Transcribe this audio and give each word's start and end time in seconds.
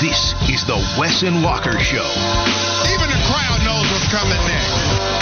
This 0.00 0.32
is 0.48 0.64
the 0.64 0.76
Wes 0.96 1.24
and 1.24 1.42
Walker 1.42 1.76
Show. 1.80 2.06
Even 2.86 3.08
the 3.10 3.20
crowd 3.26 3.58
knows 3.66 3.90
what's 3.90 4.06
coming 4.06 4.38
next. 4.46 5.18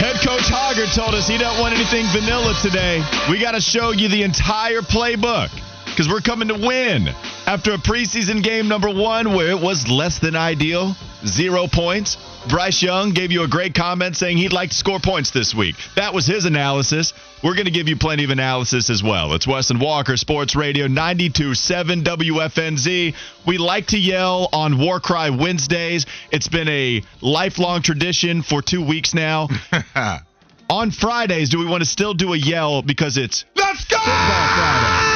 Head 0.00 0.16
coach 0.26 0.48
Hoggard 0.48 0.94
told 0.94 1.14
us 1.14 1.28
he 1.28 1.36
don't 1.36 1.60
want 1.60 1.74
anything 1.74 2.06
vanilla 2.06 2.54
today. 2.62 3.04
We 3.28 3.38
got 3.38 3.52
to 3.52 3.60
show 3.60 3.90
you 3.90 4.08
the 4.08 4.22
entire 4.22 4.80
playbook 4.80 5.50
because 5.84 6.08
we're 6.08 6.22
coming 6.22 6.48
to 6.48 6.54
win. 6.54 7.08
After 7.46 7.74
a 7.74 7.76
preseason 7.76 8.42
game 8.42 8.66
number 8.66 8.88
one 8.88 9.34
where 9.34 9.50
it 9.50 9.60
was 9.60 9.86
less 9.86 10.20
than 10.20 10.34
ideal, 10.34 10.96
zero 11.26 11.66
points, 11.66 12.16
Bryce 12.48 12.82
Young 12.82 13.12
gave 13.12 13.32
you 13.32 13.42
a 13.42 13.48
great 13.48 13.74
comment 13.74 14.16
saying 14.16 14.36
he'd 14.36 14.52
like 14.52 14.70
to 14.70 14.76
score 14.76 15.00
points 15.00 15.30
this 15.30 15.54
week. 15.54 15.76
That 15.96 16.14
was 16.14 16.26
his 16.26 16.44
analysis. 16.44 17.12
We're 17.42 17.54
going 17.54 17.66
to 17.66 17.70
give 17.70 17.88
you 17.88 17.96
plenty 17.96 18.24
of 18.24 18.30
analysis 18.30 18.90
as 18.90 19.02
well. 19.02 19.34
It's 19.34 19.46
Weston 19.46 19.78
Walker, 19.78 20.16
Sports 20.16 20.56
Radio 20.56 20.86
92.7 20.86 22.02
WFNZ. 22.02 23.14
We 23.46 23.58
like 23.58 23.88
to 23.88 23.98
yell 23.98 24.48
on 24.52 24.78
War 24.78 25.00
Cry 25.00 25.30
Wednesdays. 25.30 26.06
It's 26.30 26.48
been 26.48 26.68
a 26.68 27.02
lifelong 27.20 27.82
tradition 27.82 28.42
for 28.42 28.62
two 28.62 28.84
weeks 28.84 29.14
now. 29.14 29.48
on 30.70 30.90
Fridays, 30.90 31.50
do 31.50 31.58
we 31.58 31.66
want 31.66 31.82
to 31.82 31.88
still 31.88 32.14
do 32.14 32.32
a 32.32 32.36
yell 32.36 32.82
because 32.82 33.16
it's 33.16 33.44
Let's 33.54 33.84
go! 33.84 35.13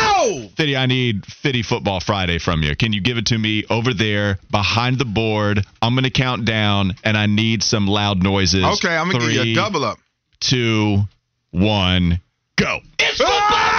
Fitty, 0.57 0.77
I 0.77 0.87
need 0.87 1.25
Fitty 1.27 1.63
Football 1.63 2.01
Friday 2.01 2.39
from 2.39 2.63
you. 2.63 2.75
Can 2.77 2.93
you 2.93 3.01
give 3.01 3.17
it 3.19 3.27
to 3.27 3.39
me 3.39 3.65
over 3.71 3.95
there 3.95 4.39
behind 4.51 4.99
the 4.99 5.05
board? 5.05 5.65
I'm 5.81 5.95
going 5.95 6.05
to 6.05 6.11
count 6.11 6.45
down, 6.45 6.95
and 7.05 7.17
I 7.17 7.27
need 7.27 7.63
some 7.63 7.87
loud 7.87 8.23
noises. 8.23 8.65
Okay, 8.65 8.95
I'm 8.95 9.11
gonna 9.11 9.33
give 9.33 9.47
you 9.47 9.53
a 9.53 9.55
double 9.55 9.85
up. 9.85 9.99
Two, 10.41 11.03
one, 11.51 12.21
go. 12.57 12.81
It's 12.99 13.19
football 13.19 13.78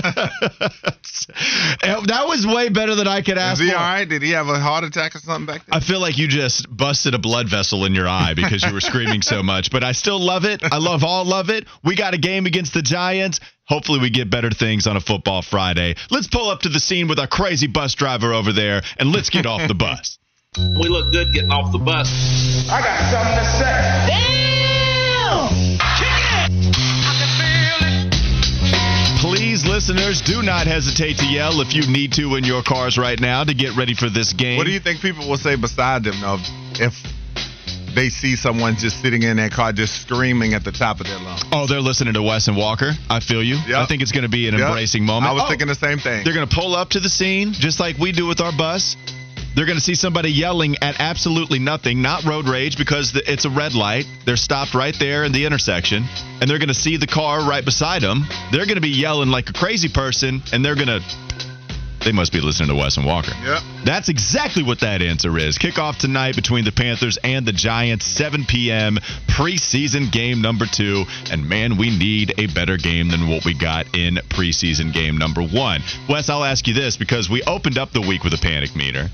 that 1.82 2.24
was 2.26 2.46
way 2.46 2.68
better 2.68 2.94
than 2.94 3.08
I 3.08 3.22
could 3.22 3.38
ask. 3.38 3.60
Is 3.60 3.60
ask 3.60 3.62
he 3.62 3.70
for. 3.70 3.76
all 3.76 3.82
right? 3.82 4.08
Did 4.08 4.22
he 4.22 4.30
have 4.30 4.48
a 4.48 4.58
heart 4.58 4.84
attack 4.84 5.14
or 5.14 5.18
something 5.18 5.46
back 5.46 5.66
there? 5.66 5.76
I 5.76 5.80
feel 5.80 6.00
like 6.00 6.18
you 6.18 6.28
just 6.28 6.74
busted 6.74 7.14
a 7.14 7.18
blood 7.18 7.48
vessel 7.48 7.84
in 7.84 7.94
your 7.94 8.08
eye 8.08 8.34
because 8.34 8.62
you 8.64 8.72
were 8.72 8.80
screaming 8.80 9.22
so 9.22 9.42
much. 9.42 9.70
But 9.70 9.84
I 9.84 9.92
still 9.92 10.20
love 10.20 10.44
it. 10.44 10.62
I 10.64 10.78
love 10.78 11.04
all 11.04 11.24
love 11.24 11.50
it. 11.50 11.66
We 11.84 11.96
got 11.96 12.14
a 12.14 12.18
game 12.18 12.46
against 12.46 12.74
the 12.74 12.82
Giants. 12.82 13.40
Hopefully, 13.66 14.00
we 14.00 14.10
get 14.10 14.28
better 14.30 14.50
things 14.50 14.86
on 14.86 14.96
a 14.96 15.00
football 15.00 15.40
Friday. 15.42 15.94
Let's 16.10 16.26
pull 16.26 16.50
up 16.50 16.60
to 16.62 16.68
the 16.68 16.80
scene 16.80 17.08
with 17.08 17.18
our 17.18 17.26
crazy 17.28 17.66
bus 17.68 17.94
driver 17.94 18.32
over 18.32 18.52
there 18.52 18.82
and 18.98 19.12
let's 19.12 19.30
get 19.30 19.46
off 19.46 19.66
the 19.68 19.74
bus. 19.74 20.18
We 20.54 20.88
look 20.90 21.12
good 21.12 21.32
getting 21.32 21.50
off 21.50 21.72
the 21.72 21.78
bus. 21.78 22.68
I 22.70 22.82
got 22.82 23.00
something 23.10 23.38
to 23.38 23.44
say. 23.56 24.04
Please, 24.04 24.41
listeners, 29.72 30.20
do 30.20 30.42
not 30.42 30.66
hesitate 30.66 31.16
to 31.16 31.24
yell 31.26 31.62
if 31.62 31.74
you 31.74 31.86
need 31.90 32.12
to 32.12 32.36
in 32.36 32.44
your 32.44 32.62
cars 32.62 32.98
right 32.98 33.18
now 33.18 33.42
to 33.42 33.54
get 33.54 33.74
ready 33.74 33.94
for 33.94 34.10
this 34.10 34.34
game. 34.34 34.58
What 34.58 34.64
do 34.66 34.70
you 34.70 34.80
think 34.80 35.00
people 35.00 35.26
will 35.28 35.38
say 35.38 35.56
beside 35.56 36.04
them 36.04 36.20
though 36.20 36.36
if 36.74 36.92
they 37.94 38.10
see 38.10 38.36
someone 38.36 38.76
just 38.76 39.00
sitting 39.00 39.22
in 39.22 39.36
their 39.38 39.48
car 39.48 39.72
just 39.72 40.02
screaming 40.02 40.52
at 40.52 40.62
the 40.62 40.72
top 40.72 41.00
of 41.00 41.06
their 41.06 41.18
lungs? 41.18 41.42
Oh, 41.52 41.66
they're 41.66 41.80
listening 41.80 42.12
to 42.14 42.22
Wes 42.22 42.48
and 42.48 42.56
Walker. 42.56 42.92
I 43.08 43.20
feel 43.20 43.42
you. 43.42 43.56
Yep. 43.66 43.76
I 43.78 43.86
think 43.86 44.02
it's 44.02 44.12
going 44.12 44.24
to 44.24 44.28
be 44.30 44.46
an 44.46 44.54
Yep. 44.58 44.68
embracing 44.68 45.06
moment. 45.06 45.30
I 45.30 45.32
was 45.32 45.44
Oh, 45.46 45.48
thinking 45.48 45.68
the 45.68 45.74
same 45.74 45.98
thing. 45.98 46.22
They're 46.22 46.34
going 46.34 46.48
to 46.48 46.54
pull 46.54 46.76
up 46.76 46.90
to 46.90 47.00
the 47.00 47.08
scene 47.08 47.54
just 47.54 47.80
like 47.80 47.96
we 47.98 48.12
do 48.12 48.26
with 48.26 48.42
our 48.42 48.52
bus. 48.52 48.96
They're 49.54 49.66
going 49.66 49.78
to 49.78 49.84
see 49.84 49.94
somebody 49.94 50.30
yelling 50.30 50.76
at 50.80 50.98
absolutely 50.98 51.58
nothing, 51.58 52.00
not 52.00 52.24
road 52.24 52.48
rage 52.48 52.78
because 52.78 53.14
it's 53.14 53.44
a 53.44 53.50
red 53.50 53.74
light. 53.74 54.06
They're 54.24 54.36
stopped 54.36 54.74
right 54.74 54.94
there 54.98 55.24
in 55.24 55.32
the 55.32 55.44
intersection, 55.44 56.04
and 56.40 56.48
they're 56.48 56.58
going 56.58 56.68
to 56.68 56.74
see 56.74 56.96
the 56.96 57.06
car 57.06 57.46
right 57.46 57.64
beside 57.64 58.02
them. 58.02 58.24
They're 58.50 58.64
going 58.64 58.76
to 58.76 58.80
be 58.80 58.88
yelling 58.88 59.28
like 59.28 59.50
a 59.50 59.52
crazy 59.52 59.88
person, 59.88 60.42
and 60.52 60.64
they're 60.64 60.74
going 60.74 60.88
to. 60.88 61.00
They 62.02 62.10
must 62.10 62.32
be 62.32 62.40
listening 62.40 62.68
to 62.70 62.74
Wes 62.74 62.96
and 62.96 63.06
Walker. 63.06 63.30
Yep. 63.44 63.62
That's 63.84 64.08
exactly 64.08 64.64
what 64.64 64.80
that 64.80 65.02
answer 65.02 65.38
is. 65.38 65.56
Kickoff 65.56 65.98
tonight 65.98 66.34
between 66.34 66.64
the 66.64 66.72
Panthers 66.72 67.16
and 67.22 67.46
the 67.46 67.52
Giants, 67.52 68.04
7 68.06 68.44
p.m. 68.44 68.98
preseason 69.28 70.10
game 70.10 70.42
number 70.42 70.66
two. 70.66 71.04
And 71.30 71.48
man, 71.48 71.76
we 71.76 71.96
need 71.96 72.34
a 72.38 72.48
better 72.48 72.76
game 72.76 73.08
than 73.08 73.28
what 73.28 73.44
we 73.44 73.54
got 73.56 73.86
in 73.94 74.16
preseason 74.30 74.92
game 74.92 75.16
number 75.16 75.42
one. 75.42 75.82
Wes, 76.08 76.28
I'll 76.28 76.42
ask 76.42 76.66
you 76.66 76.74
this 76.74 76.96
because 76.96 77.30
we 77.30 77.44
opened 77.44 77.78
up 77.78 77.92
the 77.92 78.00
week 78.00 78.24
with 78.24 78.34
a 78.34 78.38
panic 78.38 78.74
meter. 78.74 79.08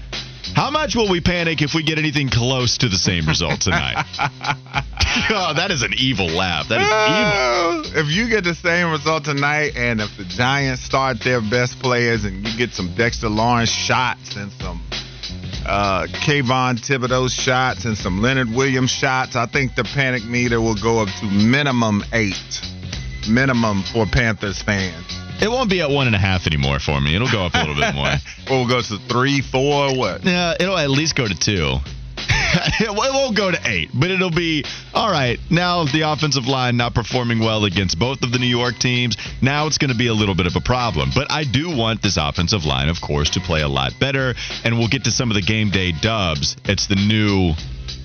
How 0.54 0.70
much 0.70 0.94
will 0.96 1.08
we 1.08 1.20
panic 1.20 1.62
if 1.62 1.74
we 1.74 1.82
get 1.82 1.98
anything 1.98 2.28
close 2.28 2.78
to 2.78 2.88
the 2.88 2.96
same 2.96 3.26
result 3.26 3.60
tonight? 3.60 4.04
oh, 5.30 5.54
that 5.54 5.70
is 5.70 5.82
an 5.82 5.92
evil 5.96 6.26
laugh. 6.26 6.68
That 6.68 6.80
is 6.80 7.84
evil. 7.84 8.00
If 8.00 8.08
you 8.14 8.28
get 8.28 8.44
the 8.44 8.54
same 8.54 8.90
result 8.90 9.24
tonight, 9.24 9.72
and 9.76 10.00
if 10.00 10.16
the 10.16 10.24
Giants 10.24 10.82
start 10.82 11.20
their 11.20 11.40
best 11.40 11.78
players, 11.80 12.24
and 12.24 12.46
you 12.46 12.56
get 12.58 12.72
some 12.72 12.94
Dexter 12.94 13.28
Lawrence 13.28 13.70
shots 13.70 14.36
and 14.36 14.52
some 14.52 14.82
uh, 15.66 16.06
Kayvon 16.08 16.78
Thibodeaux 16.78 17.30
shots 17.30 17.84
and 17.84 17.96
some 17.96 18.20
Leonard 18.20 18.50
Williams 18.50 18.90
shots, 18.90 19.34
I 19.36 19.46
think 19.46 19.76
the 19.76 19.84
panic 19.84 20.24
meter 20.24 20.60
will 20.60 20.80
go 20.80 21.00
up 21.00 21.08
to 21.20 21.26
minimum 21.26 22.04
eight. 22.12 22.60
Minimum 23.28 23.82
for 23.92 24.06
Panthers 24.06 24.62
fans. 24.62 25.17
It 25.40 25.48
won't 25.48 25.70
be 25.70 25.80
at 25.80 25.90
one 25.90 26.06
and 26.06 26.16
a 26.16 26.18
half 26.18 26.46
anymore 26.46 26.78
for 26.78 27.00
me. 27.00 27.14
It'll 27.14 27.30
go 27.30 27.46
up 27.46 27.54
a 27.54 27.58
little 27.58 27.74
bit 27.74 27.94
more. 27.94 28.08
Or 28.50 28.60
we'll 28.60 28.68
go 28.68 28.80
to 28.80 28.98
three, 29.08 29.42
four, 29.42 29.94
what? 29.94 30.24
Yeah, 30.24 30.54
it'll 30.58 30.78
at 30.78 30.88
least 30.88 31.14
go 31.14 31.28
to 31.28 31.34
two. 31.34 31.76
it 32.80 32.90
won't 32.90 33.36
go 33.36 33.50
to 33.50 33.60
eight, 33.66 33.90
but 33.92 34.10
it'll 34.10 34.30
be 34.30 34.64
all 34.94 35.10
right. 35.10 35.38
Now 35.50 35.84
the 35.84 36.02
offensive 36.02 36.46
line 36.46 36.76
not 36.76 36.94
performing 36.94 37.40
well 37.40 37.64
against 37.64 37.98
both 37.98 38.22
of 38.22 38.32
the 38.32 38.38
New 38.38 38.46
York 38.46 38.78
teams. 38.78 39.16
Now 39.42 39.66
it's 39.66 39.76
going 39.76 39.90
to 39.90 39.96
be 39.96 40.06
a 40.06 40.14
little 40.14 40.34
bit 40.34 40.46
of 40.46 40.56
a 40.56 40.60
problem. 40.60 41.10
But 41.14 41.30
I 41.30 41.44
do 41.44 41.76
want 41.76 42.02
this 42.02 42.16
offensive 42.16 42.64
line, 42.64 42.88
of 42.88 43.00
course, 43.00 43.30
to 43.30 43.40
play 43.40 43.60
a 43.60 43.68
lot 43.68 43.92
better. 44.00 44.34
And 44.64 44.78
we'll 44.78 44.88
get 44.88 45.04
to 45.04 45.10
some 45.10 45.30
of 45.30 45.34
the 45.34 45.42
game 45.42 45.70
day 45.70 45.92
dubs. 45.92 46.56
It's 46.64 46.86
the 46.86 46.96
new 46.96 47.52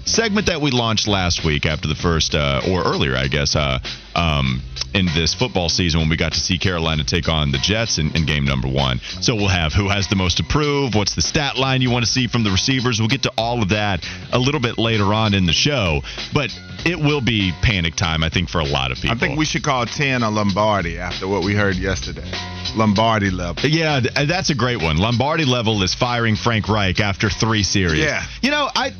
segment 0.05 0.47
that 0.47 0.61
we 0.61 0.71
launched 0.71 1.07
last 1.07 1.45
week 1.45 1.65
after 1.65 1.87
the 1.87 1.95
first, 1.95 2.35
uh, 2.35 2.61
or 2.69 2.83
earlier, 2.83 3.15
I 3.15 3.27
guess, 3.27 3.55
uh, 3.55 3.79
um, 4.15 4.61
in 4.93 5.07
this 5.07 5.33
football 5.33 5.69
season 5.69 5.99
when 5.99 6.09
we 6.09 6.17
got 6.17 6.33
to 6.33 6.39
see 6.39 6.57
Carolina 6.57 7.03
take 7.03 7.29
on 7.29 7.51
the 7.51 7.57
Jets 7.57 7.97
in, 7.97 8.15
in 8.15 8.25
game 8.25 8.45
number 8.45 8.67
one. 8.67 8.99
So 9.21 9.35
we'll 9.35 9.47
have 9.47 9.73
who 9.73 9.89
has 9.89 10.07
the 10.07 10.15
most 10.15 10.37
to 10.37 10.43
prove, 10.43 10.95
what's 10.95 11.15
the 11.15 11.21
stat 11.21 11.57
line 11.57 11.81
you 11.81 11.89
want 11.89 12.05
to 12.05 12.11
see 12.11 12.27
from 12.27 12.43
the 12.43 12.51
receivers. 12.51 12.99
We'll 12.99 13.09
get 13.09 13.23
to 13.23 13.31
all 13.37 13.61
of 13.61 13.69
that 13.69 14.05
a 14.31 14.39
little 14.39 14.61
bit 14.61 14.77
later 14.77 15.13
on 15.13 15.33
in 15.33 15.45
the 15.45 15.53
show. 15.53 16.01
But 16.33 16.51
it 16.85 16.99
will 16.99 17.21
be 17.21 17.51
panic 17.61 17.95
time, 17.95 18.23
I 18.23 18.29
think, 18.29 18.49
for 18.49 18.59
a 18.59 18.65
lot 18.65 18.91
of 18.91 18.97
people. 18.97 19.15
I 19.15 19.19
think 19.19 19.37
we 19.37 19.45
should 19.45 19.63
call 19.63 19.85
10 19.85 20.23
a 20.23 20.29
Lombardi 20.29 20.97
after 20.97 21.27
what 21.27 21.43
we 21.43 21.55
heard 21.55 21.75
yesterday. 21.75 22.29
Lombardi 22.75 23.29
level. 23.29 23.69
Yeah, 23.69 23.99
that's 23.99 24.49
a 24.49 24.55
great 24.55 24.81
one. 24.81 24.97
Lombardi 24.97 25.45
level 25.45 25.83
is 25.83 25.93
firing 25.93 26.35
Frank 26.35 26.67
Reich 26.67 26.99
after 26.99 27.29
three 27.29 27.63
series. 27.63 27.99
Yeah. 27.99 28.23
You 28.41 28.51
know, 28.51 28.69
I 28.73 28.93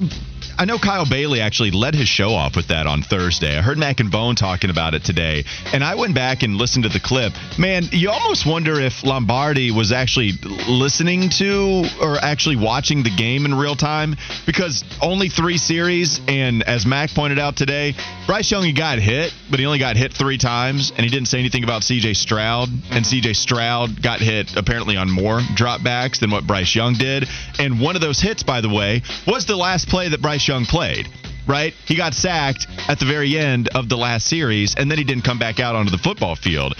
I 0.56 0.66
know 0.66 0.78
Kyle 0.78 1.06
Bailey 1.06 1.41
actually 1.41 1.72
led 1.72 1.96
his 1.96 2.08
show 2.08 2.34
off 2.34 2.56
with 2.56 2.68
that 2.68 2.86
on 2.86 3.02
Thursday. 3.02 3.58
I 3.58 3.62
heard 3.62 3.78
Mac 3.78 4.00
and 4.00 4.12
Bone 4.12 4.36
talking 4.36 4.69
about 4.69 4.94
it 4.94 5.03
today, 5.03 5.46
and 5.74 5.84
I 5.84 5.96
went 5.96 6.14
back 6.14 6.44
and 6.44 6.58
listened 6.58 6.84
to 6.84 6.90
the 6.90 7.00
clip. 7.00 7.34
Man, 7.58 7.86
you 7.91 8.12
almost 8.12 8.45
wonder 8.45 8.80
if 8.80 9.04
Lombardi 9.04 9.72
was 9.72 9.92
actually 9.92 10.33
listening 10.68 11.30
to 11.38 11.86
or 12.00 12.18
actually 12.18 12.57
watching 12.57 13.01
the 13.01 13.10
game 13.10 13.45
in 13.45 13.56
real 13.56 13.75
time 13.75 14.16
because 14.45 14.83
only 15.01 15.27
three 15.27 15.57
series, 15.57 16.22
and 16.27 16.62
as 16.63 16.86
Mac 16.86 17.10
pointed 17.12 17.39
out 17.39 17.56
today, 17.56 17.95
Bryce 18.27 18.51
Young 18.51 18.72
got 18.74 19.00
hit, 19.00 19.33
but 19.50 19.60
he 19.60 19.66
only 19.66 19.80
got 19.80 19.98
hit 19.98 20.13
three 20.13 20.38
times, 20.38 20.92
and 20.95 21.04
he 21.04 21.10
didn't 21.10 21.27
say 21.27 21.39
anything 21.39 21.63
about 21.63 21.83
C.J. 21.83 22.13
Stroud, 22.13 22.69
and 22.92 23.06
C.J. 23.06 23.33
Stroud 23.33 24.01
got 24.01 24.19
hit 24.19 24.56
apparently 24.56 24.98
on 24.98 25.10
more 25.10 25.39
dropbacks 25.39 26.19
than 26.19 26.30
what 26.30 26.45
Bryce 26.45 26.75
Young 26.75 26.94
did, 26.94 27.27
and 27.57 27.81
one 27.81 27.95
of 27.95 28.01
those 28.01 28.22
hits, 28.22 28.44
by 28.44 28.62
the 28.62 28.69
way, 28.69 29.01
was 29.27 29.45
the 29.48 29.56
last 29.56 29.89
play 29.89 30.10
that 30.10 30.22
Bryce 30.22 30.43
Young 30.48 30.66
played. 30.66 31.07
Right? 31.45 31.74
He 31.86 31.95
got 31.95 32.13
sacked 32.13 32.68
at 32.88 33.00
the 33.00 33.06
very 33.06 33.38
end 33.38 33.68
of 33.75 33.90
the 33.90 33.98
last 33.98 34.28
series, 34.28 34.75
and 34.75 34.90
then 34.90 34.98
he 34.98 35.04
didn't 35.04 35.25
come 35.25 35.40
back 35.40 35.60
out 35.60 35.75
onto 35.75 35.92
the 35.92 35.98
football 35.98 36.36
field. 36.36 36.75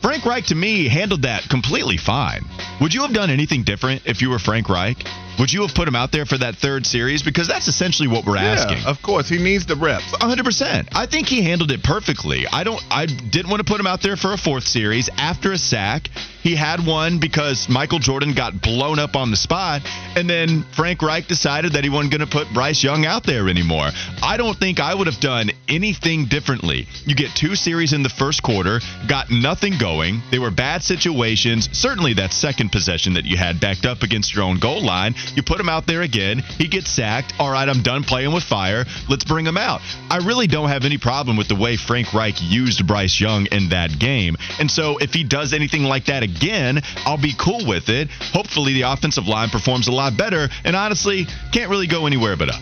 Frank 0.00 0.24
Reich, 0.24 0.46
to 0.46 0.54
me, 0.54 0.88
handled 0.88 1.22
that 1.22 1.48
completely 1.48 1.96
fine. 1.96 2.44
Would 2.80 2.92
you 2.92 3.02
have 3.02 3.12
done 3.12 3.30
anything 3.30 3.62
different 3.62 4.02
if 4.06 4.20
you 4.20 4.30
were 4.30 4.38
Frank 4.38 4.68
Reich? 4.68 5.02
Would 5.38 5.52
you 5.52 5.62
have 5.62 5.74
put 5.74 5.88
him 5.88 5.96
out 5.96 6.12
there 6.12 6.26
for 6.26 6.38
that 6.38 6.56
third 6.56 6.86
series? 6.86 7.22
Because 7.22 7.48
that's 7.48 7.68
essentially 7.68 8.08
what 8.08 8.24
we're 8.24 8.36
asking. 8.36 8.78
Yeah, 8.78 8.90
of 8.90 9.02
course, 9.02 9.28
he 9.28 9.38
needs 9.38 9.66
the 9.66 9.76
reps. 9.76 10.12
100%. 10.12 10.88
I 10.92 11.06
think 11.06 11.28
he 11.28 11.42
handled 11.42 11.70
it 11.70 11.82
perfectly. 11.82 12.46
I 12.46 12.64
don't 12.64 12.82
I 12.90 13.06
didn't 13.06 13.50
want 13.50 13.64
to 13.64 13.70
put 13.70 13.80
him 13.80 13.86
out 13.86 14.02
there 14.02 14.16
for 14.16 14.32
a 14.32 14.38
fourth 14.38 14.66
series 14.66 15.08
after 15.18 15.52
a 15.52 15.58
sack. 15.58 16.08
He 16.42 16.54
had 16.54 16.86
one 16.86 17.20
because 17.20 17.68
Michael 17.70 17.98
Jordan 17.98 18.34
got 18.34 18.60
blown 18.60 18.98
up 18.98 19.16
on 19.16 19.30
the 19.30 19.36
spot 19.36 19.80
and 20.14 20.28
then 20.28 20.64
Frank 20.76 21.00
Reich 21.00 21.26
decided 21.26 21.72
that 21.72 21.84
he 21.84 21.90
wasn't 21.90 22.12
going 22.12 22.20
to 22.20 22.26
put 22.26 22.52
Bryce 22.52 22.84
Young 22.84 23.06
out 23.06 23.24
there 23.24 23.48
anymore. 23.48 23.88
I 24.22 24.36
don't 24.36 24.56
think 24.56 24.78
I 24.78 24.94
would 24.94 25.06
have 25.06 25.20
done 25.20 25.50
anything 25.68 26.26
differently. 26.26 26.86
You 27.06 27.14
get 27.14 27.34
two 27.34 27.54
series 27.54 27.94
in 27.94 28.02
the 28.02 28.10
first 28.10 28.42
quarter, 28.42 28.80
got 29.08 29.30
nothing 29.30 29.78
going. 29.78 30.20
They 30.30 30.38
were 30.38 30.50
bad 30.50 30.82
situations. 30.82 31.68
Certainly 31.72 32.14
that 32.14 32.32
second 32.32 32.72
possession 32.72 33.14
that 33.14 33.24
you 33.24 33.38
had 33.38 33.58
backed 33.58 33.86
up 33.86 34.02
against 34.02 34.34
your 34.34 34.44
own 34.44 34.58
goal 34.58 34.84
line, 34.84 35.14
you 35.34 35.42
put 35.42 35.60
him 35.60 35.68
out 35.68 35.86
there 35.86 36.02
again. 36.02 36.38
He 36.38 36.68
gets 36.68 36.90
sacked. 36.90 37.34
All 37.38 37.50
right, 37.50 37.68
I'm 37.68 37.82
done 37.82 38.04
playing 38.04 38.32
with 38.32 38.44
fire. 38.44 38.84
Let's 39.08 39.24
bring 39.24 39.46
him 39.46 39.56
out. 39.56 39.80
I 40.10 40.18
really 40.18 40.46
don't 40.46 40.68
have 40.68 40.84
any 40.84 40.98
problem 40.98 41.36
with 41.36 41.48
the 41.48 41.54
way 41.54 41.76
Frank 41.76 42.12
Reich 42.12 42.40
used 42.40 42.86
Bryce 42.86 43.20
Young 43.20 43.46
in 43.46 43.70
that 43.70 43.98
game. 43.98 44.36
And 44.58 44.70
so 44.70 44.98
if 44.98 45.12
he 45.12 45.24
does 45.24 45.52
anything 45.52 45.84
like 45.84 46.06
that 46.06 46.22
again, 46.22 46.82
I'll 47.04 47.20
be 47.20 47.34
cool 47.38 47.66
with 47.66 47.88
it. 47.88 48.10
Hopefully 48.32 48.74
the 48.74 48.82
offensive 48.82 49.26
line 49.26 49.50
performs 49.50 49.88
a 49.88 49.92
lot 49.92 50.16
better. 50.16 50.48
And 50.64 50.76
honestly, 50.76 51.26
can't 51.52 51.70
really 51.70 51.86
go 51.86 52.06
anywhere 52.06 52.36
but 52.36 52.50
up. 52.50 52.60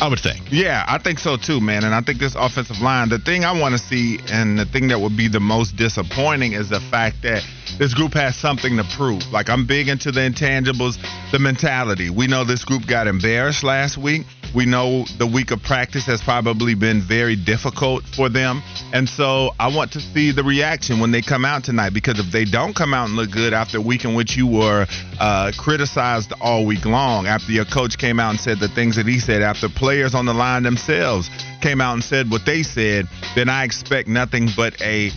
I 0.00 0.08
would 0.08 0.20
think. 0.20 0.52
Yeah, 0.52 0.84
I 0.86 0.98
think 0.98 1.18
so 1.18 1.36
too, 1.36 1.60
man. 1.60 1.84
And 1.84 1.94
I 1.94 2.02
think 2.02 2.18
this 2.18 2.34
offensive 2.34 2.80
line, 2.80 3.08
the 3.08 3.18
thing 3.18 3.44
I 3.44 3.58
want 3.58 3.72
to 3.72 3.78
see 3.78 4.18
and 4.30 4.58
the 4.58 4.66
thing 4.66 4.88
that 4.88 5.00
would 5.00 5.16
be 5.16 5.28
the 5.28 5.40
most 5.40 5.76
disappointing 5.76 6.52
is 6.52 6.68
the 6.68 6.80
fact 6.80 7.22
that 7.22 7.42
this 7.78 7.94
group 7.94 8.14
has 8.14 8.36
something 8.36 8.76
to 8.76 8.84
prove. 8.96 9.22
Like, 9.32 9.50
I'm 9.50 9.66
big 9.66 9.88
into 9.88 10.10
the 10.12 10.20
intangibles, 10.20 10.96
the 11.30 11.38
mentality. 11.38 12.10
We 12.10 12.26
know 12.26 12.44
this 12.44 12.64
group 12.64 12.86
got 12.86 13.06
embarrassed 13.06 13.62
last 13.62 13.98
week. 13.98 14.22
We 14.54 14.64
know 14.64 15.04
the 15.18 15.26
week 15.26 15.50
of 15.50 15.62
practice 15.62 16.06
has 16.06 16.22
probably 16.22 16.74
been 16.74 17.02
very 17.02 17.36
difficult 17.36 18.04
for 18.04 18.30
them. 18.30 18.62
And 18.94 19.06
so 19.06 19.50
I 19.58 19.74
want 19.74 19.92
to 19.92 20.00
see 20.00 20.32
the 20.32 20.44
reaction 20.44 21.00
when 21.00 21.10
they 21.10 21.20
come 21.20 21.44
out 21.44 21.64
tonight 21.64 21.92
because 21.92 22.18
if 22.18 22.32
they 22.32 22.44
don't 22.46 22.74
come 22.74 22.94
out 22.94 23.08
and 23.08 23.16
look 23.16 23.30
good 23.30 23.52
after 23.52 23.78
a 23.78 23.82
week 23.82 24.04
in 24.04 24.14
which 24.14 24.36
you 24.36 24.46
were 24.46 24.86
uh, 25.20 25.52
criticized 25.58 26.32
all 26.40 26.64
week 26.64 26.86
long, 26.86 27.26
after 27.26 27.52
your 27.52 27.66
coach 27.66 27.98
came 27.98 28.18
out 28.18 28.30
and 28.30 28.40
said 28.40 28.58
the 28.58 28.68
things 28.68 28.96
that 28.96 29.06
he 29.06 29.18
said, 29.18 29.42
after 29.42 29.68
players 29.68 30.14
on 30.14 30.24
the 30.24 30.34
line 30.34 30.62
themselves 30.62 31.28
came 31.60 31.80
out 31.80 31.94
and 31.94 32.04
said 32.04 32.30
what 32.30 32.46
they 32.46 32.62
said, 32.62 33.06
then 33.34 33.50
I 33.50 33.64
expect 33.64 34.08
nothing 34.08 34.48
but 34.56 34.80
a 34.80 35.10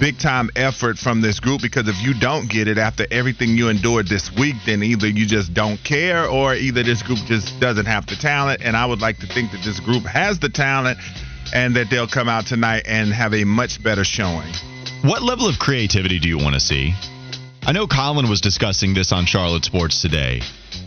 big 0.00 0.18
time 0.18 0.48
effort 0.56 0.98
from 0.98 1.20
this 1.20 1.40
group 1.40 1.60
because 1.60 1.88
if 1.88 2.02
you 2.02 2.18
don't 2.18 2.48
get 2.48 2.68
it 2.68 2.78
after 2.78 3.06
everything 3.10 3.50
you 3.50 3.68
endured 3.68 4.08
this 4.08 4.30
week, 4.38 4.56
then 4.64 4.82
either 4.82 5.06
you 5.06 5.26
just 5.26 5.52
don't 5.52 5.76
care 5.84 6.26
or 6.26 6.54
either 6.54 6.82
this 6.82 7.02
group 7.02 7.18
just 7.26 7.58
doesn't 7.60 7.86
have 7.86 8.06
the 8.06 8.16
talent. 8.16 8.62
And 8.64 8.76
I 8.76 8.86
would 8.86 9.00
like 9.00 9.18
to 9.18 9.26
think 9.26 9.52
that 9.52 9.62
this 9.62 9.78
group 9.80 10.04
has 10.04 10.38
the 10.38 10.48
talent 10.48 10.98
and 11.52 11.76
that 11.76 11.90
they'll 11.90 12.08
come 12.08 12.28
out 12.28 12.46
tonight 12.46 12.84
and 12.86 13.12
have 13.12 13.34
a 13.34 13.44
much 13.44 13.82
better 13.82 14.04
showing. 14.04 14.52
What 15.02 15.22
level 15.22 15.48
of 15.48 15.58
creativity 15.58 16.18
do 16.18 16.28
you 16.28 16.38
want 16.38 16.54
to 16.54 16.60
see? 16.60 16.94
I 17.62 17.72
know 17.72 17.86
Colin 17.86 18.28
was 18.28 18.40
discussing 18.40 18.94
this 18.94 19.12
on 19.12 19.26
Charlotte 19.26 19.64
Sports 19.64 20.00
today. 20.00 20.40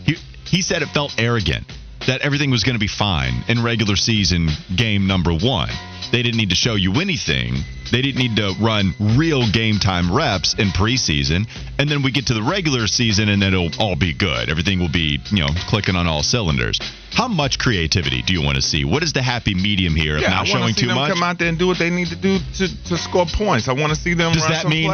He, 0.04 0.16
he 0.44 0.62
said 0.62 0.82
it 0.82 0.88
felt 0.88 1.14
arrogant 1.18 1.66
that 2.06 2.20
everything 2.20 2.50
was 2.50 2.64
going 2.64 2.74
to 2.74 2.80
be 2.80 2.88
fine 2.88 3.44
in 3.48 3.62
regular 3.62 3.96
season 3.96 4.48
game 4.76 5.06
number 5.06 5.32
one. 5.32 5.70
They 6.12 6.22
didn't 6.22 6.36
need 6.36 6.50
to 6.50 6.56
show 6.56 6.74
you 6.74 7.00
anything. 7.00 7.54
They 7.90 8.02
didn't 8.02 8.18
need 8.18 8.36
to 8.36 8.54
run 8.60 8.94
real 9.18 9.50
game 9.50 9.78
time 9.78 10.12
reps 10.12 10.54
in 10.54 10.68
preseason. 10.68 11.46
And 11.78 11.88
then 11.88 12.02
we 12.02 12.10
get 12.10 12.26
to 12.26 12.34
the 12.34 12.42
regular 12.42 12.86
season 12.86 13.28
and 13.28 13.42
then 13.42 13.54
it'll 13.54 13.70
all 13.78 13.96
be 13.96 14.12
good. 14.14 14.48
Everything 14.48 14.78
will 14.80 14.92
be, 14.92 15.20
you 15.30 15.40
know, 15.40 15.48
clicking 15.68 15.96
on 15.96 16.06
all 16.06 16.22
cylinders. 16.22 16.78
How 17.12 17.28
much 17.28 17.58
creativity 17.58 18.22
do 18.22 18.32
you 18.32 18.42
want 18.42 18.56
to 18.56 18.62
see? 18.62 18.84
What 18.84 19.02
is 19.04 19.12
the 19.12 19.22
happy 19.22 19.54
medium 19.54 19.94
here 19.94 20.16
of 20.16 20.22
Yeah, 20.22 20.30
not 20.30 20.46
showing 20.46 20.74
see 20.74 20.82
too 20.82 20.86
them 20.88 20.96
much? 20.96 21.12
come 21.12 21.22
out 21.22 21.38
there 21.38 21.48
and 21.48 21.58
do 21.58 21.66
what 21.68 21.78
they 21.78 21.90
need 21.90 22.08
to 22.08 22.16
do 22.16 22.38
to, 22.58 22.84
to 22.86 22.96
score 22.96 23.26
points. 23.26 23.68
I 23.68 23.72
want 23.72 23.94
to 23.94 23.96
see 23.98 24.14
them 24.14 24.32
Does 24.32 24.42
run 24.42 24.52
that 24.52 24.66
mean 24.66 24.90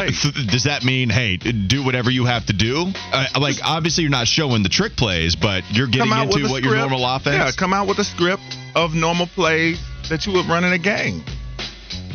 does 0.49 0.65
that 0.65 0.85
mean 0.85 1.09
hey 1.09 1.37
do 1.39 1.83
whatever 1.85 2.11
you 2.11 2.27
have 2.27 2.45
to 2.47 2.53
do? 2.53 2.93
Uh, 3.13 3.27
like 3.41 3.57
obviously 3.65 4.03
you're 4.03 4.11
not 4.11 4.27
showing 4.27 4.63
the 4.63 4.69
trick 4.69 4.97
plays, 4.97 5.35
but 5.37 5.65
you're 5.71 5.87
getting 5.87 6.13
into 6.13 6.43
what 6.43 6.49
script. 6.49 6.65
your 6.65 6.77
normal 6.77 7.07
offense. 7.07 7.37
Yeah, 7.37 7.51
come 7.57 7.73
out 7.73 7.89
with 7.89 7.99
a 7.99 8.05
script 8.05 8.43
of 8.75 8.95
normal 8.95 9.27
plays 9.27 9.81
that 10.11 10.27
you 10.27 10.33
would 10.35 10.47
run 10.47 10.65
in 10.65 10.73
a 10.73 10.79
game. 10.79 11.23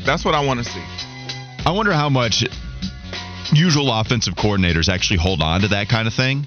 That's 0.05 0.23
what 0.23 0.35
I 0.35 0.45
want 0.45 0.63
to 0.63 0.63
see. 0.63 0.83
I 1.65 1.71
wonder 1.71 1.91
how 1.91 2.09
much 2.09 2.43
usual 3.51 3.91
offensive 3.91 4.35
coordinators 4.35 4.87
actually 4.87 5.17
hold 5.17 5.41
on 5.41 5.61
to 5.61 5.67
that 5.69 5.89
kind 5.89 6.07
of 6.07 6.13
thing 6.13 6.45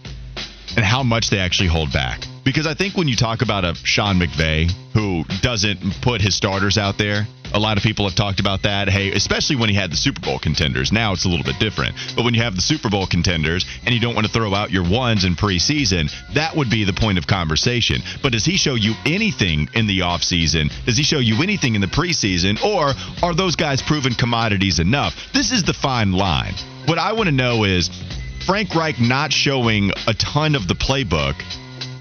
and 0.77 0.85
how 0.85 1.03
much 1.03 1.31
they 1.31 1.39
actually 1.39 1.69
hold 1.69 1.93
back. 1.93 2.21
Because 2.49 2.67
I 2.67 2.73
think 2.73 2.97
when 2.97 3.09
you 3.09 3.15
talk 3.15 3.43
about 3.43 3.67
a 3.67 3.75
Sean 3.75 4.19
McVay 4.19 4.73
who 4.95 5.23
doesn't 5.43 6.01
put 6.01 6.23
his 6.23 6.35
starters 6.35 6.79
out 6.79 6.97
there, 6.97 7.27
a 7.53 7.59
lot 7.59 7.77
of 7.77 7.83
people 7.83 8.09
have 8.09 8.17
talked 8.17 8.41
about 8.41 8.63
that. 8.63 8.89
Hey, 8.89 9.13
especially 9.13 9.57
when 9.57 9.69
he 9.69 9.75
had 9.75 9.93
the 9.93 9.99
Super 9.99 10.23
Bowl 10.23 10.39
contenders. 10.39 10.91
Now 10.91 11.13
it's 11.13 11.27
a 11.27 11.29
little 11.29 11.45
bit 11.45 11.59
different. 11.59 11.95
But 12.17 12.25
when 12.25 12.33
you 12.33 12.41
have 12.41 12.57
the 12.57 12.63
Super 12.63 12.89
Bowl 12.89 13.07
contenders 13.07 13.67
and 13.85 13.95
you 13.95 14.01
don't 14.01 14.15
want 14.15 14.27
to 14.27 14.33
throw 14.33 14.55
out 14.55 14.71
your 14.71 14.89
ones 14.89 15.27
in 15.27 15.35
preseason, 15.35 16.11
that 16.33 16.57
would 16.57 16.71
be 16.71 16.85
the 16.85 16.95
point 16.95 17.19
of 17.19 17.27
conversation. 17.27 18.01
But 18.23 18.33
does 18.33 18.47
he 18.47 18.57
show 18.57 18.77
you 18.77 18.95
anything 19.05 19.69
in 19.75 19.87
the 19.87 19.99
offseason? 19.99 20.73
Does 20.87 20.97
he 20.97 21.03
show 21.03 21.19
you 21.19 21.43
anything 21.43 21.75
in 21.75 21.83
the 21.83 21.87
preseason? 21.87 22.65
Or 22.65 22.95
are 23.23 23.35
those 23.35 23.57
guys 23.57 23.83
proven 23.83 24.15
commodities 24.15 24.79
enough? 24.79 25.15
This 25.35 25.53
is 25.53 25.65
the 25.65 25.75
fine 25.75 26.13
line. 26.13 26.55
What 26.87 26.97
I 26.97 27.13
want 27.13 27.27
to 27.27 27.35
know 27.35 27.65
is 27.65 27.91
Frank 28.47 28.75
Reich 28.75 28.99
not 28.99 29.35
showing 29.35 29.91
a 30.07 30.15
ton 30.15 30.55
of 30.55 30.67
the 30.67 30.75
playbook. 30.75 31.35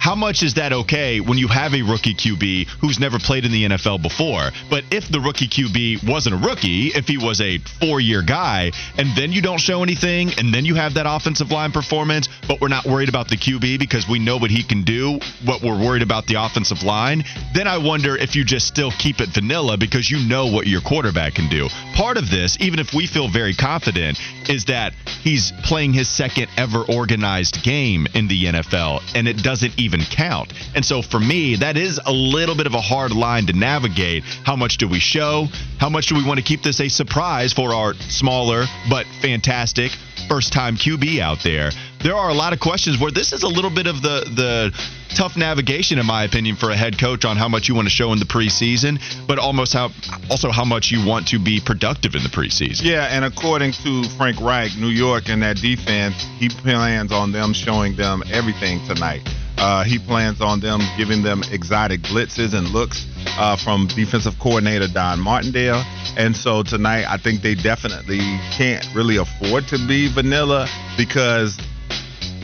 How 0.07 0.15
much 0.15 0.41
is 0.41 0.53
that 0.53 0.71
okay 0.71 1.19
when 1.19 1.37
you 1.37 1.49
have 1.49 1.73
a 1.73 1.81
rookie 1.81 2.13
QB 2.13 2.69
who's 2.79 2.97
never 2.97 3.19
played 3.19 3.43
in 3.43 3.51
the 3.51 3.65
NFL 3.65 4.01
before? 4.01 4.51
But 4.69 4.85
if 4.89 5.11
the 5.11 5.19
rookie 5.19 5.49
QB 5.49 6.07
wasn't 6.07 6.35
a 6.35 6.47
rookie, 6.47 6.93
if 6.95 7.09
he 7.09 7.17
was 7.17 7.41
a 7.41 7.57
four 7.81 7.99
year 7.99 8.21
guy, 8.21 8.71
and 8.97 9.13
then 9.17 9.33
you 9.33 9.41
don't 9.41 9.59
show 9.59 9.83
anything, 9.83 10.31
and 10.37 10.53
then 10.53 10.63
you 10.63 10.75
have 10.75 10.93
that 10.93 11.05
offensive 11.05 11.51
line 11.51 11.73
performance, 11.73 12.29
but 12.47 12.61
we're 12.61 12.69
not 12.69 12.85
worried 12.85 13.09
about 13.09 13.27
the 13.27 13.35
QB 13.35 13.79
because 13.79 14.07
we 14.07 14.17
know 14.17 14.37
what 14.37 14.49
he 14.49 14.63
can 14.63 14.83
do, 14.83 15.19
what 15.43 15.61
we're 15.61 15.77
worried 15.77 16.03
about 16.03 16.25
the 16.25 16.35
offensive 16.35 16.83
line, 16.83 17.25
then 17.53 17.67
I 17.67 17.77
wonder 17.77 18.15
if 18.15 18.33
you 18.33 18.45
just 18.45 18.65
still 18.65 18.91
keep 18.91 19.19
it 19.19 19.27
vanilla 19.33 19.77
because 19.77 20.09
you 20.09 20.19
know 20.25 20.47
what 20.47 20.67
your 20.67 20.79
quarterback 20.79 21.33
can 21.33 21.49
do. 21.49 21.67
Part 21.95 22.15
of 22.15 22.29
this, 22.29 22.55
even 22.61 22.79
if 22.79 22.93
we 22.93 23.07
feel 23.07 23.27
very 23.27 23.53
confident, 23.53 24.17
is 24.47 24.63
that 24.65 24.93
he's 25.21 25.51
playing 25.63 25.91
his 25.91 26.07
second 26.07 26.47
ever 26.55 26.83
organized 26.83 27.61
game 27.61 28.07
in 28.13 28.29
the 28.29 28.45
NFL, 28.45 29.03
and 29.13 29.27
it 29.27 29.43
doesn't 29.43 29.77
even 29.77 29.96
count. 30.05 30.53
And 30.75 30.85
so 30.85 31.01
for 31.01 31.19
me, 31.19 31.55
that 31.57 31.77
is 31.77 31.99
a 32.05 32.11
little 32.11 32.55
bit 32.55 32.67
of 32.67 32.73
a 32.73 32.81
hard 32.81 33.11
line 33.11 33.45
to 33.47 33.53
navigate. 33.53 34.23
How 34.23 34.55
much 34.55 34.77
do 34.77 34.87
we 34.87 34.99
show? 34.99 35.47
How 35.77 35.89
much 35.89 36.07
do 36.07 36.15
we 36.15 36.25
want 36.25 36.39
to 36.39 36.43
keep 36.43 36.61
this 36.61 36.79
a 36.79 36.89
surprise 36.89 37.53
for 37.53 37.73
our 37.73 37.93
smaller 37.95 38.65
but 38.89 39.05
fantastic 39.21 39.91
first 40.27 40.53
time 40.53 40.75
QB 40.75 41.19
out 41.19 41.43
there? 41.43 41.71
There 42.03 42.15
are 42.15 42.29
a 42.29 42.33
lot 42.33 42.53
of 42.53 42.59
questions 42.59 42.99
where 42.99 43.11
this 43.11 43.33
is 43.33 43.43
a 43.43 43.47
little 43.47 43.69
bit 43.69 43.87
of 43.87 44.01
the 44.01 44.25
the 44.35 44.71
tough 45.15 45.35
navigation 45.37 45.97
in 45.97 46.05
my 46.05 46.23
opinion 46.23 46.55
for 46.55 46.69
a 46.69 46.77
head 46.77 46.99
coach 46.99 47.25
on 47.25 47.37
how 47.37 47.47
much 47.47 47.67
you 47.67 47.75
want 47.75 47.87
to 47.87 47.93
show 47.93 48.13
in 48.13 48.19
the 48.19 48.25
preseason, 48.25 48.99
but 49.27 49.39
almost 49.39 49.73
how 49.73 49.89
also 50.29 50.51
how 50.51 50.65
much 50.65 50.91
you 50.91 51.05
want 51.05 51.27
to 51.29 51.39
be 51.39 51.59
productive 51.59 52.15
in 52.15 52.23
the 52.23 52.29
preseason. 52.29 52.83
Yeah, 52.83 53.07
and 53.09 53.25
according 53.25 53.71
to 53.83 54.03
Frank 54.17 54.39
Reich, 54.39 54.75
New 54.77 54.89
York 54.89 55.29
and 55.29 55.41
that 55.41 55.57
defense, 55.57 56.23
he 56.37 56.49
plans 56.49 57.11
on 57.11 57.31
them 57.31 57.53
showing 57.53 57.95
them 57.95 58.23
everything 58.31 58.79
tonight. 58.87 59.27
Uh, 59.57 59.83
he 59.83 59.97
plans 59.99 60.41
on 60.41 60.59
them 60.59 60.81
giving 60.97 61.23
them 61.23 61.43
exotic 61.51 62.01
blitzes 62.01 62.53
and 62.53 62.69
looks 62.69 63.05
uh, 63.37 63.57
from 63.57 63.87
defensive 63.87 64.33
coordinator 64.39 64.87
Don 64.87 65.19
Martindale. 65.19 65.83
And 66.15 66.35
so 66.35 66.63
tonight, 66.63 67.05
I 67.07 67.17
think 67.17 67.41
they 67.41 67.55
definitely 67.55 68.19
can't 68.55 68.85
really 68.95 69.17
afford 69.17 69.67
to 69.69 69.77
be 69.87 70.13
vanilla 70.13 70.67
because 70.97 71.57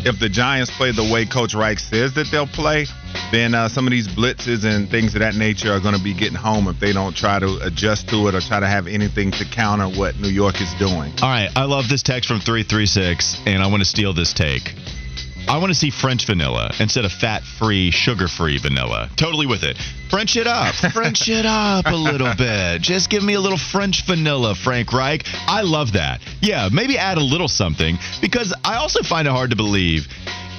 if 0.05 0.20
the 0.20 0.27
Giants 0.27 0.70
play 0.75 0.91
the 0.91 1.10
way 1.13 1.25
Coach 1.25 1.53
Reich 1.53 1.79
says 1.79 2.13
that 2.15 2.27
they'll 2.29 2.48
play, 2.48 2.86
then 3.32 3.55
uh, 3.55 3.70
some 3.70 3.88
of 3.88 3.91
these 3.91 4.08
blitzes 4.08 4.65
and 4.65 4.89
things 4.89 5.15
of 5.15 5.22
that 5.22 5.36
nature 5.36 5.72
are 5.72 5.79
going 5.79 5.96
to 5.96 6.03
be 6.03 6.13
getting 6.13 6.36
home 6.36 6.67
if 6.67 6.79
they 6.79 6.93
don't 6.93 7.15
try 7.15 7.39
to 7.39 7.60
adjust 7.63 8.10
to 8.10 8.27
it 8.27 8.36
or 8.36 8.41
try 8.41 8.60
to 8.60 8.67
have 8.67 8.88
anything 8.88 9.32
to 9.32 9.46
counter 9.46 9.88
what 9.88 10.17
New 10.17 10.29
York 10.29 10.62
is 10.62 10.74
doing. 10.77 11.13
All 11.22 11.29
right, 11.29 11.50
I 11.55 11.63
love 11.65 11.88
this 11.89 12.03
text 12.03 12.27
from 12.27 12.39
336, 12.39 13.38
and 13.46 13.63
I 13.63 13.67
want 13.67 13.82
to 13.82 13.88
steal 13.88 14.13
this 14.13 14.34
take. 14.34 14.74
I 15.48 15.58
want 15.58 15.72
to 15.72 15.76
see 15.76 15.90
French 15.90 16.26
vanilla 16.26 16.72
instead 16.80 17.06
of 17.06 17.12
fat 17.12 17.44
free, 17.44 17.92
sugar 17.92 18.28
free 18.28 18.58
vanilla. 18.58 19.10
Totally 19.18 19.46
with 19.46 19.64
it. 19.64 19.78
French 20.10 20.38
it 20.38 20.48
up. 20.48 20.74
French 20.94 21.28
it 21.28 21.46
up 21.46 21.86
a 21.86 21.96
little 21.96 22.34
bit. 22.36 22.82
Just 22.82 23.10
give 23.10 23.24
me 23.24 23.34
a 23.34 23.40
little 23.40 23.58
French 23.58 24.06
vanilla, 24.06 24.56
Frank 24.56 24.94
Reich. 24.94 25.24
I 25.48 25.62
love 25.62 25.94
that. 25.94 26.22
Yeah, 26.42 26.70
maybe 26.72 26.98
add 26.98 27.18
a 27.18 27.24
little 27.24 27.48
something 27.48 27.98
because 28.22 28.54
I 28.64 28.76
also 28.76 29.04
find 29.04 29.28
it 29.28 29.32
hard 29.32 29.50
to 29.50 29.56
believe 29.56 30.08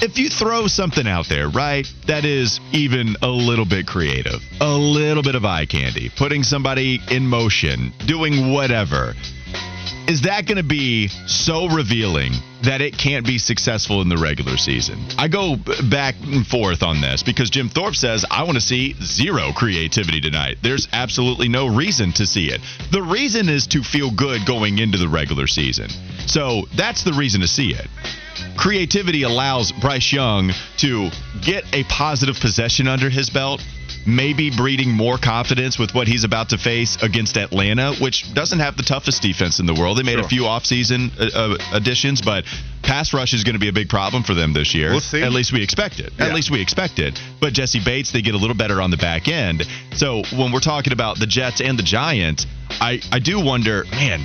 if 0.03 0.19
you 0.19 0.29
throw 0.29 0.67
something 0.67 1.07
out 1.07 1.29
there, 1.29 1.49
right, 1.49 1.87
that 2.07 2.25
is 2.25 2.61
even 2.73 3.17
a 3.23 3.29
little 3.29 3.65
bit 3.65 3.87
creative, 3.87 4.43
a 4.61 4.77
little 4.77 5.23
bit 5.23 5.35
of 5.35 5.45
eye 5.45 5.67
candy, 5.67 6.11
putting 6.15 6.43
somebody 6.43 7.01
in 7.11 7.27
motion, 7.27 7.93
doing 8.07 8.53
whatever 8.53 9.15
is 10.07 10.23
that 10.23 10.47
going 10.47 10.59
to 10.59 10.63
be 10.63 11.09
so 11.27 11.67
revealing 11.69 12.33
that 12.65 12.81
it 12.81 12.97
can't 12.97 13.27
be 13.27 13.39
successful 13.39 14.01
in 14.03 14.09
the 14.09 14.17
regular 14.17 14.57
season. 14.57 14.99
I 15.19 15.29
go 15.29 15.57
back 15.91 16.15
and 16.23 16.47
forth 16.47 16.83
on 16.83 17.01
this 17.01 17.23
because 17.23 17.51
Jim 17.51 17.69
Thorpe 17.69 17.95
says, 17.95 18.25
I 18.31 18.43
want 18.45 18.55
to 18.55 18.61
see 18.61 18.95
zero 19.03 19.53
creativity 19.53 20.21
tonight. 20.21 20.59
There's 20.63 20.89
absolutely 20.93 21.49
no 21.49 21.67
reason 21.67 22.13
to 22.13 22.27
see 22.27 22.51
it. 22.51 22.61
The 22.91 23.03
reason 23.03 23.49
is 23.49 23.67
to 23.69 23.83
feel 23.83 24.11
good 24.11 24.47
going 24.47 24.79
into 24.79 24.99
the 24.99 25.09
regular 25.09 25.47
season. 25.47 25.89
So 26.27 26.67
that's 26.77 27.05
the 27.05 27.13
reason 27.13 27.41
to 27.41 27.49
see 27.49 27.75
it 27.75 27.89
creativity 28.57 29.23
allows 29.23 29.73
Bryce 29.73 30.13
Young 30.13 30.53
to 30.79 31.11
get 31.43 31.65
a 31.75 31.85
positive 31.85 32.37
possession 32.41 32.89
under 32.89 33.11
his 33.11 33.31
belt 33.31 33.65
maybe 34.07 34.51
breeding 34.51 34.91
more 34.91 35.19
confidence 35.19 35.79
with 35.79 35.95
what 35.95 36.07
he's 36.07 36.25
about 36.25 36.51
to 36.51 36.59
face 36.59 37.03
against 37.03 37.37
Atlanta, 37.37 37.95
which 38.01 38.33
doesn't 38.35 38.61
have 38.61 38.77
the 38.77 38.83
toughest 38.83 39.23
defense 39.23 39.61
in 39.61 39.67
the 39.67 39.75
world. 39.75 39.99
They 39.99 40.03
made 40.03 40.19
sure. 40.19 40.25
a 40.25 40.29
few 40.29 40.43
offseason 40.43 41.11
uh, 41.19 41.55
uh, 41.55 41.57
additions, 41.73 42.21
but 42.23 42.45
pass 42.83 43.15
rush 43.15 43.33
is 43.33 43.45
going 43.45 43.55
to 43.55 43.61
be 43.61 43.69
a 43.69 43.73
big 43.73 43.89
problem 43.89 44.23
for 44.23 44.35
them 44.35 44.53
this 44.53 44.75
year. 44.75 44.91
We'll 44.91 45.01
see. 45.01 45.23
At 45.23 45.33
least 45.33 45.53
we 45.53 45.63
expect 45.63 46.01
it. 46.01 46.13
Yeah. 46.19 46.27
At 46.27 46.35
least 46.35 46.51
we 46.51 46.61
expect 46.61 46.99
it. 46.99 47.19
But 47.41 47.53
Jessie 47.53 47.81
Bates, 47.85 48.13
they 48.13 48.23
get 48.23 48.35
a 48.35 48.39
little 48.39 48.57
better 48.57 48.81
on 48.81 48.91
the 48.91 48.97
back 48.97 49.29
end. 49.29 49.65
So 49.93 50.23
when 50.37 50.53
we're 50.53 50.61
talking 50.61 50.93
about 50.93 51.19
the 51.19 51.27
Jets 51.27 51.61
and 51.61 51.79
the 51.79 51.83
Giants, 51.83 52.47
I, 52.71 53.01
I 53.11 53.19
do 53.19 53.45
wonder, 53.45 53.85
man, 53.91 54.25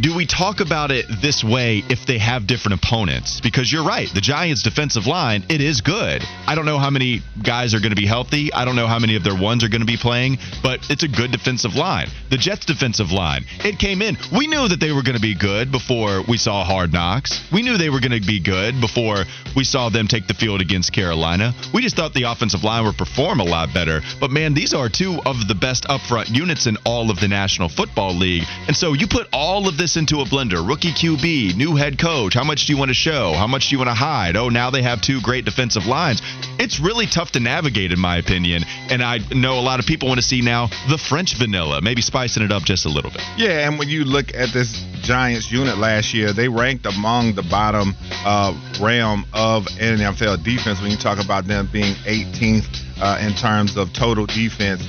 do 0.00 0.16
we 0.16 0.24
talk 0.24 0.60
about 0.60 0.90
it 0.90 1.04
this 1.20 1.44
way 1.44 1.82
if 1.90 2.06
they 2.06 2.16
have 2.16 2.46
different 2.46 2.82
opponents? 2.82 3.40
Because 3.42 3.70
you're 3.70 3.84
right, 3.84 4.08
the 4.14 4.22
Giants' 4.22 4.62
defensive 4.62 5.06
line, 5.06 5.44
it 5.50 5.60
is 5.60 5.82
good. 5.82 6.22
I 6.46 6.54
don't 6.54 6.64
know 6.64 6.78
how 6.78 6.88
many 6.88 7.20
guys 7.42 7.74
are 7.74 7.80
going 7.80 7.90
to 7.90 8.00
be 8.00 8.06
healthy. 8.06 8.52
I 8.52 8.64
don't 8.64 8.76
know 8.76 8.86
how 8.86 8.98
many 8.98 9.16
of 9.16 9.24
their 9.24 9.36
ones 9.36 9.62
are 9.64 9.68
going 9.68 9.82
to 9.82 9.86
be 9.86 9.98
playing, 9.98 10.38
but 10.62 10.80
it's 10.88 11.02
a 11.02 11.08
good 11.08 11.30
defensive 11.30 11.74
line. 11.74 12.08
The 12.30 12.38
Jets' 12.38 12.64
defensive 12.64 13.12
line, 13.12 13.44
it 13.64 13.78
came 13.78 14.00
in. 14.00 14.16
We 14.34 14.46
knew 14.46 14.66
that 14.68 14.80
they 14.80 14.92
were 14.92 15.02
going 15.02 15.16
to 15.16 15.20
be 15.22 15.34
good 15.34 15.70
before 15.70 16.22
we 16.26 16.38
saw 16.38 16.64
Hard 16.64 16.92
Knocks. 16.92 17.46
We 17.52 17.62
knew 17.62 17.76
they 17.76 17.90
were 17.90 18.00
going 18.00 18.18
to 18.18 18.26
be 18.26 18.40
good 18.40 18.80
before 18.80 19.24
we 19.54 19.64
saw 19.64 19.90
them 19.90 20.08
take 20.08 20.26
the 20.26 20.34
field 20.34 20.62
against 20.62 20.92
Carolina. 20.92 21.52
We 21.74 21.82
just 21.82 21.96
thought 21.96 22.14
the 22.14 22.24
offensive 22.24 22.64
line 22.64 22.86
would 22.86 22.96
perform 22.96 23.40
a 23.40 23.44
lot 23.44 23.74
better. 23.74 24.00
But 24.20 24.30
man, 24.30 24.54
these 24.54 24.72
are 24.72 24.88
two 24.88 25.20
of 25.26 25.48
the 25.48 25.54
best 25.54 25.84
upfront 25.84 26.34
units 26.34 26.66
in 26.66 26.78
all 26.86 27.10
of 27.10 27.20
the 27.20 27.28
National 27.28 27.68
Football 27.68 28.14
League. 28.14 28.44
And 28.66 28.76
so 28.76 28.94
you 28.94 29.06
put 29.06 29.28
all 29.32 29.68
of 29.68 29.76
this 29.82 29.96
into 29.96 30.20
a 30.20 30.24
blender. 30.24 30.66
Rookie 30.66 30.92
QB, 30.92 31.56
new 31.56 31.74
head 31.74 31.98
coach. 31.98 32.34
How 32.34 32.44
much 32.44 32.66
do 32.66 32.72
you 32.72 32.78
want 32.78 32.90
to 32.90 32.94
show? 32.94 33.32
How 33.32 33.48
much 33.48 33.68
do 33.68 33.74
you 33.74 33.78
want 33.78 33.88
to 33.88 33.94
hide? 33.94 34.36
Oh, 34.36 34.48
now 34.48 34.70
they 34.70 34.80
have 34.80 35.02
two 35.02 35.20
great 35.20 35.44
defensive 35.44 35.86
lines. 35.86 36.22
It's 36.60 36.78
really 36.78 37.06
tough 37.06 37.32
to 37.32 37.40
navigate, 37.40 37.90
in 37.90 37.98
my 37.98 38.18
opinion. 38.18 38.62
And 38.90 39.02
I 39.02 39.18
know 39.34 39.58
a 39.58 39.64
lot 39.66 39.80
of 39.80 39.86
people 39.86 40.06
want 40.06 40.20
to 40.20 40.24
see 40.24 40.40
now 40.40 40.68
the 40.88 40.98
French 40.98 41.36
vanilla, 41.36 41.82
maybe 41.82 42.00
spicing 42.00 42.44
it 42.44 42.52
up 42.52 42.62
just 42.62 42.86
a 42.86 42.90
little 42.90 43.10
bit. 43.10 43.22
Yeah, 43.36 43.66
and 43.66 43.76
when 43.76 43.88
you 43.88 44.04
look 44.04 44.32
at 44.34 44.52
this 44.52 44.84
Giants 45.02 45.50
unit 45.50 45.78
last 45.78 46.14
year, 46.14 46.32
they 46.32 46.48
ranked 46.48 46.86
among 46.86 47.34
the 47.34 47.42
bottom 47.42 47.96
uh, 48.24 48.54
realm 48.80 49.24
of 49.34 49.64
NFL 49.64 50.44
defense 50.44 50.80
when 50.80 50.92
you 50.92 50.96
talk 50.96 51.18
about 51.18 51.48
them 51.48 51.68
being 51.72 51.94
18th 52.06 52.70
uh, 53.00 53.18
in 53.20 53.34
terms 53.34 53.76
of 53.76 53.92
total 53.92 54.26
defense 54.26 54.86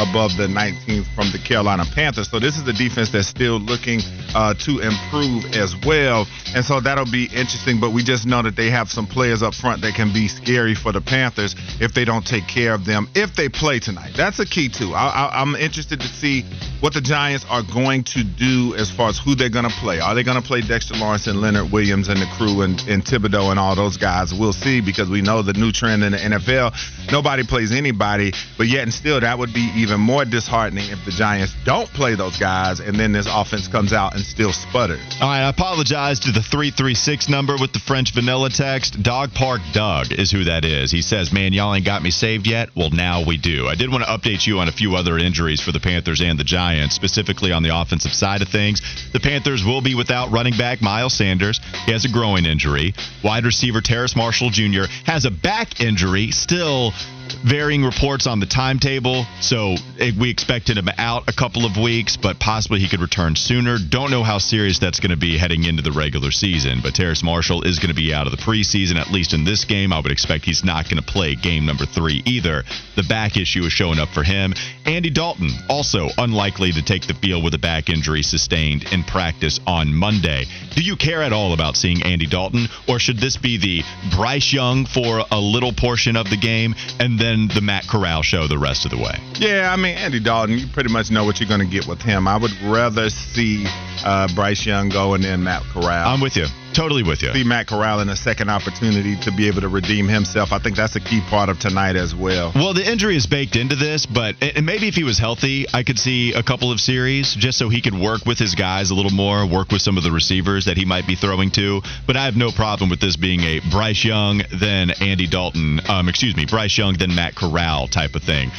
above 0.00 0.36
the 0.36 0.46
19th 0.46 1.06
from 1.14 1.30
the 1.32 1.38
Carolina 1.38 1.84
Panthers. 1.94 2.30
So 2.30 2.38
this 2.38 2.56
is 2.56 2.64
the 2.64 2.72
defense 2.72 3.10
that's 3.10 3.28
still 3.28 3.58
looking 3.58 4.00
uh, 4.34 4.54
to 4.54 4.78
improve 4.80 5.44
as 5.54 5.74
well. 5.84 6.26
And 6.54 6.64
so 6.64 6.80
that'll 6.80 7.10
be 7.10 7.24
interesting. 7.24 7.80
But 7.80 7.92
we 7.92 8.02
just 8.02 8.26
know 8.26 8.42
that 8.42 8.56
they 8.56 8.70
have 8.70 8.90
some 8.90 9.06
players 9.06 9.42
up 9.42 9.54
front 9.54 9.82
that 9.82 9.94
can 9.94 10.12
be 10.12 10.28
scary 10.28 10.74
for 10.74 10.92
the 10.92 11.00
Panthers 11.00 11.54
if 11.80 11.94
they 11.94 12.04
don't 12.04 12.26
take 12.26 12.46
care 12.46 12.74
of 12.74 12.84
them 12.84 13.08
if 13.14 13.34
they 13.34 13.48
play 13.48 13.78
tonight. 13.78 14.12
That's 14.16 14.38
a 14.38 14.46
key 14.46 14.68
too. 14.68 14.92
I, 14.94 15.42
am 15.42 15.54
interested 15.54 16.00
to 16.00 16.08
see 16.08 16.44
what 16.80 16.94
the 16.94 17.00
Giants 17.00 17.44
are 17.48 17.62
going 17.62 18.04
to 18.04 18.22
do 18.24 18.74
as 18.76 18.90
far 18.90 19.08
as 19.08 19.18
who 19.18 19.34
they're 19.34 19.48
going 19.48 19.68
to 19.68 19.76
play. 19.80 20.00
Are 20.00 20.14
they 20.14 20.22
going 20.22 20.40
to 20.40 20.46
play 20.46 20.60
Dexter 20.60 20.94
Lawrence 20.94 21.26
and 21.26 21.40
Leonard 21.40 21.72
Williams 21.72 22.08
and 22.08 22.20
the 22.20 22.26
crew 22.36 22.62
and, 22.62 22.80
and 22.88 23.04
Thibodeaux 23.04 23.50
and 23.50 23.58
all 23.58 23.74
those 23.74 23.96
guys? 23.96 24.32
We'll 24.32 24.52
see 24.52 24.80
because 24.80 25.08
we 25.08 25.22
know 25.22 25.42
the 25.42 25.54
new 25.54 25.72
trend 25.72 26.04
in 26.04 26.12
the 26.12 26.18
NFL. 26.18 26.74
Nobody 27.10 27.44
plays 27.44 27.72
anybody, 27.72 28.32
but 28.56 28.66
yet 28.66 28.82
and 28.82 28.92
still 28.92 29.20
that 29.20 29.38
would 29.38 29.52
be 29.52 29.70
even 29.76 29.87
more 29.96 30.24
disheartening 30.24 30.90
if 30.90 31.02
the 31.04 31.10
Giants 31.10 31.54
don't 31.64 31.88
play 31.88 32.14
those 32.14 32.36
guys 32.36 32.80
and 32.80 32.98
then 32.98 33.12
this 33.12 33.26
offense 33.30 33.68
comes 33.68 33.92
out 33.92 34.14
and 34.14 34.22
still 34.24 34.52
sputters. 34.52 35.00
All 35.20 35.28
right, 35.28 35.46
I 35.46 35.48
apologize 35.48 36.20
to 36.20 36.32
the 36.32 36.42
336 36.42 37.28
number 37.28 37.56
with 37.58 37.72
the 37.72 37.78
French 37.78 38.12
vanilla 38.12 38.50
text. 38.50 39.02
Dog 39.02 39.32
Park 39.32 39.60
Doug 39.72 40.12
is 40.12 40.30
who 40.30 40.44
that 40.44 40.64
is. 40.64 40.90
He 40.90 41.00
says, 41.00 41.32
Man, 41.32 41.52
y'all 41.52 41.74
ain't 41.74 41.86
got 41.86 42.02
me 42.02 42.10
saved 42.10 42.46
yet. 42.46 42.70
Well, 42.76 42.90
now 42.90 43.24
we 43.24 43.38
do. 43.38 43.66
I 43.66 43.74
did 43.74 43.90
want 43.90 44.04
to 44.04 44.10
update 44.10 44.46
you 44.46 44.58
on 44.58 44.68
a 44.68 44.72
few 44.72 44.96
other 44.96 45.16
injuries 45.16 45.60
for 45.60 45.72
the 45.72 45.80
Panthers 45.80 46.20
and 46.20 46.38
the 46.38 46.44
Giants, 46.44 46.94
specifically 46.94 47.52
on 47.52 47.62
the 47.62 47.74
offensive 47.74 48.12
side 48.12 48.42
of 48.42 48.48
things. 48.48 48.82
The 49.12 49.20
Panthers 49.20 49.64
will 49.64 49.80
be 49.80 49.94
without 49.94 50.30
running 50.32 50.56
back 50.58 50.82
Miles 50.82 51.14
Sanders. 51.14 51.60
He 51.86 51.92
has 51.92 52.04
a 52.04 52.08
growing 52.10 52.44
injury. 52.44 52.94
Wide 53.22 53.44
receiver 53.44 53.80
Terrace 53.80 54.16
Marshall 54.16 54.50
Jr. 54.50 54.84
has 55.04 55.24
a 55.24 55.30
back 55.30 55.80
injury, 55.80 56.30
still 56.32 56.92
varying 57.44 57.84
reports 57.84 58.26
on 58.26 58.40
the 58.40 58.46
timetable. 58.46 59.24
So 59.40 59.76
we 60.18 60.30
expected 60.30 60.76
him 60.76 60.88
out 60.98 61.28
a 61.28 61.32
couple 61.32 61.64
of 61.64 61.76
weeks, 61.76 62.16
but 62.16 62.38
possibly 62.40 62.80
he 62.80 62.88
could 62.88 63.00
return 63.00 63.36
sooner. 63.36 63.78
Don't 63.78 64.10
know 64.10 64.22
how 64.22 64.38
serious 64.38 64.78
that's 64.78 65.00
going 65.00 65.10
to 65.10 65.16
be 65.16 65.38
heading 65.38 65.64
into 65.64 65.82
the 65.82 65.92
regular 65.92 66.30
season. 66.30 66.80
But 66.82 66.94
Terrace 66.94 67.22
Marshall 67.22 67.62
is 67.62 67.78
going 67.78 67.90
to 67.90 67.94
be 67.94 68.12
out 68.12 68.26
of 68.26 68.32
the 68.32 68.42
preseason, 68.42 68.96
at 68.96 69.10
least 69.10 69.34
in 69.34 69.44
this 69.44 69.64
game. 69.64 69.92
I 69.92 70.00
would 70.00 70.12
expect 70.12 70.44
he's 70.44 70.64
not 70.64 70.88
going 70.88 71.02
to 71.02 71.12
play 71.12 71.34
game 71.34 71.66
number 71.66 71.86
three 71.86 72.22
either. 72.24 72.64
The 72.96 73.04
back 73.04 73.36
issue 73.36 73.62
is 73.64 73.72
showing 73.72 73.98
up 73.98 74.08
for 74.08 74.22
him. 74.22 74.54
Andy 74.86 75.10
Dalton, 75.10 75.50
also 75.68 76.08
unlikely 76.16 76.72
to 76.72 76.82
take 76.82 77.06
the 77.06 77.14
field 77.14 77.44
with 77.44 77.54
a 77.54 77.58
back 77.58 77.88
injury 77.88 78.22
sustained 78.22 78.84
in 78.92 79.04
practice 79.04 79.60
on 79.66 79.94
Monday. 79.94 80.44
Do 80.74 80.82
you 80.82 80.96
care 80.96 81.22
at 81.22 81.32
all 81.32 81.52
about 81.52 81.76
seeing 81.76 82.02
Andy 82.02 82.26
Dalton, 82.26 82.68
or 82.88 82.98
should 82.98 83.18
this 83.18 83.36
be 83.36 83.58
the 83.58 83.82
Bryce 84.16 84.52
Young 84.52 84.86
for 84.86 85.22
a 85.30 85.38
little 85.38 85.72
portion 85.72 86.16
of 86.16 86.30
the 86.30 86.36
game 86.36 86.74
and 86.98 87.18
then 87.18 87.27
the 87.36 87.60
Matt 87.60 87.86
Corral 87.86 88.22
show 88.22 88.46
the 88.46 88.58
rest 88.58 88.84
of 88.84 88.90
the 88.90 88.96
way. 88.96 89.18
Yeah, 89.34 89.70
I 89.72 89.76
mean 89.76 89.96
Andy 89.96 90.20
Dalton, 90.20 90.58
you 90.58 90.66
pretty 90.66 90.90
much 90.90 91.10
know 91.10 91.24
what 91.24 91.40
you're 91.40 91.48
going 91.48 91.60
to 91.60 91.66
get 91.66 91.86
with 91.86 92.00
him. 92.00 92.26
I 92.26 92.36
would 92.36 92.52
rather 92.62 93.10
see 93.10 93.66
uh, 94.04 94.28
Bryce 94.34 94.64
Young 94.64 94.88
go 94.88 95.14
and 95.14 95.22
then 95.22 95.42
Matt 95.44 95.62
Corral. 95.72 96.08
I'm 96.08 96.20
with 96.20 96.36
you. 96.36 96.46
Totally 96.78 97.02
with 97.02 97.22
you. 97.22 97.32
See 97.32 97.42
Matt 97.42 97.66
Corral 97.66 97.98
in 97.98 98.08
a 98.08 98.14
second 98.14 98.50
opportunity 98.50 99.16
to 99.22 99.32
be 99.32 99.48
able 99.48 99.62
to 99.62 99.68
redeem 99.68 100.06
himself. 100.06 100.52
I 100.52 100.60
think 100.60 100.76
that's 100.76 100.94
a 100.94 101.00
key 101.00 101.20
part 101.28 101.48
of 101.48 101.58
tonight 101.58 101.96
as 101.96 102.14
well. 102.14 102.52
Well, 102.54 102.72
the 102.72 102.88
injury 102.88 103.16
is 103.16 103.26
baked 103.26 103.56
into 103.56 103.74
this, 103.74 104.06
but 104.06 104.36
and 104.40 104.64
maybe 104.64 104.86
if 104.86 104.94
he 104.94 105.02
was 105.02 105.18
healthy, 105.18 105.66
I 105.74 105.82
could 105.82 105.98
see 105.98 106.34
a 106.34 106.42
couple 106.44 106.70
of 106.70 106.78
series 106.78 107.34
just 107.34 107.58
so 107.58 107.68
he 107.68 107.82
could 107.82 107.98
work 107.98 108.26
with 108.26 108.38
his 108.38 108.54
guys 108.54 108.92
a 108.92 108.94
little 108.94 109.10
more, 109.10 109.44
work 109.44 109.72
with 109.72 109.82
some 109.82 109.96
of 109.98 110.04
the 110.04 110.12
receivers 110.12 110.66
that 110.66 110.76
he 110.76 110.84
might 110.84 111.04
be 111.04 111.16
throwing 111.16 111.50
to. 111.52 111.82
But 112.06 112.16
I 112.16 112.26
have 112.26 112.36
no 112.36 112.52
problem 112.52 112.90
with 112.90 113.00
this 113.00 113.16
being 113.16 113.40
a 113.40 113.60
Bryce 113.72 114.04
Young, 114.04 114.42
then 114.60 114.92
Andy 115.00 115.26
Dalton, 115.26 115.80
um, 115.88 116.08
excuse 116.08 116.36
me, 116.36 116.46
Bryce 116.46 116.78
Young, 116.78 116.94
then 116.96 117.12
Matt 117.12 117.34
Corral 117.34 117.88
type 117.88 118.14
of 118.14 118.22
thing. 118.22 118.52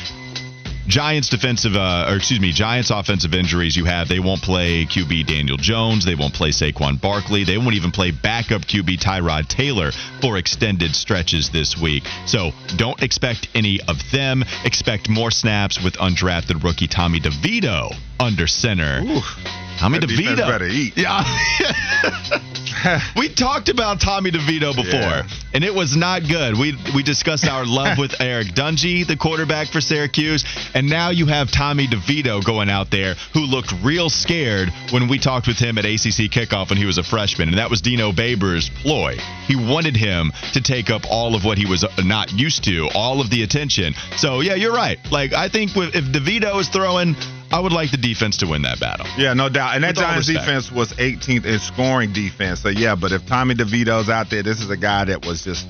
Giants 0.89 1.29
defensive, 1.29 1.75
uh, 1.75 2.07
or 2.09 2.15
excuse 2.15 2.39
me, 2.39 2.51
Giants 2.51 2.89
offensive 2.89 3.35
injuries 3.35 3.77
you 3.77 3.85
have, 3.85 4.07
they 4.07 4.19
won't 4.19 4.41
play 4.41 4.85
QB 4.85 5.27
Daniel 5.27 5.55
Jones. 5.55 6.03
They 6.03 6.15
won't 6.15 6.33
play 6.33 6.49
Saquon 6.49 6.99
Barkley. 6.99 7.43
They 7.43 7.59
won't 7.59 7.75
even 7.75 7.91
play 7.91 8.09
backup 8.09 8.63
QB 8.63 8.99
Tyrod 8.99 9.47
Taylor 9.47 9.91
for 10.19 10.37
extended 10.37 10.95
stretches 10.95 11.51
this 11.51 11.77
week. 11.79 12.03
So 12.25 12.51
don't 12.75 13.01
expect 13.03 13.49
any 13.53 13.79
of 13.87 13.97
them. 14.11 14.43
Expect 14.65 15.09
more 15.09 15.29
snaps 15.29 15.81
with 15.81 15.93
undrafted 15.93 16.63
rookie 16.63 16.87
Tommy 16.87 17.19
DeVito 17.19 17.95
under 18.19 18.47
center. 18.47 19.01
Ooh. 19.03 19.68
Tommy 19.79 19.99
that 19.99 20.09
DeVito. 20.09 20.35
Better 20.35 20.67
eat. 20.67 20.97
Yeah. 20.97 21.23
we 23.17 23.33
talked 23.33 23.69
about 23.69 24.01
Tommy 24.01 24.29
DeVito 24.29 24.75
before, 24.75 24.99
yeah. 24.99 25.27
and 25.53 25.63
it 25.63 25.73
was 25.73 25.95
not 25.95 26.27
good. 26.27 26.59
We 26.59 26.75
we 26.93 27.01
discussed 27.01 27.47
our 27.47 27.65
love 27.65 27.97
with 27.97 28.13
Eric 28.19 28.47
Dungey, 28.47 29.07
the 29.07 29.15
quarterback 29.15 29.69
for 29.69 29.79
Syracuse, 29.79 30.43
and 30.73 30.89
now 30.89 31.11
you 31.11 31.27
have 31.27 31.49
Tommy 31.49 31.87
DeVito 31.87 32.43
going 32.43 32.69
out 32.69 32.91
there 32.91 33.15
who 33.33 33.41
looked 33.41 33.73
real 33.81 34.09
scared 34.09 34.69
when 34.91 35.07
we 35.07 35.17
talked 35.17 35.47
with 35.47 35.57
him 35.57 35.77
at 35.77 35.85
ACC 35.85 36.29
kickoff 36.29 36.69
when 36.69 36.77
he 36.77 36.85
was 36.85 36.97
a 36.97 37.03
freshman, 37.03 37.47
and 37.47 37.57
that 37.57 37.69
was 37.69 37.79
Dino 37.81 38.11
Babers' 38.11 38.69
ploy. 38.81 39.17
He 39.47 39.55
wanted 39.55 39.95
him 39.95 40.33
to 40.53 40.61
take 40.61 40.89
up 40.89 41.03
all 41.09 41.35
of 41.35 41.45
what 41.45 41.57
he 41.57 41.65
was 41.65 41.85
uh, 41.85 41.89
not 42.03 42.33
used 42.33 42.65
to, 42.65 42.89
all 42.93 43.21
of 43.21 43.29
the 43.29 43.43
attention. 43.43 43.93
So 44.17 44.41
yeah, 44.41 44.55
you're 44.55 44.73
right. 44.73 44.99
Like 45.09 45.31
I 45.31 45.47
think 45.47 45.71
if 45.75 46.03
DeVito 46.03 46.59
is 46.59 46.67
throwing 46.67 47.15
I 47.51 47.59
would 47.59 47.71
like 47.71 47.91
the 47.91 47.97
defense 47.97 48.37
to 48.37 48.47
win 48.47 48.61
that 48.63 48.79
battle. 48.79 49.07
Yeah, 49.17 49.33
no 49.33 49.49
doubt. 49.49 49.75
And 49.75 49.83
that 49.83 49.95
Giants 49.95 50.27
defense 50.27 50.71
was 50.71 50.93
18th 50.93 51.45
in 51.45 51.59
scoring 51.59 52.13
defense. 52.13 52.61
So 52.61 52.69
yeah, 52.69 52.95
but 52.95 53.11
if 53.11 53.25
Tommy 53.25 53.55
DeVito's 53.55 54.09
out 54.09 54.29
there, 54.29 54.43
this 54.43 54.61
is 54.61 54.69
a 54.69 54.77
guy 54.77 55.05
that 55.05 55.25
was 55.25 55.43
just 55.43 55.67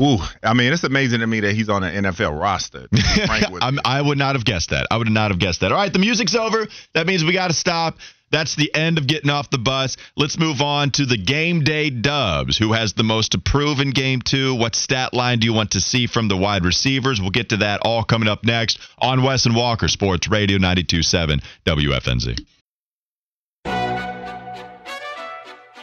Ooh, 0.00 0.18
I 0.42 0.52
mean, 0.52 0.72
it's 0.72 0.84
amazing 0.84 1.20
to 1.20 1.26
me 1.26 1.40
that 1.40 1.54
he's 1.54 1.68
on 1.68 1.82
an 1.82 2.04
NFL 2.04 2.38
roster. 2.38 2.86
I 2.92 4.02
would 4.02 4.18
not 4.18 4.34
have 4.34 4.44
guessed 4.44 4.70
that. 4.70 4.86
I 4.90 4.96
would 4.98 5.08
not 5.08 5.30
have 5.30 5.40
guessed 5.40 5.60
that. 5.60 5.72
All 5.72 5.78
right, 5.78 5.92
the 5.92 5.98
music's 5.98 6.34
over. 6.34 6.66
That 6.92 7.06
means 7.06 7.24
we 7.24 7.32
got 7.32 7.48
to 7.48 7.54
stop. 7.54 7.96
That's 8.30 8.56
the 8.56 8.74
end 8.74 8.98
of 8.98 9.06
getting 9.06 9.30
off 9.30 9.50
the 9.50 9.58
bus. 9.58 9.96
Let's 10.16 10.38
move 10.38 10.60
on 10.60 10.90
to 10.92 11.06
the 11.06 11.16
game 11.16 11.62
day 11.62 11.90
dubs. 11.90 12.58
Who 12.58 12.72
has 12.72 12.92
the 12.92 13.04
most 13.04 13.32
to 13.32 13.38
prove 13.38 13.80
in 13.80 13.90
game 13.90 14.20
two? 14.20 14.54
What 14.54 14.74
stat 14.74 15.14
line 15.14 15.38
do 15.38 15.46
you 15.46 15.52
want 15.52 15.72
to 15.72 15.80
see 15.80 16.06
from 16.06 16.28
the 16.28 16.36
wide 16.36 16.64
receivers? 16.64 17.20
We'll 17.20 17.30
get 17.30 17.50
to 17.50 17.58
that 17.58 17.80
all 17.82 18.02
coming 18.02 18.28
up 18.28 18.44
next 18.44 18.78
on 18.98 19.22
Wes 19.22 19.46
and 19.46 19.54
Walker 19.54 19.88
Sports 19.88 20.28
Radio 20.28 20.58
927 20.58 21.40
WFNZ. 21.64 22.44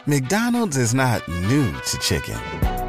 McDonald's 0.06 0.76
is 0.76 0.92
not 0.92 1.26
new 1.28 1.72
to 1.72 1.98
chicken. 1.98 2.73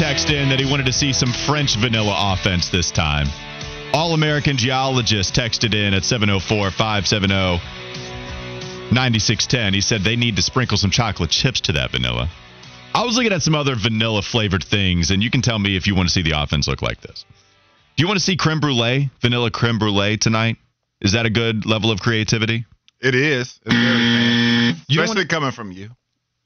Text 0.00 0.30
in 0.30 0.48
that 0.48 0.58
he 0.58 0.64
wanted 0.64 0.86
to 0.86 0.94
see 0.94 1.12
some 1.12 1.30
French 1.30 1.76
vanilla 1.76 2.32
offense 2.32 2.70
this 2.70 2.90
time. 2.90 3.26
All 3.92 4.14
American 4.14 4.56
Geologist 4.56 5.34
texted 5.34 5.74
in 5.74 5.92
at 5.92 6.04
704 6.04 6.70
570 6.70 7.60
9610. 8.94 9.74
He 9.74 9.82
said 9.82 10.00
they 10.00 10.16
need 10.16 10.36
to 10.36 10.42
sprinkle 10.42 10.78
some 10.78 10.90
chocolate 10.90 11.28
chips 11.28 11.60
to 11.62 11.72
that 11.72 11.90
vanilla. 11.90 12.30
I 12.94 13.04
was 13.04 13.14
looking 13.14 13.32
at 13.32 13.42
some 13.42 13.54
other 13.54 13.74
vanilla 13.76 14.22
flavored 14.22 14.64
things, 14.64 15.10
and 15.10 15.22
you 15.22 15.30
can 15.30 15.42
tell 15.42 15.58
me 15.58 15.76
if 15.76 15.86
you 15.86 15.94
want 15.94 16.08
to 16.08 16.12
see 16.14 16.22
the 16.22 16.32
offense 16.42 16.66
look 16.66 16.80
like 16.80 17.02
this. 17.02 17.26
Do 17.96 18.02
you 18.02 18.06
want 18.08 18.18
to 18.18 18.24
see 18.24 18.38
creme 18.38 18.58
brulee, 18.60 19.10
vanilla 19.20 19.50
creme 19.50 19.78
brulee 19.78 20.16
tonight? 20.16 20.56
Is 21.02 21.12
that 21.12 21.26
a 21.26 21.30
good 21.30 21.66
level 21.66 21.90
of 21.90 22.00
creativity? 22.00 22.64
It 23.02 23.14
is. 23.14 23.60
It's 23.66 23.74
very. 23.74 23.98
You 24.88 24.96
don't 24.96 25.04
Especially 25.04 25.14
wanna- 25.16 25.26
coming 25.26 25.50
from 25.52 25.72
you. 25.72 25.90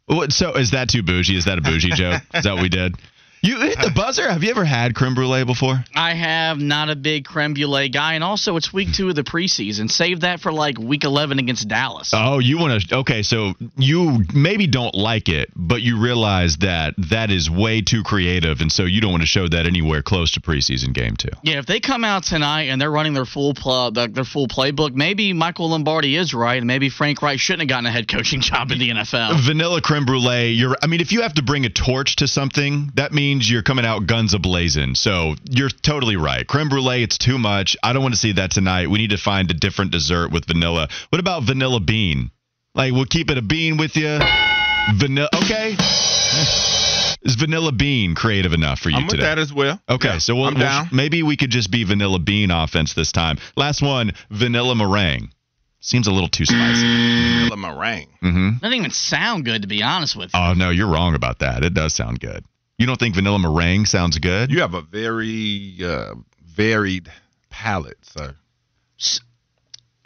What, 0.06 0.32
so 0.32 0.54
is 0.54 0.72
that 0.72 0.88
too 0.88 1.04
bougie? 1.04 1.36
Is 1.36 1.44
that 1.44 1.56
a 1.58 1.62
bougie 1.62 1.90
joke? 1.90 2.20
Is 2.34 2.42
that 2.44 2.54
what 2.54 2.62
we 2.62 2.68
did? 2.68 2.96
You 3.44 3.60
hit 3.60 3.76
the 3.78 3.92
buzzer. 3.94 4.30
Have 4.30 4.42
you 4.42 4.50
ever 4.50 4.64
had 4.64 4.94
creme 4.94 5.14
brulee 5.14 5.44
before? 5.44 5.84
I 5.94 6.14
have 6.14 6.58
not 6.58 6.88
a 6.88 6.96
big 6.96 7.26
creme 7.26 7.52
brulee 7.52 7.90
guy, 7.90 8.14
and 8.14 8.24
also 8.24 8.56
it's 8.56 8.72
week 8.72 8.94
two 8.94 9.10
of 9.10 9.16
the 9.16 9.22
preseason. 9.22 9.90
Save 9.90 10.20
that 10.20 10.40
for 10.40 10.50
like 10.50 10.78
week 10.78 11.04
11 11.04 11.38
against 11.38 11.68
Dallas. 11.68 12.12
Oh, 12.14 12.38
you 12.38 12.56
want 12.56 12.88
to? 12.88 12.96
Okay, 12.96 13.22
so 13.22 13.52
you 13.76 14.24
maybe 14.32 14.66
don't 14.66 14.94
like 14.94 15.28
it, 15.28 15.50
but 15.54 15.82
you 15.82 16.00
realize 16.00 16.56
that 16.62 16.94
that 17.10 17.30
is 17.30 17.50
way 17.50 17.82
too 17.82 18.02
creative, 18.02 18.62
and 18.62 18.72
so 18.72 18.84
you 18.84 19.02
don't 19.02 19.10
want 19.10 19.22
to 19.22 19.26
show 19.26 19.46
that 19.46 19.66
anywhere 19.66 20.00
close 20.00 20.30
to 20.32 20.40
preseason 20.40 20.94
game 20.94 21.14
two. 21.14 21.28
Yeah, 21.42 21.58
if 21.58 21.66
they 21.66 21.80
come 21.80 22.02
out 22.02 22.22
tonight 22.22 22.70
and 22.70 22.80
they're 22.80 22.90
running 22.90 23.12
their 23.12 23.26
full 23.26 23.52
pl- 23.52 23.90
their 23.90 24.08
their 24.08 24.24
full 24.24 24.48
playbook, 24.48 24.94
maybe 24.94 25.34
Michael 25.34 25.68
Lombardi 25.68 26.16
is 26.16 26.32
right, 26.32 26.56
and 26.56 26.66
maybe 26.66 26.88
Frank 26.88 27.20
Reich 27.20 27.40
shouldn't 27.40 27.60
have 27.60 27.68
gotten 27.68 27.84
a 27.84 27.92
head 27.92 28.08
coaching 28.08 28.40
job 28.40 28.70
in 28.70 28.78
the 28.78 28.88
NFL. 28.88 29.44
Vanilla 29.44 29.82
creme 29.82 30.06
brulee. 30.06 30.52
You're. 30.52 30.76
I 30.82 30.86
mean, 30.86 31.02
if 31.02 31.12
you 31.12 31.20
have 31.20 31.34
to 31.34 31.42
bring 31.42 31.66
a 31.66 31.70
torch 31.70 32.16
to 32.16 32.26
something, 32.26 32.90
that 32.94 33.12
means 33.12 33.33
you're 33.42 33.62
coming 33.62 33.84
out 33.84 34.06
guns 34.06 34.34
a 34.34 34.38
blazing. 34.38 34.94
So 34.94 35.34
you're 35.50 35.68
totally 35.70 36.16
right. 36.16 36.46
Creme 36.46 36.68
brulee. 36.68 37.02
It's 37.02 37.18
too 37.18 37.38
much. 37.38 37.76
I 37.82 37.92
don't 37.92 38.02
want 38.02 38.14
to 38.14 38.20
see 38.20 38.32
that 38.32 38.50
tonight. 38.50 38.88
We 38.90 38.98
need 38.98 39.10
to 39.10 39.16
find 39.18 39.50
a 39.50 39.54
different 39.54 39.90
dessert 39.90 40.30
with 40.32 40.46
vanilla. 40.46 40.88
What 41.10 41.20
about 41.20 41.42
vanilla 41.44 41.80
bean? 41.80 42.30
Like 42.74 42.92
we'll 42.92 43.04
keep 43.06 43.30
it 43.30 43.38
a 43.38 43.42
bean 43.42 43.76
with 43.76 43.96
you. 43.96 44.18
Vanilla. 44.96 45.28
Okay. 45.34 45.76
Is 47.26 47.36
vanilla 47.36 47.72
bean 47.72 48.14
creative 48.14 48.52
enough 48.52 48.80
for 48.80 48.90
you 48.90 48.96
I'm 48.96 49.04
with 49.04 49.12
today? 49.12 49.22
that 49.22 49.38
as 49.38 49.50
well. 49.52 49.80
Okay, 49.88 50.08
Yeah, 50.08 50.18
so 50.18 50.34
we'll, 50.34 50.44
I'm 50.46 50.54
we'll- 50.58 50.88
maybe 50.92 51.22
we 51.22 51.38
could 51.38 51.48
just 51.50 51.70
be 51.70 51.82
vanilla 51.84 52.18
bean 52.18 52.50
offense 52.50 52.92
this 52.92 53.12
time. 53.12 53.38
Last 53.56 53.80
one, 53.80 54.12
vanilla 54.30 54.74
meringue. 54.74 55.30
Seems 55.80 56.06
a 56.06 56.12
little 56.12 56.28
too 56.28 56.44
spicy. 56.44 56.82
Vanilla 56.82 57.56
meringue. 57.56 58.08
hmm 58.20 58.50
Doesn't 58.60 58.74
even 58.74 58.90
sound 58.90 59.46
good, 59.46 59.62
to 59.62 59.68
be 59.68 59.82
honest 59.82 60.16
with 60.16 60.34
you. 60.34 60.40
Oh 60.40 60.52
no, 60.52 60.68
you're 60.68 60.86
wrong 60.88 61.14
about 61.14 61.38
that. 61.38 61.64
It 61.64 61.72
does 61.72 61.94
sound 61.94 62.20
good. 62.20 62.44
You 62.78 62.86
don't 62.86 62.98
think 62.98 63.14
vanilla 63.14 63.38
meringue 63.38 63.86
sounds 63.86 64.18
good? 64.18 64.50
You 64.50 64.60
have 64.60 64.74
a 64.74 64.82
very 64.82 65.76
uh, 65.84 66.14
varied 66.44 67.10
palate, 67.50 67.98
sir. 68.02 68.34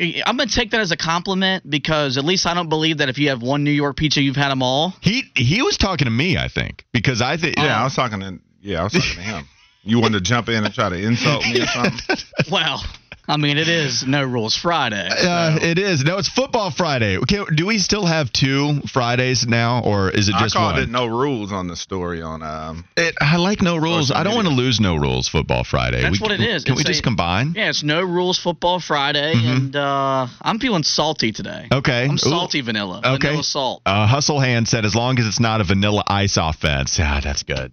I'm 0.01 0.37
gonna 0.37 0.47
take 0.47 0.71
that 0.71 0.81
as 0.81 0.93
a 0.93 0.97
compliment 0.97 1.69
because 1.69 2.19
at 2.19 2.25
least 2.25 2.47
I 2.47 2.55
don't 2.55 2.69
believe 2.69 2.99
that 2.99 3.09
if 3.09 3.19
you 3.19 3.31
have 3.31 3.43
one 3.43 3.65
New 3.65 3.73
York 3.73 3.97
pizza, 3.97 4.23
you've 4.23 4.37
had 4.37 4.51
them 4.51 4.63
all. 4.63 4.95
He 5.01 5.25
he 5.35 5.61
was 5.63 5.77
talking 5.77 6.05
to 6.05 6.11
me, 6.11 6.37
I 6.39 6.47
think, 6.47 6.85
because 6.93 7.21
I 7.21 7.37
think 7.37 7.57
Yeah, 7.57 7.81
I 7.81 7.83
was 7.85 7.97
talking 7.97 8.21
to 8.21 8.39
yeah, 8.61 8.81
I 8.81 8.85
was 8.85 8.93
talking 8.93 9.17
to 9.17 9.23
him. 9.23 9.49
You 9.83 10.01
wanted 10.01 10.19
to 10.19 10.21
jump 10.21 10.49
in 10.49 10.65
and 10.65 10.73
try 10.73 10.89
to 10.89 10.97
insult 10.97 11.45
me 11.45 11.63
or 11.63 11.67
something? 11.75 12.17
Well, 12.51 12.81
I 13.31 13.37
mean, 13.37 13.59
it 13.59 13.69
is 13.69 14.07
No 14.07 14.25
Rules 14.25 14.57
Friday. 14.57 15.07
Uh, 15.07 15.59
it 15.61 15.79
is. 15.79 16.03
No, 16.03 16.17
it's 16.17 16.29
football 16.31 16.71
Friday. 16.71 17.19
Okay, 17.19 17.41
do 17.55 17.67
we 17.67 17.79
still 17.79 18.07
have 18.07 18.33
two 18.33 18.81
Fridays 18.91 19.47
now, 19.47 19.83
or 19.85 20.09
is 20.09 20.29
it 20.31 20.33
just 20.33 20.41
I 20.41 20.45
just 20.45 20.55
called 20.57 20.73
one? 20.75 20.83
it 20.85 20.88
no 20.88 21.07
rules 21.07 21.53
on 21.53 21.67
the 21.69 21.77
story 21.77 22.23
on 22.23 22.43
um 22.43 22.87
It- 22.97 23.14
I 23.21 23.37
like 23.37 23.61
no 23.61 23.77
rules. 23.77 24.11
I 24.11 24.23
don't 24.23 24.35
want 24.35 24.49
to 24.49 24.55
lose 24.55 24.81
no 24.81 24.97
rules 24.97 25.29
football 25.29 25.62
Friday. 25.62 26.01
That's 26.01 26.19
We- 26.19 26.25
what 26.25 26.33
it 26.33 26.41
is. 26.41 26.64
Can 26.64 26.73
It's 26.73 26.85
we 26.85 26.85
just 26.85 27.01
a- 27.01 27.03
combine? 27.03 27.53
Yeah, 27.55 27.69
it's 27.69 27.83
No 27.83 28.01
Rules 28.03 28.38
Football 28.38 28.81
Friday, 28.81 29.35
and 29.35 29.77
uh, 29.77 30.27
I'm 30.41 30.59
feeling 30.59 30.83
salty 30.83 31.31
today. 31.33 31.69
Okay. 31.71 32.05
I'm 32.05 32.14
Ooh. 32.14 32.19
salty 32.19 32.62
vanilla. 32.62 33.03
Okay. 33.05 33.29
Vanilla 33.29 33.45
salt. 33.45 33.83
Uh, 33.85 34.07
Hustle 34.07 34.41
Hand 34.41 34.67
said, 34.69 34.87
as 34.87 34.95
long 34.95 35.19
as 35.19 35.27
it's 35.27 35.41
not 35.41 35.61
a 35.61 35.64
vanilla 35.64 36.03
ice 36.07 36.38
offense. 36.38 36.99
Yeah, 36.99 37.21
that's 37.21 37.43
good. 37.43 37.73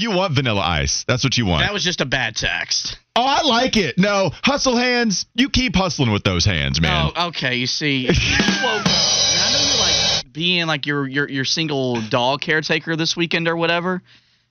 You 0.00 0.10
want 0.10 0.34
vanilla 0.34 0.60
ice. 0.62 1.04
That's 1.08 1.24
what 1.24 1.36
you 1.38 1.46
want. 1.46 1.62
That 1.64 1.72
was 1.72 1.84
just 1.84 2.00
a 2.00 2.06
bad 2.06 2.36
text. 2.36 2.98
oh, 3.16 3.22
I 3.24 3.42
like 3.42 3.76
it. 3.76 3.98
No, 3.98 4.30
Hustle 4.42 4.76
Hands, 4.76 5.26
you 5.34 5.48
keep 5.50 5.74
hustling 5.76 6.10
with 6.12 6.24
those 6.24 6.44
hands, 6.44 6.80
man. 6.80 7.12
Oh, 7.16 7.28
okay. 7.28 7.56
You 7.56 7.66
see, 7.66 8.00
you 8.06 8.08
woke 8.08 8.80
up. 8.80 8.86
and 8.86 9.42
I 9.42 9.50
know 9.52 9.68
you're 9.68 9.80
like 10.24 10.32
being 10.32 10.66
like 10.66 10.86
your 10.86 11.06
your 11.06 11.28
your 11.28 11.44
single 11.44 12.00
dog 12.08 12.40
caretaker 12.40 12.96
this 12.96 13.16
weekend 13.16 13.48
or 13.48 13.56
whatever. 13.56 14.02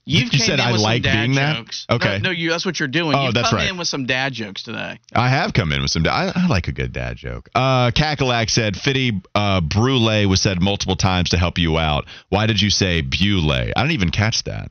You've 0.08 0.32
You 0.34 0.38
said 0.40 0.60
in 0.60 0.60
I 0.60 0.72
with 0.72 0.82
like 0.82 1.04
some 1.04 1.12
dad 1.14 1.22
being 1.26 1.36
that? 1.38 1.56
jokes. 1.58 1.88
Okay. 1.90 2.20
No, 2.20 2.30
no, 2.30 2.30
you. 2.30 2.52
That's 2.52 2.64
what 2.64 2.80
you're 2.80 2.88
doing. 2.88 3.16
Oh, 3.18 3.24
You've 3.26 3.34
that's 3.34 3.50
come 3.50 3.58
right. 3.58 3.70
in 3.72 3.78
with 3.80 3.88
some 3.88 4.06
dad 4.06 4.34
jokes 4.34 4.62
today. 4.62 5.00
I 5.16 5.30
have 5.30 5.52
come 5.52 5.72
in 5.72 5.82
with 5.82 5.90
some. 5.90 6.06
I, 6.06 6.32
I 6.36 6.46
like 6.46 6.68
a 6.68 6.72
good 6.72 6.94
dad 6.94 7.18
joke. 7.18 7.50
Uh, 7.56 7.90
Kakalak 7.90 8.52
said, 8.52 8.76
Fitty 8.76 9.20
uh, 9.34 9.62
brulee 9.62 10.28
was 10.28 10.44
said 10.44 10.62
multiple 10.62 10.96
times 10.96 11.32
to 11.32 11.38
help 11.38 11.58
you 11.58 11.80
out. 11.80 12.06
Why 12.30 12.46
did 12.46 12.62
you 12.62 12.70
say 12.70 13.02
bule? 13.02 13.52
I 13.52 13.66
didn't 13.74 13.94
even 13.94 14.12
catch 14.12 14.44
that. 14.44 14.70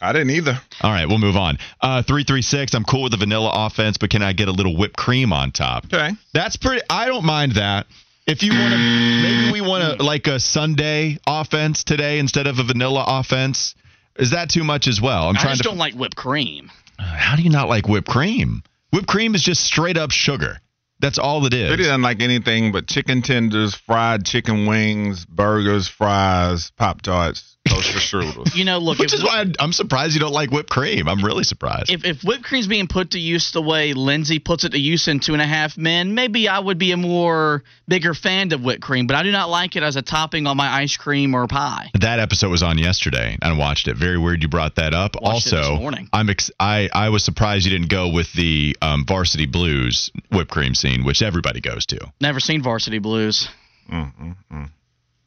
I 0.00 0.12
didn't 0.12 0.30
either. 0.30 0.58
All 0.82 0.90
right, 0.90 1.06
we'll 1.06 1.18
move 1.18 1.36
on. 1.36 1.58
Uh, 1.80 2.02
336, 2.02 2.74
I'm 2.74 2.84
cool 2.84 3.02
with 3.02 3.12
the 3.12 3.18
vanilla 3.18 3.50
offense, 3.54 3.98
but 3.98 4.10
can 4.10 4.22
I 4.22 4.32
get 4.32 4.48
a 4.48 4.52
little 4.52 4.76
whipped 4.76 4.96
cream 4.96 5.32
on 5.32 5.50
top? 5.50 5.84
Okay. 5.86 6.10
That's 6.32 6.56
pretty. 6.56 6.82
I 6.88 7.06
don't 7.06 7.24
mind 7.24 7.52
that. 7.52 7.86
If 8.26 8.42
you 8.42 8.52
want 8.52 8.72
to, 8.72 8.78
maybe 8.78 9.52
we 9.52 9.60
want 9.60 9.98
to 9.98 10.04
like 10.04 10.26
a 10.26 10.38
Sunday 10.38 11.18
offense 11.26 11.84
today 11.84 12.18
instead 12.18 12.46
of 12.46 12.58
a 12.58 12.62
vanilla 12.62 13.04
offense. 13.06 13.74
Is 14.16 14.30
that 14.30 14.50
too 14.50 14.62
much 14.64 14.86
as 14.86 15.00
well? 15.00 15.28
I'm 15.28 15.36
I 15.36 15.40
trying 15.40 15.52
just 15.52 15.62
to. 15.64 15.68
don't 15.70 15.78
like 15.78 15.94
whipped 15.94 16.16
cream. 16.16 16.70
How 16.98 17.34
do 17.36 17.42
you 17.42 17.50
not 17.50 17.68
like 17.68 17.88
whipped 17.88 18.08
cream? 18.08 18.62
Whipped 18.92 19.08
cream 19.08 19.34
is 19.34 19.42
just 19.42 19.64
straight 19.64 19.96
up 19.96 20.10
sugar. 20.12 20.58
That's 21.00 21.18
all 21.18 21.46
it 21.46 21.54
is. 21.54 21.72
It 21.72 21.76
doesn't 21.78 22.02
like 22.02 22.20
anything 22.20 22.72
but 22.72 22.86
chicken 22.86 23.22
tenders, 23.22 23.74
fried 23.74 24.26
chicken 24.26 24.66
wings, 24.66 25.24
burgers, 25.24 25.88
fries, 25.88 26.70
Pop 26.76 27.00
Tarts, 27.00 27.49
strudels. 27.68 28.54
You 28.54 28.64
know, 28.64 28.78
look. 28.78 28.98
Which 28.98 29.14
is 29.14 29.22
why 29.22 29.44
I'm 29.58 29.72
surprised 29.72 30.14
you 30.14 30.20
don't 30.20 30.32
like 30.32 30.50
whipped 30.50 30.70
cream. 30.70 31.08
I'm 31.08 31.24
really 31.24 31.44
surprised. 31.44 31.90
if 31.90 32.04
if 32.04 32.22
whipped 32.22 32.44
cream's 32.44 32.66
being 32.66 32.86
put 32.86 33.12
to 33.12 33.18
use 33.18 33.52
the 33.52 33.62
way 33.62 33.92
Lindsay 33.92 34.38
puts 34.38 34.64
it 34.64 34.70
to 34.70 34.78
use 34.78 35.08
in 35.08 35.20
Two 35.20 35.32
and 35.32 35.42
a 35.42 35.46
Half 35.46 35.76
Men, 35.76 36.14
maybe 36.14 36.48
I 36.48 36.58
would 36.58 36.78
be 36.78 36.92
a 36.92 36.96
more 36.96 37.62
bigger 37.88 38.14
fan 38.14 38.52
of 38.52 38.62
whipped 38.62 38.82
cream. 38.82 39.06
But 39.06 39.16
I 39.16 39.22
do 39.22 39.32
not 39.32 39.50
like 39.50 39.76
it 39.76 39.82
as 39.82 39.96
a 39.96 40.02
topping 40.02 40.46
on 40.46 40.56
my 40.56 40.68
ice 40.68 40.96
cream 40.96 41.34
or 41.34 41.46
pie. 41.46 41.90
that 42.00 42.18
episode 42.18 42.50
was 42.50 42.62
on 42.62 42.78
yesterday, 42.78 43.36
and 43.40 43.54
I 43.54 43.56
watched 43.56 43.88
it. 43.88 43.96
Very 43.96 44.18
weird 44.18 44.42
you 44.42 44.48
brought 44.48 44.76
that 44.76 44.94
up. 44.94 45.14
Watched 45.20 45.52
also, 45.52 45.72
this 45.72 45.80
morning. 45.80 46.08
I'm 46.12 46.30
ex- 46.30 46.50
I 46.58 46.88
I 46.92 47.08
was 47.10 47.24
surprised 47.24 47.64
you 47.64 47.70
didn't 47.70 47.90
go 47.90 48.08
with 48.10 48.32
the 48.32 48.76
um, 48.82 49.04
Varsity 49.06 49.46
Blues 49.46 50.10
whipped 50.30 50.50
cream 50.50 50.74
scene, 50.74 51.04
which 51.04 51.22
everybody 51.22 51.60
goes 51.60 51.86
to. 51.86 51.98
Never 52.20 52.40
seen 52.40 52.62
Varsity 52.62 52.98
Blues. 52.98 53.48
Mm, 53.90 54.12
mm, 54.20 54.36
mm. 54.52 54.70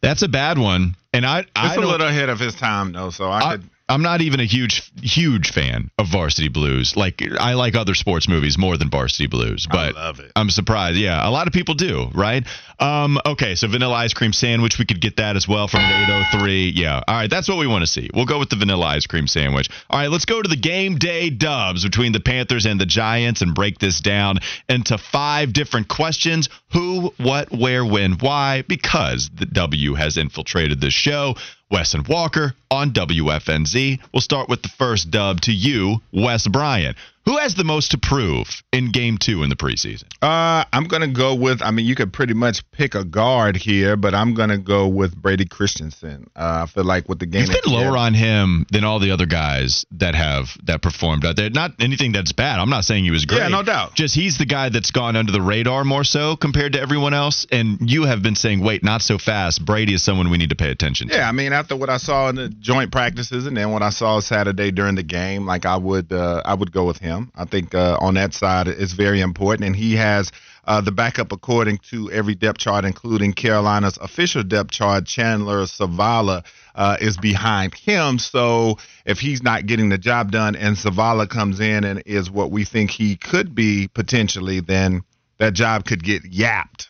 That's 0.04 0.22
a 0.22 0.28
bad 0.28 0.58
one, 0.60 0.96
and 1.14 1.26
I 1.26 1.46
I 1.56 1.70
It's 1.70 1.78
a 1.78 1.80
little 1.80 2.06
ahead 2.08 2.28
of 2.30 2.38
his 2.40 2.54
time 2.56 2.92
though, 2.92 3.10
so 3.10 3.30
I, 3.30 3.40
I- 3.40 3.52
could 3.58 3.70
I'm 3.90 4.02
not 4.02 4.22
even 4.22 4.40
a 4.40 4.46
huge, 4.46 4.92
huge 5.02 5.52
fan 5.52 5.92
of 5.98 6.08
Varsity 6.08 6.48
Blues. 6.48 6.96
Like 6.96 7.22
I 7.40 7.54
like 7.54 7.76
other 7.76 7.96
sports 7.96 8.30
movies 8.30 8.58
more 8.58 8.78
than 8.78 8.90
Varsity 8.90 9.28
Blues, 9.28 9.68
but 9.70 9.96
love 9.96 10.20
it. 10.22 10.32
I'm 10.38 10.50
surprised. 10.50 10.98
Yeah, 10.98 11.28
a 11.28 11.30
lot 11.30 11.48
of 11.48 11.54
people 11.54 11.76
do, 11.76 12.08
right? 12.14 12.46
Um, 12.80 13.20
okay, 13.26 13.56
so 13.56 13.68
vanilla 13.68 13.96
ice 13.96 14.14
cream 14.14 14.32
sandwich, 14.32 14.80
we 14.80 14.86
could 14.86 15.02
get 15.02 15.18
that 15.18 15.36
as 15.36 15.48
well 15.48 15.68
from 15.68 15.82
an 15.82 16.04
803. 16.04 16.74
Yeah, 16.76 17.02
all 17.06 17.16
right, 17.16 17.30
that's 17.30 17.50
what 17.50 17.58
we 17.58 17.68
want 17.68 17.84
to 17.84 17.88
see. 17.88 18.10
We'll 18.14 18.26
go 18.26 18.40
with 18.40 18.50
the 18.50 18.56
vanilla 18.56 18.86
ice 18.86 19.06
cream 19.06 19.28
sandwich. 19.28 19.70
All 19.90 20.00
right, 20.00 20.10
let's 20.10 20.26
go 20.26 20.42
to 20.42 20.48
the 20.48 20.56
game 20.56 20.98
day 20.98 21.30
dubs 21.30 21.84
between 21.84 22.14
the 22.14 22.22
Panthers 22.22 22.66
and 22.66 22.80
the 22.80 22.86
Giants 22.86 23.42
and 23.42 23.54
break 23.54 23.80
this 23.80 24.00
down 24.00 24.40
into 24.70 24.98
five 24.98 25.52
different 25.52 25.90
questions: 25.90 26.48
who, 26.72 27.14
what, 27.18 27.52
where, 27.52 27.86
when, 27.86 28.14
why? 28.14 28.64
Because 28.66 29.30
the 29.34 29.46
W 29.46 29.96
has 29.96 30.16
infiltrated 30.16 30.80
the 30.80 30.90
show. 30.90 31.36
Wes 31.74 31.96
and 31.96 32.08
Walker 32.08 32.54
on 32.70 32.92
WFNZ. 32.92 34.00
We'll 34.14 34.22
start 34.22 34.48
with 34.48 34.62
the 34.62 34.70
first 34.70 35.10
dub 35.10 35.42
to 35.42 35.52
you, 35.52 36.04
Wes 36.12 36.46
Bryant. 36.46 36.96
Who 37.26 37.38
has 37.38 37.56
the 37.56 37.64
most 37.64 37.92
to 37.92 37.98
prove 37.98 38.64
in 38.74 38.92
game 38.92 39.18
two 39.18 39.44
in 39.44 39.50
the 39.50 39.56
preseason? 39.56 40.04
Uh, 40.22 40.66
I'm 40.74 40.84
gonna 40.86 41.08
go 41.08 41.36
with. 41.36 41.62
I 41.62 41.72
mean, 41.72 41.86
you 41.86 41.96
could 41.96 42.12
pretty 42.12 42.34
much 42.34 42.70
pick 42.72 42.96
a 42.96 43.06
guard 43.06 43.56
here, 43.56 43.96
but 43.96 44.14
I'm 44.14 44.34
gonna 44.34 44.58
go 44.58 44.88
with 44.90 45.16
Brady 45.16 45.46
Christensen. 45.46 46.30
Uh, 46.36 46.64
I 46.64 46.66
feel 46.66 46.84
like 46.84 47.08
with 47.08 47.20
the 47.20 47.26
game, 47.26 47.44
You've 47.50 47.64
been 47.64 47.74
lower 47.74 47.96
on 47.96 48.14
him 48.14 48.66
than 48.72 48.84
all 48.84 49.00
the 49.00 49.12
other 49.12 49.26
guys 49.26 49.86
that 49.92 50.16
have 50.16 50.58
that 50.66 50.82
performed 50.82 51.24
out 51.24 51.38
there. 51.38 51.50
Not 51.50 51.72
anything 51.80 52.12
that's 52.12 52.34
bad. 52.34 52.60
I'm 52.60 52.70
not 52.70 52.84
saying 52.84 53.06
he 53.06 53.12
was 53.12 53.24
great. 53.26 53.40
Yeah, 53.40 53.48
no 53.48 53.64
doubt. 53.64 53.96
Just 53.96 54.16
he's 54.16 54.38
the 54.38 54.46
guy 54.46 54.68
that's 54.68 54.92
gone 54.92 55.16
under 55.16 55.32
the 55.32 55.42
radar 55.42 55.86
more 55.86 56.04
so 56.04 56.36
compared 56.36 56.74
to 56.74 56.82
everyone 56.82 57.14
else. 57.14 57.48
And 57.52 57.90
you 57.90 58.04
have 58.04 58.22
been 58.22 58.36
saying, 58.36 58.60
wait, 58.62 58.84
not 58.84 59.02
so 59.02 59.18
fast. 59.18 59.64
Brady 59.64 59.94
is 59.94 60.04
someone 60.04 60.30
we 60.30 60.38
need 60.38 60.50
to 60.50 60.58
pay 60.58 60.72
attention 60.72 61.08
to. 61.08 61.16
Yeah, 61.16 61.30
I 61.30 61.32
mean, 61.32 61.54
after 61.54 61.78
what 61.78 61.90
I 61.90 61.98
saw 61.98 62.28
in 62.28 62.36
the 62.36 62.50
joint 62.50 62.92
practices 62.92 63.46
and 63.46 63.56
then 63.56 63.72
what 63.72 63.82
I 63.82 63.92
saw 63.92 64.20
Saturday 64.20 64.72
during 64.72 64.96
the 64.96 65.04
game, 65.04 65.46
like 65.46 65.66
I 65.66 65.78
would, 65.78 66.12
uh, 66.12 66.42
I 66.44 66.54
would 66.54 66.74
go 66.74 66.84
with 66.86 66.98
him. 66.98 67.13
I 67.36 67.46
think 67.46 67.74
uh, 67.74 67.98
on 68.00 68.14
that 68.16 68.34
side 68.34 68.68
it's 68.68 68.94
very 68.94 69.22
important, 69.22 69.68
and 69.68 69.76
he 69.76 69.96
has 69.96 70.32
uh, 70.66 70.82
the 70.82 70.92
backup 70.92 71.32
according 71.32 71.80
to 71.90 72.12
every 72.12 72.36
depth 72.36 72.60
chart, 72.60 72.86
including 72.86 73.34
Carolina's 73.34 73.98
official 73.98 74.44
depth 74.44 74.72
chart. 74.72 75.06
Chandler 75.06 75.64
Zavala 75.66 76.44
uh, 76.76 76.98
is 77.00 77.18
behind 77.18 77.74
him, 77.74 78.20
so 78.20 78.78
if 79.06 79.20
he's 79.20 79.44
not 79.44 79.66
getting 79.66 79.90
the 79.90 79.98
job 79.98 80.32
done, 80.32 80.56
and 80.56 80.78
Zavala 80.78 81.28
comes 81.28 81.60
in 81.60 81.84
and 81.84 82.04
is 82.06 82.30
what 82.30 82.52
we 82.52 82.66
think 82.66 82.92
he 82.92 83.16
could 83.16 83.54
be 83.54 83.88
potentially, 83.88 84.60
then 84.60 85.04
that 85.38 85.54
job 85.54 85.86
could 85.86 86.04
get 86.04 86.24
yapped. 86.26 86.90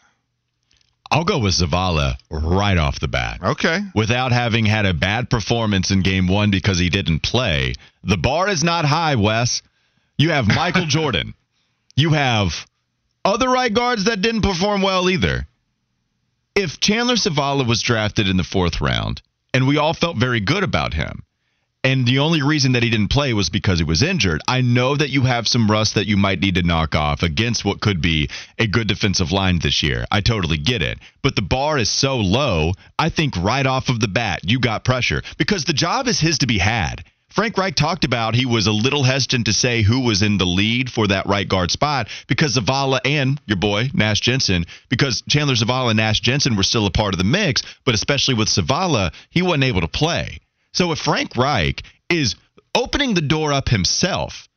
I'll 1.13 1.25
go 1.25 1.37
with 1.37 1.53
Zavala 1.53 2.15
right 2.31 2.77
off 2.77 2.99
the 2.99 3.07
bat. 3.07 3.39
Okay. 3.43 3.81
Without 3.93 4.31
having 4.31 4.65
had 4.65 4.87
a 4.87 4.95
bad 4.95 5.29
performance 5.29 5.91
in 5.91 6.01
game 6.01 6.27
one 6.27 6.49
because 6.49 6.79
he 6.79 6.89
didn't 6.89 7.21
play, 7.21 7.75
the 8.03 8.17
bar 8.17 8.49
is 8.49 8.63
not 8.63 8.83
high, 8.83 9.13
Wes. 9.15 9.61
You 10.17 10.29
have 10.31 10.47
Michael 10.47 10.85
Jordan. 10.87 11.33
You 11.95 12.11
have 12.11 12.65
other 13.25 13.49
right 13.49 13.73
guards 13.73 14.05
that 14.05 14.21
didn't 14.21 14.41
perform 14.41 14.81
well 14.81 15.09
either. 15.09 15.47
If 16.55 16.79
Chandler 16.79 17.15
Zavala 17.15 17.67
was 17.67 17.81
drafted 17.81 18.27
in 18.27 18.37
the 18.37 18.43
fourth 18.43 18.81
round, 18.81 19.21
and 19.53 19.67
we 19.67 19.77
all 19.77 19.93
felt 19.93 20.17
very 20.17 20.39
good 20.39 20.63
about 20.63 20.93
him, 20.93 21.23
and 21.85 22.05
the 22.05 22.19
only 22.19 22.41
reason 22.41 22.71
that 22.73 22.83
he 22.83 22.89
didn't 22.89 23.09
play 23.09 23.33
was 23.33 23.49
because 23.49 23.77
he 23.77 23.83
was 23.83 24.01
injured. 24.01 24.41
I 24.47 24.61
know 24.61 24.95
that 24.95 25.09
you 25.09 25.23
have 25.23 25.49
some 25.49 25.69
rust 25.69 25.95
that 25.95 26.07
you 26.07 26.15
might 26.15 26.39
need 26.39 26.55
to 26.55 26.63
knock 26.63 26.95
off 26.95 27.23
against 27.23 27.65
what 27.65 27.81
could 27.81 28.01
be 28.01 28.29
a 28.57 28.67
good 28.67 28.87
defensive 28.87 29.33
line 29.33 29.59
this 29.59 29.83
year. 29.83 30.05
I 30.09 30.21
totally 30.21 30.57
get 30.57 30.81
it. 30.81 30.99
But 31.21 31.35
the 31.35 31.41
bar 31.41 31.77
is 31.77 31.89
so 31.89 32.17
low, 32.17 32.71
I 32.97 33.09
think 33.09 33.35
right 33.35 33.65
off 33.65 33.89
of 33.89 33.99
the 33.99 34.07
bat, 34.07 34.41
you 34.43 34.59
got 34.59 34.85
pressure 34.85 35.23
because 35.37 35.65
the 35.65 35.73
job 35.73 36.07
is 36.07 36.21
his 36.21 36.37
to 36.37 36.47
be 36.47 36.57
had. 36.57 37.03
Frank 37.33 37.57
Reich 37.57 37.73
talked 37.73 38.05
about 38.05 38.35
he 38.35 38.45
was 38.45 38.67
a 38.67 38.71
little 38.71 39.01
hesitant 39.01 39.47
to 39.47 39.53
say 39.53 39.81
who 39.81 40.01
was 40.01 40.21
in 40.21 40.37
the 40.37 40.45
lead 40.45 40.91
for 40.91 41.07
that 41.07 41.25
right 41.25 41.49
guard 41.49 41.71
spot 41.71 42.07
because 42.27 42.55
Zavala 42.55 42.99
and 43.03 43.41
your 43.47 43.57
boy 43.57 43.89
Nash 43.91 44.19
Jensen, 44.19 44.65
because 44.87 45.23
Chandler 45.27 45.55
Zavala 45.55 45.89
and 45.89 45.97
Nash 45.97 46.19
Jensen 46.19 46.55
were 46.55 46.61
still 46.61 46.85
a 46.85 46.91
part 46.91 47.15
of 47.15 47.17
the 47.17 47.23
mix, 47.23 47.63
but 47.85 47.95
especially 47.95 48.35
with 48.35 48.49
Zavala, 48.49 49.11
he 49.31 49.41
wasn't 49.41 49.63
able 49.63 49.81
to 49.81 49.87
play. 49.87 50.37
So 50.73 50.91
if 50.91 50.99
Frank 50.99 51.35
Reich 51.35 51.81
is 52.07 52.35
opening 52.75 53.15
the 53.15 53.21
door 53.21 53.51
up 53.51 53.67
himself 53.67 54.47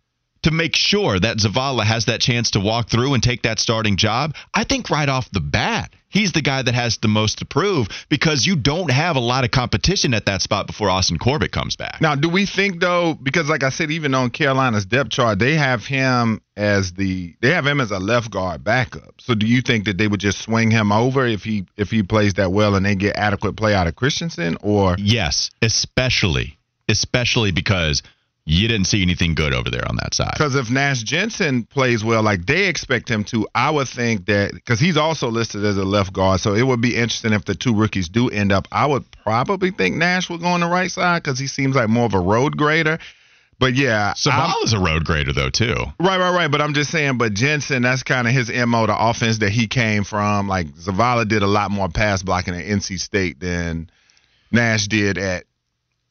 to 0.46 0.52
make 0.52 0.76
sure 0.76 1.18
that 1.18 1.38
Zavala 1.38 1.82
has 1.82 2.04
that 2.04 2.20
chance 2.20 2.52
to 2.52 2.60
walk 2.60 2.88
through 2.88 3.14
and 3.14 3.22
take 3.22 3.42
that 3.42 3.58
starting 3.58 3.96
job, 3.96 4.32
I 4.54 4.62
think 4.62 4.90
right 4.90 5.08
off 5.08 5.28
the 5.32 5.40
bat, 5.40 5.92
he's 6.08 6.30
the 6.30 6.40
guy 6.40 6.62
that 6.62 6.72
has 6.72 6.98
the 6.98 7.08
most 7.08 7.38
to 7.38 7.44
prove 7.44 7.88
because 8.08 8.46
you 8.46 8.54
don't 8.54 8.92
have 8.92 9.16
a 9.16 9.20
lot 9.20 9.42
of 9.42 9.50
competition 9.50 10.14
at 10.14 10.26
that 10.26 10.42
spot 10.42 10.68
before 10.68 10.88
Austin 10.88 11.18
Corbett 11.18 11.50
comes 11.50 11.74
back. 11.74 12.00
Now, 12.00 12.14
do 12.14 12.28
we 12.28 12.46
think 12.46 12.78
though, 12.78 13.14
because 13.14 13.48
like 13.48 13.64
I 13.64 13.70
said, 13.70 13.90
even 13.90 14.14
on 14.14 14.30
Carolina's 14.30 14.86
depth 14.86 15.10
chart, 15.10 15.40
they 15.40 15.54
have 15.54 15.84
him 15.84 16.40
as 16.56 16.92
the 16.92 17.34
they 17.40 17.50
have 17.50 17.66
him 17.66 17.80
as 17.80 17.90
a 17.90 17.98
left 17.98 18.30
guard 18.30 18.62
backup. 18.62 19.20
So 19.20 19.34
do 19.34 19.46
you 19.48 19.62
think 19.62 19.86
that 19.86 19.98
they 19.98 20.06
would 20.06 20.20
just 20.20 20.38
swing 20.38 20.70
him 20.70 20.92
over 20.92 21.26
if 21.26 21.42
he 21.42 21.66
if 21.76 21.90
he 21.90 22.04
plays 22.04 22.34
that 22.34 22.52
well 22.52 22.76
and 22.76 22.86
they 22.86 22.94
get 22.94 23.16
adequate 23.16 23.56
play 23.56 23.74
out 23.74 23.88
of 23.88 23.96
Christensen 23.96 24.58
or 24.62 24.94
Yes, 24.96 25.50
especially 25.60 26.56
especially 26.88 27.50
because 27.50 28.04
you 28.48 28.68
didn't 28.68 28.86
see 28.86 29.02
anything 29.02 29.34
good 29.34 29.52
over 29.52 29.70
there 29.70 29.86
on 29.88 29.96
that 29.96 30.14
side. 30.14 30.30
Because 30.32 30.54
if 30.54 30.70
Nash 30.70 31.02
Jensen 31.02 31.64
plays 31.64 32.04
well, 32.04 32.22
like 32.22 32.46
they 32.46 32.68
expect 32.68 33.10
him 33.10 33.24
to, 33.24 33.48
I 33.54 33.70
would 33.70 33.88
think 33.88 34.26
that 34.26 34.52
because 34.52 34.78
he's 34.78 34.96
also 34.96 35.28
listed 35.28 35.64
as 35.64 35.76
a 35.76 35.84
left 35.84 36.12
guard, 36.12 36.40
so 36.40 36.54
it 36.54 36.62
would 36.62 36.80
be 36.80 36.94
interesting 36.94 37.32
if 37.32 37.44
the 37.44 37.56
two 37.56 37.74
rookies 37.74 38.08
do 38.08 38.30
end 38.30 38.52
up. 38.52 38.68
I 38.70 38.86
would 38.86 39.04
probably 39.24 39.72
think 39.72 39.96
Nash 39.96 40.30
will 40.30 40.38
go 40.38 40.46
on 40.46 40.60
the 40.60 40.68
right 40.68 40.90
side 40.90 41.24
because 41.24 41.40
he 41.40 41.48
seems 41.48 41.74
like 41.74 41.88
more 41.88 42.06
of 42.06 42.14
a 42.14 42.20
road 42.20 42.56
grader. 42.56 43.00
But 43.58 43.74
yeah, 43.74 44.12
Zavala's 44.12 44.74
a 44.74 44.78
road 44.78 45.04
grader 45.04 45.32
though 45.32 45.50
too. 45.50 45.74
Right, 45.98 46.18
right, 46.18 46.34
right. 46.34 46.50
But 46.50 46.60
I'm 46.60 46.74
just 46.74 46.90
saying, 46.90 47.18
but 47.18 47.32
Jensen, 47.34 47.82
that's 47.82 48.04
kind 48.04 48.28
of 48.28 48.34
his 48.34 48.48
mo, 48.50 48.86
the 48.86 48.96
offense 48.96 49.38
that 49.38 49.50
he 49.50 49.66
came 49.66 50.04
from. 50.04 50.46
Like 50.46 50.68
Zavala 50.68 51.26
did 51.26 51.42
a 51.42 51.48
lot 51.48 51.72
more 51.72 51.88
pass 51.88 52.22
blocking 52.22 52.54
at 52.54 52.64
NC 52.64 53.00
State 53.00 53.40
than 53.40 53.90
Nash 54.52 54.86
did 54.86 55.18
at 55.18 55.46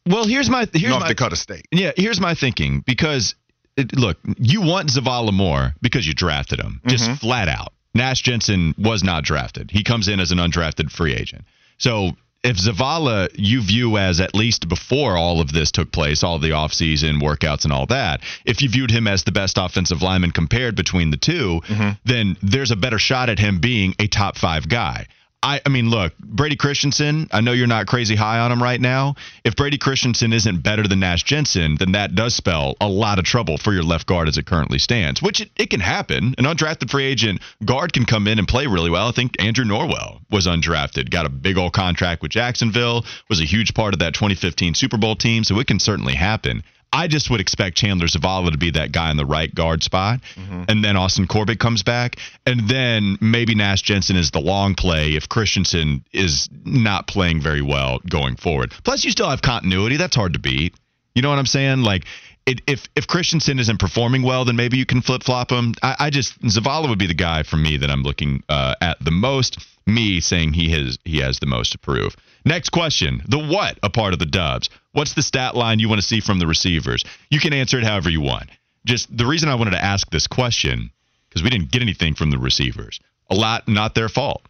well, 0.07 0.25
here's 0.25 0.49
my 0.49 0.67
here's 0.73 0.89
North 0.91 1.01
my, 1.03 1.07
Dakota 1.09 1.35
State. 1.35 1.67
Yeah, 1.71 1.91
here's 1.95 2.19
my 2.19 2.33
thinking 2.35 2.81
because 2.85 3.35
it, 3.77 3.95
look, 3.97 4.17
you 4.37 4.61
want 4.61 4.89
Zavala 4.89 5.33
more 5.33 5.73
because 5.81 6.07
you 6.07 6.13
drafted 6.13 6.59
him, 6.59 6.81
just 6.87 7.03
Mm-hmm. 7.05 7.15
flat 7.15 7.47
out. 7.49 7.73
Nash 7.93 8.21
Jensen 8.21 8.73
was 8.77 9.03
not 9.03 9.23
drafted. 9.23 9.71
He 9.71 9.83
comes 9.83 10.07
in 10.07 10.19
as 10.19 10.31
an 10.31 10.37
undrafted 10.37 10.91
free 10.91 11.13
agent. 11.13 11.45
So 11.77 12.11
if 12.43 12.57
Zavala 12.57 13.29
you 13.35 13.61
view 13.63 13.97
as 13.97 14.19
at 14.19 14.35
least 14.35 14.67
before 14.69 15.17
all 15.17 15.41
of 15.41 15.51
this 15.51 15.71
took 15.71 15.91
place, 15.91 16.23
all 16.23 16.37
the 16.37 16.49
offseason 16.51 17.21
workouts 17.21 17.63
and 17.63 17.73
all 17.73 17.85
that, 17.87 18.21
if 18.45 18.61
you 18.61 18.69
viewed 18.69 18.91
him 18.91 19.07
as 19.07 19.23
the 19.23 19.31
best 19.31 19.57
offensive 19.57 20.01
lineman 20.01 20.31
compared 20.31 20.75
between 20.75 21.09
the 21.09 21.17
2 21.17 21.61
Mm-hmm. 21.65 21.89
then 22.05 22.37
there's 22.43 22.71
a 22.71 22.75
better 22.75 22.99
shot 22.99 23.29
at 23.29 23.39
him 23.39 23.59
being 23.59 23.95
a 23.99 24.07
top 24.07 24.37
five 24.37 24.69
guy. 24.69 25.07
I, 25.45 25.61
I 25.63 25.69
mean, 25.69 25.91
look, 25.91 26.17
Brady 26.17 26.55
Christensen, 26.55 27.27
I 27.31 27.39
know 27.41 27.51
you're 27.51 27.67
not 27.67 27.85
crazy 27.85 28.15
high 28.15 28.39
on 28.39 28.51
him 28.51 28.63
right 28.63 28.81
now. 28.81 29.13
If 29.43 29.55
Brady 29.55 29.77
Christensen 29.77 30.33
isn't 30.33 30.63
better 30.63 30.87
than 30.87 31.01
Nash 31.01 31.21
Jensen, 31.21 31.75
then 31.75 31.91
that 31.91 32.15
does 32.15 32.33
spell 32.33 32.75
a 32.81 32.87
lot 32.87 33.19
of 33.19 33.25
trouble 33.25 33.59
for 33.59 33.71
your 33.71 33.83
left 33.83 34.07
guard 34.07 34.27
as 34.27 34.39
it 34.39 34.47
currently 34.47 34.79
stands, 34.79 35.21
which 35.21 35.41
it, 35.41 35.51
it 35.55 35.69
can 35.69 35.81
happen. 35.81 36.33
An 36.39 36.45
undrafted 36.45 36.89
free 36.89 37.03
agent 37.03 37.41
guard 37.63 37.93
can 37.93 38.05
come 38.05 38.27
in 38.27 38.39
and 38.39 38.47
play 38.47 38.65
really 38.65 38.89
well. 38.89 39.07
I 39.07 39.11
think 39.11 39.39
Andrew 39.39 39.65
Norwell 39.65 40.19
was 40.31 40.47
undrafted, 40.47 41.11
got 41.11 41.27
a 41.27 41.29
big 41.29 41.59
old 41.59 41.73
contract 41.73 42.23
with 42.23 42.31
Jacksonville, 42.31 43.05
was 43.29 43.39
a 43.39 43.45
huge 43.45 43.75
part 43.75 43.93
of 43.93 43.99
that 43.99 44.15
2015 44.15 44.73
Super 44.73 44.97
Bowl 44.97 45.15
team, 45.15 45.43
so 45.43 45.59
it 45.59 45.67
can 45.67 45.79
certainly 45.79 46.15
happen. 46.15 46.63
I 46.93 47.07
just 47.07 47.29
would 47.29 47.41
expect 47.41 47.75
Chandler 47.77 48.07
Zavala 48.07 48.51
to 48.51 48.57
be 48.57 48.71
that 48.71 48.91
guy 48.91 49.11
in 49.11 49.17
the 49.17 49.25
right 49.25 49.53
guard 49.53 49.83
spot. 49.83 50.21
And 50.69 50.83
then 50.83 50.95
Austin 50.95 51.27
Corbett 51.27 51.59
comes 51.59 51.83
back. 51.83 52.17
And 52.45 52.69
then 52.69 53.17
maybe 53.19 53.53
Nash 53.53 53.81
Jensen 53.81 54.15
is 54.15 54.31
the 54.31 54.39
long 54.39 54.75
play 54.75 55.11
if 55.15 55.27
Christensen 55.27 56.05
is 56.13 56.49
not 56.63 57.07
playing 57.07 57.41
very 57.41 57.61
well 57.61 57.99
going 58.09 58.37
forward. 58.37 58.73
Plus, 58.83 59.03
you 59.03 59.11
still 59.11 59.29
have 59.29 59.41
continuity. 59.41 59.97
That's 59.97 60.15
hard 60.15 60.33
to 60.33 60.39
beat. 60.39 60.73
You 61.15 61.21
know 61.21 61.29
what 61.29 61.39
I'm 61.39 61.45
saying? 61.45 61.81
Like, 61.81 62.05
it, 62.45 62.61
if 62.67 62.87
if 62.95 63.07
Christensen 63.07 63.59
isn't 63.59 63.79
performing 63.79 64.21
well, 64.21 64.45
then 64.45 64.55
maybe 64.55 64.77
you 64.77 64.85
can 64.85 65.01
flip 65.01 65.23
flop 65.23 65.51
him. 65.51 65.73
I, 65.81 65.95
I 65.99 66.09
just 66.09 66.39
Zavala 66.41 66.87
would 66.89 66.99
be 66.99 67.07
the 67.07 67.13
guy 67.15 67.43
for 67.43 67.57
me 67.57 67.77
that 67.77 67.89
I'm 67.89 68.03
looking 68.03 68.43
uh, 68.47 68.75
at 68.81 69.03
the 69.03 69.11
most. 69.11 69.57
Me 69.87 70.19
saying 70.19 70.53
he 70.53 70.69
has 70.71 70.97
he 71.03 71.19
has 71.19 71.39
the 71.39 71.45
most 71.45 71.71
to 71.71 71.77
prove. 71.77 72.15
Next 72.45 72.69
question: 72.69 73.23
the 73.27 73.39
what 73.39 73.79
a 73.83 73.89
part 73.89 74.13
of 74.13 74.19
the 74.19 74.25
Dubs? 74.25 74.69
What's 74.93 75.13
the 75.13 75.23
stat 75.23 75.55
line 75.55 75.79
you 75.79 75.89
want 75.89 75.99
to 76.01 76.07
see 76.07 76.19
from 76.19 76.39
the 76.39 76.47
receivers? 76.47 77.03
You 77.29 77.39
can 77.39 77.53
answer 77.53 77.77
it 77.77 77.83
however 77.83 78.09
you 78.09 78.21
want. 78.21 78.49
Just 78.85 79.15
the 79.15 79.25
reason 79.25 79.49
I 79.49 79.55
wanted 79.55 79.71
to 79.71 79.83
ask 79.83 80.09
this 80.09 80.27
question 80.27 80.91
because 81.27 81.43
we 81.43 81.49
didn't 81.49 81.71
get 81.71 81.81
anything 81.81 82.13
from 82.13 82.29
the 82.29 82.37
receivers. 82.37 82.99
A 83.29 83.35
lot 83.35 83.67
not 83.67 83.95
their 83.95 84.09
fault 84.09 84.45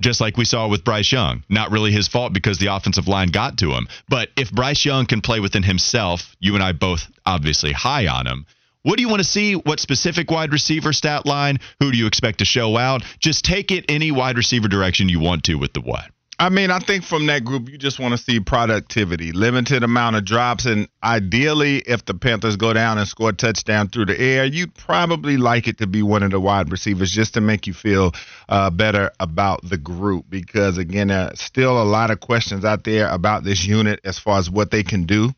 just 0.00 0.20
like 0.20 0.36
we 0.36 0.44
saw 0.44 0.66
with 0.68 0.84
Bryce 0.84 1.12
Young. 1.12 1.44
Not 1.48 1.70
really 1.70 1.92
his 1.92 2.08
fault 2.08 2.32
because 2.32 2.58
the 2.58 2.74
offensive 2.74 3.06
line 3.06 3.28
got 3.28 3.58
to 3.58 3.72
him. 3.72 3.86
But 4.08 4.30
if 4.36 4.50
Bryce 4.50 4.84
Young 4.84 5.06
can 5.06 5.20
play 5.20 5.40
within 5.40 5.62
himself, 5.62 6.34
you 6.40 6.54
and 6.54 6.64
I 6.64 6.72
both 6.72 7.06
obviously 7.26 7.72
high 7.72 8.06
on 8.06 8.26
him. 8.26 8.46
What 8.82 8.96
do 8.96 9.02
you 9.02 9.10
want 9.10 9.20
to 9.20 9.28
see? 9.28 9.54
What 9.54 9.78
specific 9.78 10.30
wide 10.30 10.52
receiver 10.52 10.94
stat 10.94 11.26
line? 11.26 11.58
Who 11.80 11.92
do 11.92 11.98
you 11.98 12.06
expect 12.06 12.38
to 12.38 12.46
show 12.46 12.78
out? 12.78 13.02
Just 13.18 13.44
take 13.44 13.70
it 13.70 13.84
any 13.88 14.10
wide 14.10 14.38
receiver 14.38 14.68
direction 14.68 15.10
you 15.10 15.20
want 15.20 15.44
to 15.44 15.56
with 15.56 15.74
the 15.74 15.82
what. 15.82 16.06
I 16.40 16.48
mean, 16.48 16.70
I 16.70 16.78
think 16.78 17.04
from 17.04 17.26
that 17.26 17.44
group, 17.44 17.68
you 17.68 17.76
just 17.76 18.00
want 18.00 18.12
to 18.12 18.18
see 18.18 18.40
productivity, 18.40 19.30
limited 19.30 19.84
amount 19.84 20.16
of 20.16 20.24
drops, 20.24 20.64
and 20.64 20.88
ideally, 21.04 21.80
if 21.80 22.06
the 22.06 22.14
Panthers 22.14 22.56
go 22.56 22.72
down 22.72 22.96
and 22.96 23.06
score 23.06 23.28
a 23.28 23.32
touchdown 23.34 23.88
through 23.88 24.06
the 24.06 24.18
air, 24.18 24.46
you'd 24.46 24.74
probably 24.74 25.36
like 25.36 25.68
it 25.68 25.76
to 25.78 25.86
be 25.86 26.02
one 26.02 26.22
of 26.22 26.30
the 26.30 26.40
wide 26.40 26.72
receivers 26.72 27.10
just 27.10 27.34
to 27.34 27.42
make 27.42 27.66
you 27.66 27.74
feel 27.74 28.12
uh, 28.48 28.70
better 28.70 29.10
about 29.20 29.60
the 29.68 29.76
group. 29.76 30.30
Because 30.30 30.78
again, 30.78 31.10
still 31.34 31.80
a 31.80 31.84
lot 31.84 32.10
of 32.10 32.20
questions 32.20 32.64
out 32.64 32.84
there 32.84 33.06
about 33.08 33.44
this 33.44 33.62
unit 33.62 34.00
as 34.04 34.18
far 34.18 34.38
as 34.38 34.48
what 34.48 34.70
they 34.70 34.82
can 34.82 35.04
do. 35.04 35.28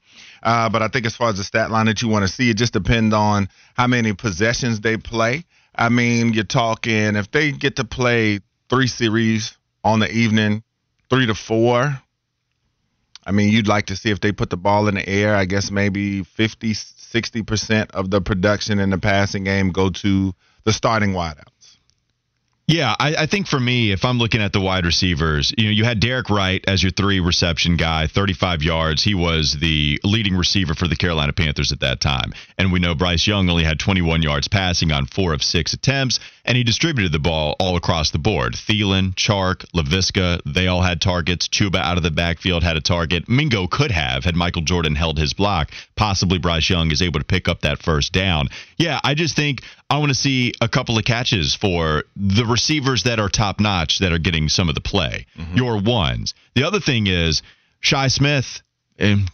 Uh, 0.40 0.68
but 0.68 0.82
I 0.82 0.88
think 0.88 1.04
as 1.04 1.16
far 1.16 1.30
as 1.30 1.36
the 1.36 1.42
stat 1.42 1.72
line 1.72 1.86
that 1.86 2.00
you 2.00 2.06
want 2.06 2.28
to 2.28 2.32
see, 2.32 2.48
it 2.48 2.56
just 2.56 2.74
depends 2.74 3.12
on 3.12 3.48
how 3.74 3.88
many 3.88 4.12
possessions 4.12 4.80
they 4.80 4.98
play. 4.98 5.46
I 5.74 5.88
mean, 5.88 6.32
you're 6.32 6.44
talking 6.44 7.16
if 7.16 7.28
they 7.32 7.50
get 7.50 7.74
to 7.76 7.84
play 7.84 8.38
three 8.70 8.86
series 8.86 9.58
on 9.82 9.98
the 9.98 10.08
evening, 10.08 10.62
three 11.12 11.26
to 11.26 11.34
four. 11.34 12.00
I 13.26 13.32
mean, 13.32 13.52
you'd 13.52 13.68
like 13.68 13.86
to 13.86 13.96
see 13.96 14.10
if 14.10 14.20
they 14.20 14.32
put 14.32 14.48
the 14.48 14.56
ball 14.56 14.88
in 14.88 14.94
the 14.94 15.06
air, 15.06 15.36
I 15.36 15.44
guess 15.44 15.70
maybe 15.70 16.24
50, 16.24 16.72
60% 16.72 17.90
of 17.90 18.10
the 18.10 18.22
production 18.22 18.78
in 18.78 18.90
the 18.90 18.98
passing 18.98 19.44
game 19.44 19.70
go 19.70 19.90
to 19.90 20.32
the 20.64 20.72
starting 20.72 21.12
wideout. 21.12 21.51
Yeah, 22.72 22.96
I, 22.98 23.14
I, 23.14 23.26
think 23.26 23.48
for 23.48 23.60
me, 23.60 23.92
if 23.92 24.02
I'm 24.02 24.16
looking 24.16 24.40
at 24.40 24.54
the 24.54 24.60
wide 24.60 24.86
receivers, 24.86 25.52
you 25.58 25.66
know, 25.66 25.70
you 25.70 25.84
had 25.84 26.00
Derek 26.00 26.30
Wright 26.30 26.64
as 26.66 26.82
your 26.82 26.90
three 26.90 27.20
reception 27.20 27.76
guy, 27.76 28.06
35 28.06 28.62
yards. 28.62 29.04
He 29.04 29.14
was 29.14 29.58
the 29.60 30.00
leading 30.04 30.34
receiver 30.34 30.74
for 30.74 30.88
the 30.88 30.96
Carolina 30.96 31.34
Panthers 31.34 31.70
at 31.70 31.80
that 31.80 32.00
time. 32.00 32.32
And 32.56 32.72
we 32.72 32.80
know 32.80 32.94
Bryce 32.94 33.26
Young 33.26 33.50
only 33.50 33.62
had 33.62 33.78
21 33.78 34.22
yards 34.22 34.48
passing 34.48 34.90
on 34.90 35.04
four 35.04 35.34
of 35.34 35.42
six 35.42 35.74
attempts, 35.74 36.18
and 36.46 36.56
he 36.56 36.64
distributed 36.64 37.12
the 37.12 37.18
ball 37.18 37.56
all 37.60 37.76
across 37.76 38.10
the 38.10 38.18
board. 38.18 38.54
Thielen, 38.54 39.14
Chark, 39.16 39.66
Laviska, 39.74 40.40
they 40.46 40.66
all 40.66 40.80
had 40.80 41.02
targets. 41.02 41.48
Chuba 41.48 41.76
out 41.76 41.98
of 41.98 42.02
the 42.02 42.10
backfield 42.10 42.62
had 42.62 42.78
a 42.78 42.80
target. 42.80 43.28
Mingo 43.28 43.66
could 43.66 43.90
have, 43.90 44.24
had 44.24 44.34
Michael 44.34 44.62
Jordan 44.62 44.94
held 44.94 45.18
his 45.18 45.34
block. 45.34 45.70
Possibly 45.94 46.38
Bryce 46.38 46.70
Young 46.70 46.90
is 46.90 47.02
able 47.02 47.20
to 47.20 47.26
pick 47.26 47.48
up 47.48 47.60
that 47.60 47.82
first 47.82 48.14
down. 48.14 48.48
Yeah, 48.78 48.98
I 49.04 49.12
just 49.12 49.36
think 49.36 49.60
I 49.92 49.98
want 49.98 50.08
to 50.08 50.14
see 50.14 50.54
a 50.62 50.70
couple 50.70 50.96
of 50.96 51.04
catches 51.04 51.54
for 51.54 52.04
the 52.16 52.46
receivers 52.46 53.02
that 53.02 53.20
are 53.20 53.28
top 53.28 53.60
notch 53.60 53.98
that 53.98 54.10
are 54.10 54.18
getting 54.18 54.48
some 54.48 54.70
of 54.70 54.74
the 54.74 54.80
play. 54.80 55.26
Mm-hmm. 55.36 55.54
Your 55.54 55.82
ones. 55.82 56.32
The 56.54 56.64
other 56.64 56.80
thing 56.80 57.08
is 57.08 57.42
Shi 57.80 58.08
Smith. 58.08 58.62
And 58.98 59.30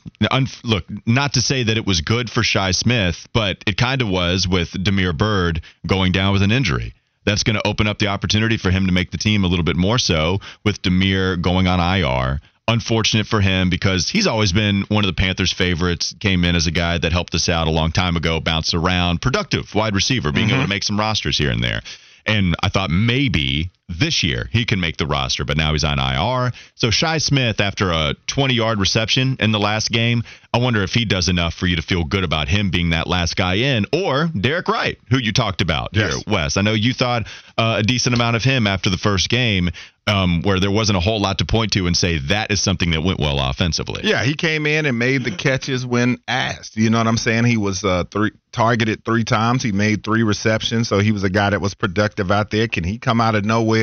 look, 0.64 0.84
not 1.06 1.34
to 1.34 1.42
say 1.42 1.62
that 1.62 1.76
it 1.76 1.86
was 1.86 2.00
good 2.00 2.28
for 2.28 2.42
Shi 2.42 2.72
Smith, 2.72 3.28
but 3.32 3.62
it 3.68 3.76
kind 3.76 4.02
of 4.02 4.08
was 4.08 4.48
with 4.48 4.72
Damiere 4.82 5.12
Byrd 5.12 5.62
going 5.86 6.10
down 6.10 6.32
with 6.32 6.42
an 6.42 6.50
injury. 6.50 6.92
That's 7.24 7.44
going 7.44 7.54
to 7.54 7.64
open 7.64 7.86
up 7.86 8.00
the 8.00 8.08
opportunity 8.08 8.56
for 8.56 8.72
him 8.72 8.86
to 8.86 8.92
make 8.92 9.12
the 9.12 9.18
team 9.18 9.44
a 9.44 9.46
little 9.46 9.64
bit 9.64 9.76
more 9.76 9.98
so 9.98 10.40
with 10.64 10.82
Damiere 10.82 11.36
going 11.36 11.68
on 11.68 11.78
IR 11.78 12.40
unfortunate 12.68 13.26
for 13.26 13.40
him 13.40 13.70
because 13.70 14.08
he's 14.08 14.26
always 14.26 14.52
been 14.52 14.82
one 14.88 15.02
of 15.02 15.08
the 15.08 15.20
Panthers' 15.20 15.52
favorites. 15.52 16.14
Came 16.20 16.44
in 16.44 16.54
as 16.54 16.66
a 16.66 16.70
guy 16.70 16.98
that 16.98 17.12
helped 17.12 17.34
us 17.34 17.48
out 17.48 17.66
a 17.66 17.70
long 17.70 17.90
time 17.90 18.16
ago, 18.16 18.38
bounced 18.40 18.74
around, 18.74 19.22
productive 19.22 19.74
wide 19.74 19.94
receiver, 19.94 20.30
being 20.30 20.48
mm-hmm. 20.48 20.56
able 20.56 20.64
to 20.64 20.68
make 20.68 20.84
some 20.84 21.00
rosters 21.00 21.38
here 21.38 21.50
and 21.50 21.64
there. 21.64 21.80
And 22.26 22.54
I 22.62 22.68
thought 22.68 22.90
maybe 22.90 23.70
this 23.88 24.22
year 24.22 24.48
he 24.52 24.64
can 24.64 24.80
make 24.80 24.96
the 24.96 25.06
roster, 25.06 25.44
but 25.44 25.56
now 25.56 25.72
he's 25.72 25.84
on 25.84 25.98
IR. 25.98 26.52
So 26.74 26.90
Shi 26.90 27.18
Smith, 27.18 27.60
after 27.60 27.90
a 27.90 28.14
20 28.26 28.54
yard 28.54 28.78
reception 28.78 29.36
in 29.40 29.52
the 29.52 29.58
last 29.58 29.90
game, 29.90 30.22
I 30.52 30.58
wonder 30.58 30.82
if 30.82 30.94
he 30.94 31.04
does 31.04 31.28
enough 31.28 31.54
for 31.54 31.66
you 31.66 31.76
to 31.76 31.82
feel 31.82 32.04
good 32.04 32.24
about 32.24 32.48
him 32.48 32.70
being 32.70 32.90
that 32.90 33.06
last 33.06 33.36
guy 33.36 33.54
in, 33.54 33.86
or 33.92 34.28
Derek 34.28 34.68
Wright, 34.68 34.98
who 35.10 35.18
you 35.18 35.32
talked 35.32 35.60
about 35.60 35.90
yes. 35.92 36.14
here, 36.14 36.22
Wes. 36.26 36.56
I 36.56 36.62
know 36.62 36.72
you 36.72 36.94
thought 36.94 37.26
uh, 37.58 37.76
a 37.78 37.82
decent 37.82 38.14
amount 38.14 38.36
of 38.36 38.42
him 38.42 38.66
after 38.66 38.88
the 38.88 38.96
first 38.96 39.28
game, 39.28 39.70
um, 40.06 40.40
where 40.42 40.58
there 40.58 40.70
wasn't 40.70 40.96
a 40.96 41.00
whole 41.00 41.20
lot 41.20 41.38
to 41.38 41.44
point 41.44 41.72
to 41.72 41.86
and 41.86 41.94
say 41.94 42.18
that 42.28 42.50
is 42.50 42.62
something 42.62 42.92
that 42.92 43.02
went 43.02 43.20
well 43.20 43.38
offensively. 43.38 44.00
Yeah, 44.04 44.24
he 44.24 44.34
came 44.34 44.66
in 44.66 44.86
and 44.86 44.98
made 44.98 45.22
the 45.22 45.30
catches 45.36 45.84
when 45.84 46.18
asked. 46.26 46.76
You 46.76 46.88
know 46.88 46.98
what 46.98 47.06
I'm 47.06 47.18
saying? 47.18 47.44
He 47.44 47.58
was 47.58 47.84
uh, 47.84 48.04
three 48.10 48.30
targeted 48.50 49.04
three 49.04 49.24
times. 49.24 49.62
He 49.62 49.72
made 49.72 50.02
three 50.02 50.22
receptions, 50.22 50.88
so 50.88 50.98
he 50.98 51.12
was 51.12 51.24
a 51.24 51.30
guy 51.30 51.50
that 51.50 51.60
was 51.60 51.74
productive 51.74 52.30
out 52.30 52.50
there. 52.50 52.68
Can 52.68 52.84
he 52.84 52.98
come 52.98 53.20
out 53.20 53.34
of 53.34 53.44
nowhere 53.44 53.77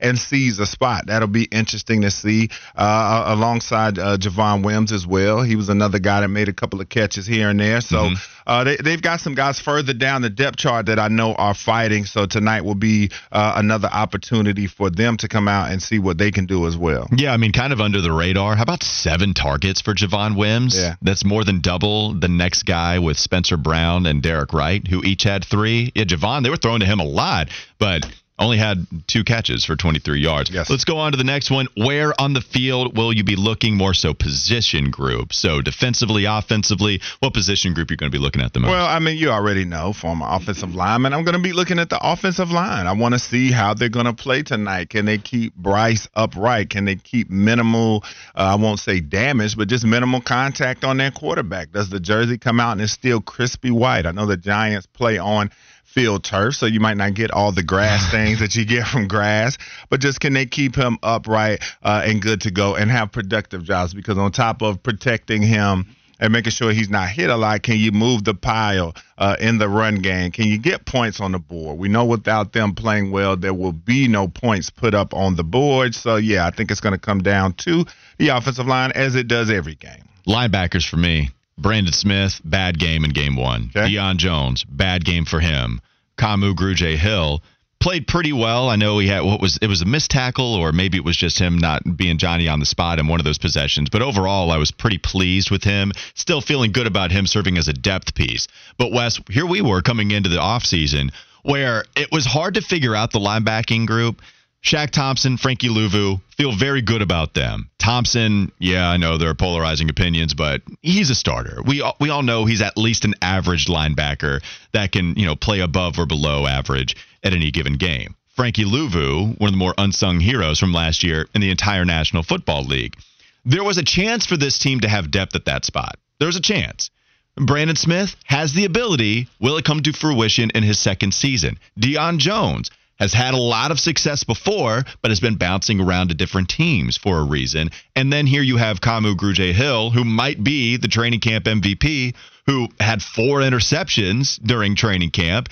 and 0.00 0.18
seize 0.18 0.58
a 0.58 0.66
spot? 0.66 1.06
That'll 1.06 1.28
be 1.28 1.44
interesting 1.44 2.02
to 2.02 2.10
see. 2.10 2.50
Uh, 2.76 3.24
alongside 3.26 3.98
uh, 3.98 4.16
Javon 4.16 4.64
Wims 4.64 4.92
as 4.92 5.06
well, 5.06 5.42
he 5.42 5.56
was 5.56 5.68
another 5.68 5.98
guy 5.98 6.20
that 6.20 6.28
made 6.28 6.48
a 6.48 6.52
couple 6.52 6.80
of 6.80 6.88
catches 6.88 7.26
here 7.26 7.48
and 7.50 7.60
there. 7.60 7.80
So 7.80 7.96
mm-hmm. 7.96 8.14
uh, 8.46 8.64
they, 8.64 8.76
they've 8.76 9.02
got 9.02 9.20
some 9.20 9.34
guys 9.34 9.60
further 9.60 9.94
down 9.94 10.22
the 10.22 10.30
depth 10.30 10.56
chart 10.56 10.86
that 10.86 10.98
I 10.98 11.08
know 11.08 11.34
are 11.34 11.54
fighting. 11.54 12.04
So 12.04 12.26
tonight 12.26 12.62
will 12.62 12.74
be 12.74 13.10
uh, 13.32 13.54
another 13.56 13.88
opportunity 13.88 14.66
for 14.66 14.90
them 14.90 15.16
to 15.18 15.28
come 15.28 15.48
out 15.48 15.70
and 15.70 15.82
see 15.82 15.98
what 15.98 16.18
they 16.18 16.30
can 16.30 16.46
do 16.46 16.66
as 16.66 16.76
well. 16.76 17.08
Yeah, 17.12 17.32
I 17.32 17.36
mean, 17.36 17.52
kind 17.52 17.72
of 17.72 17.80
under 17.80 18.00
the 18.00 18.12
radar. 18.12 18.56
How 18.56 18.62
about 18.62 18.82
seven 18.82 19.34
targets 19.34 19.80
for 19.80 19.94
Javon 19.94 20.36
Wims? 20.36 20.76
Yeah. 20.76 20.96
That's 21.02 21.24
more 21.24 21.44
than 21.44 21.60
double 21.60 22.14
the 22.14 22.28
next 22.28 22.64
guy 22.64 22.98
with 22.98 23.18
Spencer 23.18 23.56
Brown 23.56 24.06
and 24.06 24.22
Derek 24.22 24.52
Wright, 24.52 24.86
who 24.86 25.02
each 25.04 25.24
had 25.24 25.44
three. 25.44 25.92
Yeah, 25.94 26.04
Javon, 26.04 26.42
they 26.42 26.50
were 26.50 26.56
throwing 26.56 26.80
to 26.80 26.86
him 26.86 27.00
a 27.00 27.04
lot, 27.04 27.48
but 27.78 28.04
only 28.38 28.56
had 28.56 28.86
two 29.06 29.24
catches 29.24 29.64
for 29.64 29.76
23 29.76 30.20
yards. 30.20 30.50
Yes. 30.50 30.70
Let's 30.70 30.84
go 30.84 30.98
on 30.98 31.12
to 31.12 31.18
the 31.18 31.24
next 31.24 31.50
one. 31.50 31.66
Where 31.76 32.18
on 32.20 32.32
the 32.32 32.40
field 32.40 32.96
will 32.96 33.12
you 33.12 33.24
be 33.24 33.36
looking 33.36 33.76
more 33.76 33.94
so 33.94 34.14
position 34.14 34.90
group? 34.90 35.32
So 35.32 35.60
defensively, 35.60 36.24
offensively, 36.24 37.00
what 37.20 37.34
position 37.34 37.74
group 37.74 37.90
you're 37.90 37.96
going 37.96 38.10
to 38.10 38.16
be 38.16 38.22
looking 38.22 38.42
at 38.42 38.52
the 38.52 38.60
most? 38.60 38.70
Well, 38.70 38.86
I 38.86 38.98
mean, 39.00 39.16
you 39.16 39.30
already 39.30 39.64
know 39.64 39.92
former 39.92 40.26
offensive 40.28 40.74
lineman. 40.74 41.12
I'm 41.12 41.24
going 41.24 41.36
to 41.36 41.42
be 41.42 41.52
looking 41.52 41.78
at 41.78 41.90
the 41.90 41.98
offensive 42.00 42.50
line. 42.50 42.86
I 42.86 42.92
want 42.92 43.14
to 43.14 43.18
see 43.18 43.50
how 43.50 43.74
they're 43.74 43.88
going 43.88 44.06
to 44.06 44.12
play 44.12 44.42
tonight. 44.42 44.90
Can 44.90 45.04
they 45.04 45.18
keep 45.18 45.54
Bryce 45.54 46.08
upright? 46.14 46.70
Can 46.70 46.84
they 46.84 46.96
keep 46.96 47.30
minimal, 47.30 48.04
uh, 48.36 48.52
I 48.52 48.54
won't 48.54 48.80
say 48.80 49.00
damage, 49.00 49.56
but 49.56 49.68
just 49.68 49.84
minimal 49.84 50.20
contact 50.20 50.84
on 50.84 50.96
their 50.96 51.10
quarterback? 51.10 51.72
Does 51.72 51.90
the 51.90 52.00
jersey 52.00 52.38
come 52.38 52.60
out 52.60 52.72
and 52.72 52.80
it's 52.80 52.92
still 52.92 53.20
crispy 53.20 53.70
white? 53.70 54.06
I 54.06 54.12
know 54.12 54.26
the 54.26 54.36
Giants 54.36 54.86
play 54.86 55.18
on 55.18 55.50
field 55.88 56.22
turf, 56.22 56.54
so 56.54 56.66
you 56.66 56.80
might 56.80 56.96
not 56.96 57.14
get 57.14 57.30
all 57.30 57.50
the 57.50 57.62
grass 57.62 58.10
things 58.10 58.40
that 58.40 58.54
you 58.54 58.64
get 58.64 58.86
from 58.86 59.08
grass. 59.08 59.56
But 59.88 60.00
just 60.00 60.20
can 60.20 60.34
they 60.34 60.46
keep 60.46 60.76
him 60.76 60.98
upright 61.02 61.62
uh, 61.82 62.02
and 62.04 62.20
good 62.20 62.42
to 62.42 62.50
go 62.50 62.76
and 62.76 62.90
have 62.90 63.10
productive 63.10 63.64
jobs? 63.64 63.94
Because 63.94 64.18
on 64.18 64.30
top 64.32 64.62
of 64.62 64.82
protecting 64.82 65.42
him 65.42 65.86
and 66.20 66.32
making 66.32 66.50
sure 66.50 66.72
he's 66.72 66.90
not 66.90 67.08
hit 67.08 67.30
a 67.30 67.36
lot, 67.36 67.62
can 67.62 67.78
you 67.78 67.92
move 67.92 68.24
the 68.24 68.34
pile 68.34 68.94
uh, 69.16 69.36
in 69.40 69.58
the 69.58 69.68
run 69.68 69.96
game? 69.96 70.30
Can 70.30 70.46
you 70.46 70.58
get 70.58 70.84
points 70.84 71.20
on 71.20 71.32
the 71.32 71.38
board? 71.38 71.78
We 71.78 71.88
know 71.88 72.04
without 72.04 72.52
them 72.52 72.74
playing 72.74 73.10
well, 73.10 73.36
there 73.36 73.54
will 73.54 73.72
be 73.72 74.08
no 74.08 74.28
points 74.28 74.68
put 74.68 74.94
up 74.94 75.14
on 75.14 75.36
the 75.36 75.44
board. 75.44 75.94
So 75.94 76.16
yeah, 76.16 76.46
I 76.46 76.50
think 76.50 76.70
it's 76.70 76.80
going 76.80 76.94
to 76.94 77.00
come 77.00 77.22
down 77.22 77.54
to 77.54 77.84
the 78.18 78.28
offensive 78.28 78.66
line 78.66 78.92
as 78.94 79.14
it 79.14 79.26
does 79.26 79.50
every 79.50 79.74
game. 79.74 80.04
Linebackers 80.26 80.86
for 80.86 80.96
me. 80.98 81.30
Brandon 81.58 81.92
Smith, 81.92 82.40
bad 82.44 82.78
game 82.78 83.04
in 83.04 83.10
game 83.10 83.36
one. 83.36 83.70
Okay. 83.76 83.92
Deion 83.92 84.16
Jones, 84.16 84.64
bad 84.64 85.04
game 85.04 85.24
for 85.24 85.40
him. 85.40 85.80
Kamu 86.16 86.54
Grugier 86.54 86.96
Hill 86.96 87.42
played 87.80 88.06
pretty 88.06 88.32
well. 88.32 88.68
I 88.68 88.76
know 88.76 88.98
he 88.98 89.08
had 89.08 89.20
what 89.20 89.40
was 89.40 89.58
it 89.62 89.68
was 89.68 89.82
a 89.82 89.84
missed 89.84 90.10
tackle 90.10 90.54
or 90.54 90.72
maybe 90.72 90.96
it 90.96 91.04
was 91.04 91.16
just 91.16 91.38
him 91.38 91.58
not 91.58 91.82
being 91.96 92.18
Johnny 92.18 92.48
on 92.48 92.60
the 92.60 92.66
spot 92.66 92.98
in 92.98 93.06
one 93.06 93.20
of 93.20 93.24
those 93.24 93.38
possessions. 93.38 93.88
But 93.90 94.02
overall, 94.02 94.50
I 94.50 94.56
was 94.56 94.70
pretty 94.70 94.98
pleased 94.98 95.50
with 95.50 95.64
him. 95.64 95.92
Still 96.14 96.40
feeling 96.40 96.72
good 96.72 96.86
about 96.86 97.12
him 97.12 97.26
serving 97.26 97.58
as 97.58 97.68
a 97.68 97.72
depth 97.72 98.14
piece. 98.14 98.48
But 98.78 98.92
Wes, 98.92 99.20
here 99.30 99.46
we 99.46 99.60
were 99.60 99.82
coming 99.82 100.10
into 100.10 100.28
the 100.28 100.38
offseason 100.38 101.12
where 101.42 101.84
it 101.96 102.10
was 102.10 102.26
hard 102.26 102.54
to 102.54 102.60
figure 102.60 102.94
out 102.94 103.12
the 103.12 103.20
linebacking 103.20 103.86
group. 103.86 104.22
Shaq 104.62 104.90
Thompson, 104.90 105.36
Frankie 105.36 105.68
Luvu, 105.68 106.20
feel 106.36 106.52
very 106.52 106.82
good 106.82 107.00
about 107.00 107.34
them. 107.34 107.70
Thompson, 107.78 108.52
yeah, 108.58 108.88
I 108.88 108.96
know 108.96 109.16
there 109.16 109.30
are 109.30 109.34
polarizing 109.34 109.88
opinions, 109.88 110.34
but 110.34 110.62
he's 110.82 111.10
a 111.10 111.14
starter. 111.14 111.62
We 111.64 111.80
all, 111.80 111.96
we 112.00 112.10
all 112.10 112.22
know 112.22 112.44
he's 112.44 112.60
at 112.60 112.76
least 112.76 113.04
an 113.04 113.14
average 113.22 113.66
linebacker 113.66 114.42
that 114.72 114.92
can, 114.92 115.14
you 115.16 115.26
know, 115.26 115.36
play 115.36 115.60
above 115.60 115.98
or 115.98 116.06
below 116.06 116.46
average 116.46 116.96
at 117.22 117.32
any 117.32 117.50
given 117.50 117.74
game. 117.74 118.14
Frankie 118.34 118.64
Luvu, 118.64 119.38
one 119.40 119.48
of 119.48 119.52
the 119.52 119.58
more 119.58 119.74
unsung 119.78 120.20
heroes 120.20 120.58
from 120.58 120.72
last 120.72 121.02
year 121.02 121.26
in 121.34 121.40
the 121.40 121.50
entire 121.50 121.84
National 121.84 122.22
Football 122.22 122.64
League. 122.64 122.96
There 123.44 123.64
was 123.64 123.78
a 123.78 123.84
chance 123.84 124.26
for 124.26 124.36
this 124.36 124.58
team 124.58 124.80
to 124.80 124.88
have 124.88 125.10
depth 125.10 125.34
at 125.34 125.46
that 125.46 125.64
spot. 125.64 125.98
There 126.18 126.26
was 126.26 126.36
a 126.36 126.40
chance. 126.40 126.90
Brandon 127.36 127.76
Smith 127.76 128.16
has 128.24 128.52
the 128.52 128.64
ability. 128.64 129.28
Will 129.40 129.56
it 129.56 129.64
come 129.64 129.82
to 129.82 129.92
fruition 129.92 130.50
in 130.50 130.64
his 130.64 130.78
second 130.78 131.14
season? 131.14 131.58
Deion 131.78 132.18
Jones 132.18 132.70
has 132.98 133.12
had 133.12 133.34
a 133.34 133.38
lot 133.38 133.70
of 133.70 133.78
success 133.78 134.24
before, 134.24 134.84
but 135.02 135.10
has 135.10 135.20
been 135.20 135.36
bouncing 135.36 135.80
around 135.80 136.08
to 136.08 136.14
different 136.14 136.48
teams 136.48 136.96
for 136.96 137.18
a 137.18 137.24
reason. 137.24 137.70
And 137.94 138.12
then 138.12 138.26
here 138.26 138.42
you 138.42 138.56
have 138.56 138.80
Kamu 138.80 139.14
Grugier 139.14 139.52
Hill, 139.52 139.90
who 139.90 140.04
might 140.04 140.42
be 140.42 140.76
the 140.76 140.88
training 140.88 141.20
camp 141.20 141.44
MVP, 141.44 142.14
who 142.46 142.68
had 142.80 143.02
four 143.02 143.40
interceptions 143.40 144.40
during 144.42 144.74
training 144.74 145.10
camp. 145.10 145.48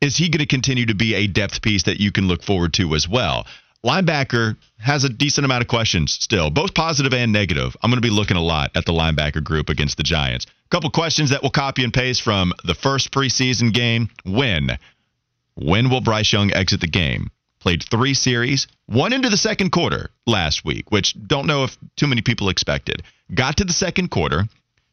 Is 0.00 0.16
he 0.16 0.28
going 0.30 0.40
to 0.40 0.46
continue 0.46 0.86
to 0.86 0.94
be 0.94 1.14
a 1.14 1.26
depth 1.26 1.62
piece 1.62 1.84
that 1.84 2.00
you 2.00 2.10
can 2.10 2.26
look 2.26 2.42
forward 2.42 2.72
to 2.74 2.94
as 2.94 3.08
well? 3.08 3.46
Linebacker 3.84 4.56
has 4.78 5.04
a 5.04 5.08
decent 5.08 5.44
amount 5.44 5.62
of 5.62 5.68
questions 5.68 6.12
still, 6.12 6.50
both 6.50 6.74
positive 6.74 7.14
and 7.14 7.32
negative. 7.32 7.76
I'm 7.82 7.90
going 7.90 8.00
to 8.00 8.06
be 8.06 8.14
looking 8.14 8.36
a 8.36 8.42
lot 8.42 8.72
at 8.74 8.84
the 8.84 8.92
linebacker 8.92 9.42
group 9.42 9.70
against 9.70 9.96
the 9.96 10.02
Giants. 10.02 10.46
A 10.46 10.68
couple 10.68 10.90
questions 10.90 11.30
that 11.30 11.42
we'll 11.42 11.50
copy 11.50 11.82
and 11.82 11.92
paste 11.92 12.22
from 12.22 12.52
the 12.64 12.74
first 12.74 13.10
preseason 13.10 13.72
game. 13.72 14.10
When 14.24 14.78
when 15.60 15.90
will 15.90 16.00
Bryce 16.00 16.32
Young 16.32 16.52
exit 16.52 16.80
the 16.80 16.86
game? 16.86 17.30
played 17.60 17.82
three 17.82 18.14
series, 18.14 18.66
one 18.86 19.12
into 19.12 19.28
the 19.28 19.36
second 19.36 19.70
quarter 19.70 20.10
last 20.26 20.64
week, 20.64 20.90
which 20.90 21.14
don't 21.26 21.46
know 21.46 21.64
if 21.64 21.76
too 21.96 22.06
many 22.06 22.22
people 22.22 22.48
expected. 22.48 23.02
Got 23.32 23.58
to 23.58 23.64
the 23.64 23.72
second 23.72 24.10
quarter. 24.10 24.44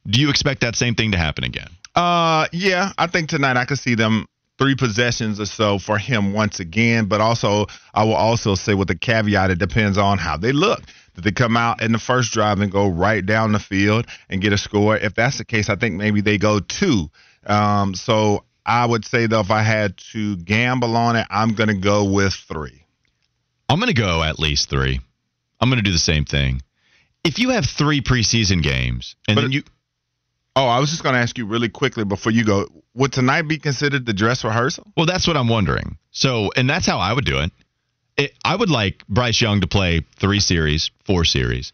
Do 0.05 0.21
you 0.21 0.29
expect 0.29 0.61
that 0.61 0.75
same 0.75 0.93
thing 0.93 1.11
to 1.13 1.17
happen 1.17 1.43
again? 1.43 1.69
Uh, 1.95 2.47
yeah, 2.51 2.91
I 2.97 3.07
think 3.07 3.29
tonight 3.29 3.57
I 3.57 3.65
could 3.65 3.79
see 3.79 3.95
them 3.95 4.27
three 4.57 4.75
possessions 4.75 5.39
or 5.39 5.45
so 5.45 5.79
for 5.79 5.97
him 5.97 6.33
once 6.33 6.59
again. 6.59 7.05
But 7.05 7.21
also, 7.21 7.67
I 7.93 8.03
will 8.03 8.15
also 8.15 8.55
say 8.55 8.73
with 8.73 8.87
the 8.87 8.95
caveat, 8.95 9.51
it 9.51 9.59
depends 9.59 9.97
on 9.97 10.17
how 10.17 10.37
they 10.37 10.51
look. 10.51 10.81
Did 11.15 11.23
they 11.23 11.31
come 11.31 11.57
out 11.57 11.81
in 11.81 11.91
the 11.91 11.99
first 11.99 12.31
drive 12.31 12.59
and 12.59 12.71
go 12.71 12.87
right 12.87 13.25
down 13.25 13.51
the 13.51 13.59
field 13.59 14.05
and 14.29 14.41
get 14.41 14.53
a 14.53 14.57
score? 14.57 14.97
If 14.97 15.15
that's 15.15 15.39
the 15.39 15.45
case, 15.45 15.69
I 15.69 15.75
think 15.75 15.95
maybe 15.95 16.21
they 16.21 16.37
go 16.37 16.59
two. 16.59 17.09
Um, 17.45 17.95
so 17.95 18.43
I 18.67 18.85
would 18.85 19.05
say 19.05 19.27
though, 19.27 19.39
if 19.39 19.49
I 19.49 19.63
had 19.63 19.97
to 20.11 20.35
gamble 20.35 20.95
on 20.95 21.15
it, 21.15 21.25
I'm 21.29 21.55
going 21.55 21.69
to 21.69 21.77
go 21.77 22.03
with 22.03 22.33
three. 22.33 22.83
I'm 23.69 23.79
going 23.79 23.87
to 23.87 23.99
go 23.99 24.21
at 24.23 24.39
least 24.39 24.69
three. 24.69 24.99
I'm 25.59 25.69
going 25.69 25.79
to 25.79 25.83
do 25.83 25.91
the 25.91 25.99
same 25.99 26.25
thing. 26.25 26.61
If 27.23 27.39
you 27.39 27.49
have 27.49 27.65
three 27.65 28.01
preseason 28.01 28.61
games 28.61 29.15
and 29.27 29.35
But 29.35 29.41
then 29.41 29.51
you 29.51 29.63
Oh, 30.57 30.65
I 30.65 30.79
was 30.79 30.89
just 30.89 31.03
going 31.03 31.13
to 31.13 31.19
ask 31.19 31.37
you 31.37 31.45
really 31.45 31.69
quickly 31.69 32.03
before 32.03 32.31
you 32.31 32.43
go. 32.43 32.67
Would 32.95 33.13
tonight 33.13 33.43
be 33.43 33.59
considered 33.59 34.07
the 34.07 34.13
dress 34.13 34.43
rehearsal? 34.43 34.91
Well, 34.97 35.05
that's 35.05 35.27
what 35.27 35.37
I'm 35.37 35.49
wondering. 35.49 35.99
So, 36.09 36.49
and 36.55 36.67
that's 36.67 36.87
how 36.87 36.97
I 36.97 37.13
would 37.13 37.25
do 37.25 37.37
it. 37.41 37.51
it. 38.17 38.33
I 38.43 38.55
would 38.55 38.71
like 38.71 39.07
Bryce 39.07 39.39
Young 39.39 39.61
to 39.61 39.67
play 39.67 40.01
three 40.15 40.39
series, 40.39 40.89
four 41.05 41.25
series, 41.25 41.73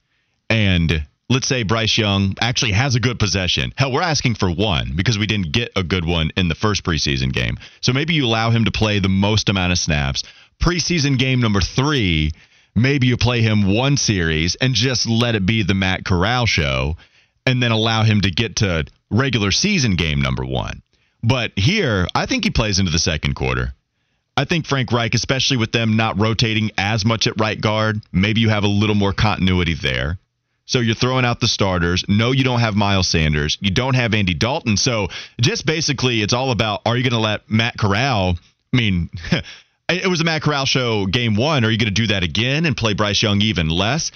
and 0.49 1.07
let's 1.29 1.47
say 1.47 1.63
Bryce 1.63 1.97
Young 1.97 2.35
actually 2.41 2.73
has 2.73 2.95
a 2.95 2.99
good 2.99 3.19
possession. 3.19 3.73
Hell, 3.77 3.91
we're 3.91 4.01
asking 4.01 4.35
for 4.35 4.51
one 4.51 4.93
because 4.95 5.17
we 5.17 5.27
didn't 5.27 5.51
get 5.51 5.71
a 5.75 5.83
good 5.83 6.05
one 6.05 6.31
in 6.37 6.47
the 6.47 6.55
first 6.55 6.83
preseason 6.83 7.33
game. 7.33 7.57
So 7.81 7.93
maybe 7.93 8.13
you 8.13 8.25
allow 8.25 8.51
him 8.51 8.65
to 8.65 8.71
play 8.71 8.99
the 8.99 9.09
most 9.09 9.49
amount 9.49 9.71
of 9.71 9.79
snaps. 9.79 10.23
Preseason 10.61 11.17
game 11.17 11.39
number 11.39 11.61
three, 11.61 12.31
maybe 12.75 13.07
you 13.07 13.17
play 13.17 13.41
him 13.41 13.73
one 13.73 13.97
series 13.97 14.55
and 14.55 14.73
just 14.73 15.07
let 15.07 15.35
it 15.35 15.45
be 15.45 15.63
the 15.63 15.73
Matt 15.73 16.05
Corral 16.05 16.45
show 16.45 16.97
and 17.45 17.61
then 17.61 17.71
allow 17.71 18.03
him 18.03 18.21
to 18.21 18.31
get 18.31 18.57
to 18.57 18.85
regular 19.09 19.51
season 19.51 19.95
game 19.95 20.21
number 20.21 20.45
one. 20.45 20.81
But 21.23 21.51
here, 21.55 22.07
I 22.13 22.25
think 22.25 22.43
he 22.43 22.51
plays 22.51 22.79
into 22.79 22.91
the 22.91 22.99
second 22.99 23.35
quarter. 23.35 23.73
I 24.35 24.45
think 24.45 24.65
Frank 24.65 24.91
Reich, 24.91 25.13
especially 25.13 25.57
with 25.57 25.71
them 25.71 25.95
not 25.95 26.19
rotating 26.19 26.71
as 26.77 27.05
much 27.05 27.27
at 27.27 27.39
right 27.39 27.59
guard, 27.59 28.01
maybe 28.11 28.41
you 28.41 28.49
have 28.49 28.63
a 28.63 28.67
little 28.67 28.95
more 28.95 29.13
continuity 29.13 29.75
there. 29.75 30.17
So 30.65 30.79
you're 30.79 30.95
throwing 30.95 31.25
out 31.25 31.39
the 31.39 31.47
starters. 31.47 32.05
No, 32.07 32.31
you 32.31 32.43
don't 32.43 32.61
have 32.61 32.75
Miles 32.75 33.07
Sanders. 33.07 33.57
You 33.59 33.71
don't 33.71 33.95
have 33.95 34.13
Andy 34.13 34.33
Dalton. 34.33 34.77
So 34.77 35.09
just 35.41 35.65
basically, 35.65 36.21
it's 36.21 36.33
all 36.33 36.51
about 36.51 36.81
are 36.85 36.95
you 36.95 37.03
going 37.03 37.13
to 37.13 37.19
let 37.19 37.49
Matt 37.49 37.77
Corral? 37.77 38.37
I 38.73 38.77
mean, 38.77 39.09
it 39.89 40.09
was 40.09 40.21
a 40.21 40.23
Matt 40.23 40.41
Corral 40.41 40.65
show 40.65 41.05
game 41.05 41.35
one. 41.35 41.65
Are 41.65 41.69
you 41.69 41.77
going 41.77 41.93
to 41.93 42.01
do 42.01 42.07
that 42.07 42.23
again 42.23 42.65
and 42.65 42.77
play 42.77 42.93
Bryce 42.93 43.21
Young 43.21 43.41
even 43.41 43.69
less? 43.69 44.11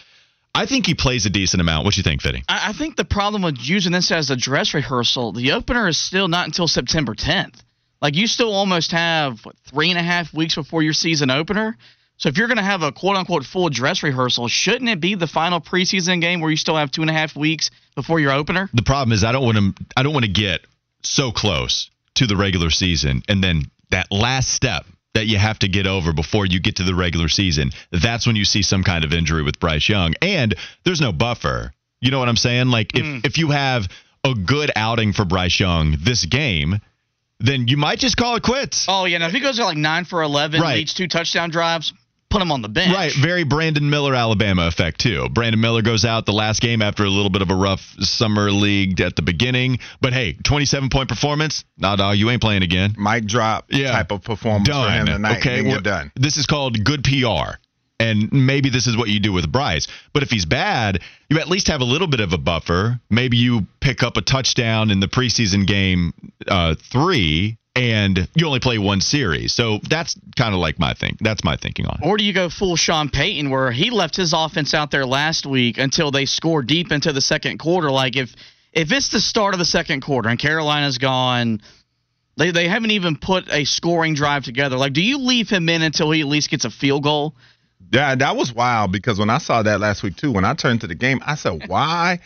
I 0.55 0.65
think 0.65 0.88
he 0.88 0.95
plays 0.95 1.25
a 1.27 1.29
decent 1.29 1.62
amount. 1.62 1.86
What 1.86 1.93
do 1.93 1.99
you 1.99 2.03
think, 2.03 2.21
Fitty? 2.21 2.43
I, 2.49 2.73
think 2.73 2.95
the 2.95 3.05
problem 3.05 3.43
with 3.43 3.57
using 3.60 3.91
this 3.91 4.12
as 4.12 4.31
a 4.31 4.36
dress 4.36 4.73
rehearsal, 4.73 5.31
the 5.31 5.51
opener 5.51 5.88
is 5.88 5.99
still 5.99 6.27
not 6.27 6.47
until 6.47 6.67
September 6.67 7.13
10th. 7.13 7.62
Like 8.01 8.15
you 8.15 8.25
still 8.25 8.51
almost 8.51 8.91
have 8.91 9.45
what, 9.45 9.55
three 9.65 9.91
and 9.91 9.99
a 9.99 10.03
half 10.03 10.33
weeks 10.33 10.55
before 10.55 10.81
your 10.81 10.93
season 10.93 11.29
opener. 11.29 11.77
So 12.17 12.30
if 12.30 12.38
you're 12.38 12.47
going 12.47 12.58
to 12.58 12.63
have 12.63 12.82
a 12.82 12.91
quote 12.91 13.15
unquote 13.15 13.45
full 13.45 13.69
dress 13.69 14.01
rehearsal, 14.03 14.47
shouldn't 14.47 14.89
it 14.89 14.99
be 14.99 15.15
the 15.15 15.27
final 15.27 15.62
preseason 15.62 16.19
game 16.19 16.41
where 16.41 16.49
you 16.49 16.58
still 16.58 16.75
have 16.75 16.91
two 16.91 17.01
and 17.01 17.10
a 17.10 17.13
half 17.13 17.36
weeks 17.36 17.69
before 17.95 18.19
your 18.19 18.32
opener? 18.32 18.69
The 18.73 18.82
problem 18.82 19.13
is 19.13 19.23
I 19.23 19.32
don't 19.32 19.43
want 19.45 19.58
to 19.58 19.86
I 19.95 20.03
don't 20.03 20.13
want 20.13 20.25
to 20.25 20.32
get 20.32 20.62
so 21.03 21.32
close 21.32 21.89
to 22.15 22.25
the 22.25 22.36
regular 22.36 22.71
season 22.71 23.21
and 23.30 23.43
then 23.43 23.63
that 23.91 24.12
last 24.12 24.49
step 24.49 24.86
that 25.13 25.27
you 25.27 25.38
have 25.38 25.60
to 25.60 25.67
get 25.67 25.88
over 25.88 26.12
before 26.13 26.45
you 26.45 26.60
get 26.60 26.77
to 26.77 26.84
the 26.84 26.93
regular 26.93 27.27
season. 27.27 27.71
That's 27.91 28.27
when 28.27 28.36
you 28.36 28.45
see 28.45 28.62
some 28.62 28.84
kind 28.84 29.03
of 29.03 29.13
injury 29.13 29.43
with 29.43 29.60
Bryce 29.60 29.88
Young 29.88 30.13
and 30.21 30.56
there's 30.84 31.01
no 31.01 31.12
buffer. 31.12 31.71
You 32.01 32.12
know 32.12 32.19
what 32.19 32.30
I'm 32.30 32.36
saying? 32.36 32.67
Like 32.67 32.95
if 32.95 33.06
mm. 33.06 33.25
if 33.25 33.38
you 33.38 33.51
have 33.51 33.88
a 34.23 34.34
good 34.34 34.71
outing 34.75 35.13
for 35.13 35.23
Bryce 35.23 35.60
Young 35.60 35.97
this 36.01 36.25
game, 36.25 36.80
then 37.39 37.67
you 37.67 37.77
might 37.77 37.99
just 37.99 38.17
call 38.17 38.36
it 38.36 38.43
quits. 38.43 38.86
Oh 38.88 39.06
yeah, 39.06 39.19
now 39.19 39.27
if 39.27 39.34
he 39.34 39.39
goes 39.39 39.60
out 39.60 39.67
like 39.67 39.77
nine 39.77 40.06
for 40.06 40.23
eleven, 40.23 40.62
Right. 40.62 40.77
leads 40.77 40.93
two 40.93 41.08
touchdown 41.08 41.49
drives, 41.49 41.93
put 42.29 42.41
him 42.41 42.51
on 42.51 42.61
the 42.61 42.69
bench. 42.69 42.93
Right, 42.93 43.13
very 43.13 43.43
Brandon 43.43 43.89
Miller, 43.89 44.13
Alabama 44.15 44.67
effect 44.67 44.99
too. 44.99 45.27
Brandon 45.29 45.59
Miller 45.59 45.81
goes 45.81 46.05
out 46.05 46.25
the 46.25 46.33
last 46.33 46.61
game 46.61 46.81
after 46.81 47.03
a 47.03 47.09
little 47.09 47.29
bit 47.29 47.41
of 47.41 47.49
a 47.49 47.55
rough 47.55 47.81
summer 47.99 48.51
league 48.51 48.99
at 49.01 49.15
the 49.15 49.21
beginning, 49.21 49.79
but 50.01 50.13
hey, 50.13 50.33
27 50.43 50.89
point 50.89 51.09
performance. 51.09 51.63
Nah, 51.77 51.95
dog, 51.95 52.17
you 52.17 52.29
ain't 52.29 52.41
playing 52.41 52.63
again. 52.63 52.95
Mic 52.97 53.25
drop 53.25 53.65
Yeah. 53.69 53.91
type 53.91 54.11
of 54.11 54.23
performance 54.23 54.67
for 54.67 54.89
him 54.89 55.05
Done. 55.05 55.15
tonight. 55.15 55.37
Okay, 55.39 55.49
and 55.49 55.57
then 55.59 55.65
you're 55.65 55.73
well, 55.75 55.81
done. 55.81 56.11
This 56.15 56.37
is 56.37 56.45
called 56.45 56.83
good 56.83 57.03
PR. 57.03 57.57
And 57.99 58.31
maybe 58.31 58.69
this 58.69 58.85
is 58.85 58.95
what 58.95 59.09
you 59.09 59.19
do 59.19 59.33
with 59.33 59.51
Bryce. 59.51 59.87
But 60.13 60.21
if 60.21 60.29
he's 60.29 60.45
bad, 60.45 60.99
you 61.31 61.39
at 61.39 61.47
least 61.47 61.67
have 61.67 61.81
a 61.81 61.85
little 61.85 62.05
bit 62.07 62.19
of 62.19 62.31
a 62.31 62.37
buffer. 62.37 62.99
Maybe 63.09 63.37
you 63.37 63.65
pick 63.79 64.03
up 64.03 64.17
a 64.17 64.21
touchdown 64.21 64.91
in 64.91 64.99
the 64.99 65.07
preseason 65.07 65.65
game 65.65 66.13
uh, 66.47 66.75
three, 66.91 67.57
and 67.77 68.27
you 68.35 68.47
only 68.47 68.59
play 68.59 68.77
one 68.77 69.01
series. 69.01 69.53
So 69.53 69.79
that's 69.87 70.19
kind 70.35 70.53
of 70.53 70.59
like 70.59 70.79
my 70.79 70.93
thing. 70.93 71.17
That's 71.21 71.43
my 71.43 71.55
thinking 71.55 71.85
on 71.85 71.99
it. 72.01 72.05
Or 72.05 72.17
do 72.17 72.23
you 72.23 72.33
go 72.33 72.49
full 72.49 72.75
Sean 72.75 73.09
Payton, 73.09 73.49
where 73.49 73.71
he 73.71 73.89
left 73.89 74.15
his 74.15 74.33
offense 74.33 74.73
out 74.73 74.91
there 74.91 75.05
last 75.05 75.45
week 75.45 75.77
until 75.77 76.11
they 76.11 76.25
score 76.25 76.61
deep 76.63 76.91
into 76.91 77.13
the 77.13 77.21
second 77.21 77.59
quarter? 77.59 77.91
Like 77.91 78.15
if 78.15 78.33
if 78.73 78.91
it's 78.91 79.09
the 79.09 79.19
start 79.19 79.53
of 79.53 79.59
the 79.59 79.65
second 79.65 80.01
quarter 80.01 80.29
and 80.29 80.39
Carolina's 80.39 80.97
gone, 80.97 81.61
they 82.35 82.51
they 82.51 82.67
haven't 82.67 82.91
even 82.91 83.15
put 83.15 83.51
a 83.51 83.65
scoring 83.65 84.13
drive 84.13 84.43
together. 84.43 84.77
Like, 84.77 84.93
do 84.93 85.01
you 85.01 85.19
leave 85.19 85.49
him 85.49 85.69
in 85.69 85.81
until 85.81 86.11
he 86.11 86.21
at 86.21 86.27
least 86.27 86.49
gets 86.49 86.65
a 86.65 86.71
field 86.71 87.03
goal? 87.03 87.35
Yeah, 87.91 88.15
that 88.15 88.35
was 88.35 88.51
wild 88.51 88.91
because 88.91 89.17
when 89.19 89.29
I 89.29 89.37
saw 89.37 89.63
that 89.63 89.79
last 89.79 90.03
week 90.03 90.15
too, 90.17 90.31
when 90.31 90.45
I 90.45 90.53
turned 90.53 90.81
to 90.81 90.87
the 90.87 90.95
game, 90.95 91.21
I 91.25 91.35
said, 91.35 91.63
"Why 91.67 92.19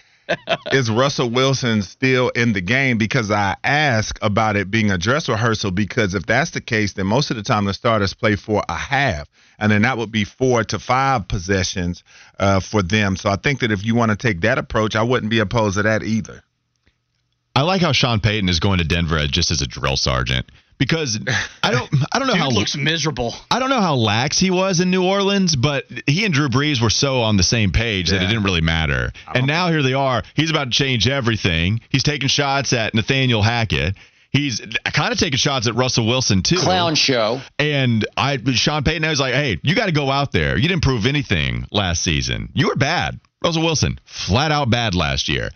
is 0.71 0.89
Russell 0.89 1.29
Wilson 1.29 1.81
still 1.81 2.29
in 2.29 2.53
the 2.53 2.61
game?" 2.61 2.97
Because 2.97 3.31
I 3.31 3.55
ask 3.63 4.17
about 4.21 4.55
it 4.55 4.71
being 4.71 4.91
a 4.91 4.97
dress 4.97 5.29
rehearsal. 5.29 5.71
Because 5.71 6.15
if 6.15 6.25
that's 6.25 6.51
the 6.51 6.61
case, 6.61 6.93
then 6.93 7.07
most 7.07 7.31
of 7.31 7.37
the 7.37 7.43
time 7.43 7.65
the 7.65 7.73
starters 7.73 8.13
play 8.13 8.35
for 8.35 8.63
a 8.67 8.75
half, 8.75 9.27
and 9.59 9.71
then 9.71 9.83
that 9.83 9.97
would 9.97 10.11
be 10.11 10.23
four 10.23 10.63
to 10.65 10.79
five 10.79 11.27
possessions 11.27 12.03
uh, 12.39 12.59
for 12.59 12.81
them. 12.81 13.15
So 13.15 13.29
I 13.29 13.35
think 13.35 13.59
that 13.61 13.71
if 13.71 13.85
you 13.85 13.95
want 13.95 14.11
to 14.11 14.17
take 14.17 14.41
that 14.41 14.57
approach, 14.57 14.95
I 14.95 15.03
wouldn't 15.03 15.29
be 15.29 15.39
opposed 15.39 15.77
to 15.77 15.83
that 15.83 16.03
either. 16.03 16.43
I 17.53 17.63
like 17.63 17.81
how 17.81 17.91
Sean 17.91 18.21
Payton 18.21 18.47
is 18.47 18.59
going 18.59 18.77
to 18.77 18.85
Denver 18.85 19.27
just 19.27 19.51
as 19.51 19.61
a 19.61 19.67
drill 19.67 19.97
sergeant 19.97 20.45
because 20.77 21.19
I 21.63 21.71
don't 21.71 21.89
I 22.11 22.19
don't 22.19 22.27
know 22.27 22.33
Dude 22.33 22.41
how 22.41 22.49
looks 22.49 22.75
miserable. 22.75 23.35
I 23.49 23.59
don't 23.59 23.69
know 23.69 23.81
how 23.81 23.95
lax 23.95 24.39
he 24.39 24.51
was 24.51 24.79
in 24.79 24.91
New 24.91 25.05
Orleans, 25.05 25.55
but 25.55 25.85
he 26.07 26.25
and 26.25 26.33
Drew 26.33 26.49
Brees 26.49 26.81
were 26.81 26.89
so 26.89 27.21
on 27.21 27.37
the 27.37 27.43
same 27.43 27.71
page 27.71 28.09
that 28.09 28.21
it 28.21 28.27
didn't 28.27 28.43
really 28.43 28.61
matter. 28.61 29.11
And 29.33 29.47
now 29.47 29.69
here 29.69 29.83
they 29.83 29.93
are. 29.93 30.23
He's 30.35 30.49
about 30.49 30.65
to 30.65 30.71
change 30.71 31.07
everything. 31.07 31.81
He's 31.89 32.03
taking 32.03 32.29
shots 32.29 32.73
at 32.73 32.93
Nathaniel 32.93 33.41
Hackett. 33.41 33.95
He's 34.31 34.61
kind 34.85 35.11
of 35.11 35.19
taking 35.19 35.37
shots 35.37 35.67
at 35.67 35.75
Russell 35.75 36.07
Wilson 36.07 36.41
too. 36.41 36.57
Clown 36.57 36.95
show. 36.95 37.41
And 37.59 38.07
I, 38.15 38.37
Sean 38.53 38.83
Payton, 38.83 39.03
I 39.03 39.09
was 39.09 39.19
like, 39.19 39.33
hey, 39.33 39.59
you 39.61 39.75
got 39.75 39.87
to 39.87 39.91
go 39.91 40.09
out 40.09 40.31
there. 40.31 40.57
You 40.57 40.69
didn't 40.69 40.83
prove 40.83 41.05
anything 41.05 41.67
last 41.69 42.01
season. 42.01 42.49
You 42.53 42.69
were 42.69 42.77
bad. 42.77 43.19
Russell 43.43 43.63
Wilson, 43.63 43.99
flat 44.05 44.51
out 44.51 44.69
bad 44.69 44.95
last 44.95 45.27
year. 45.27 45.49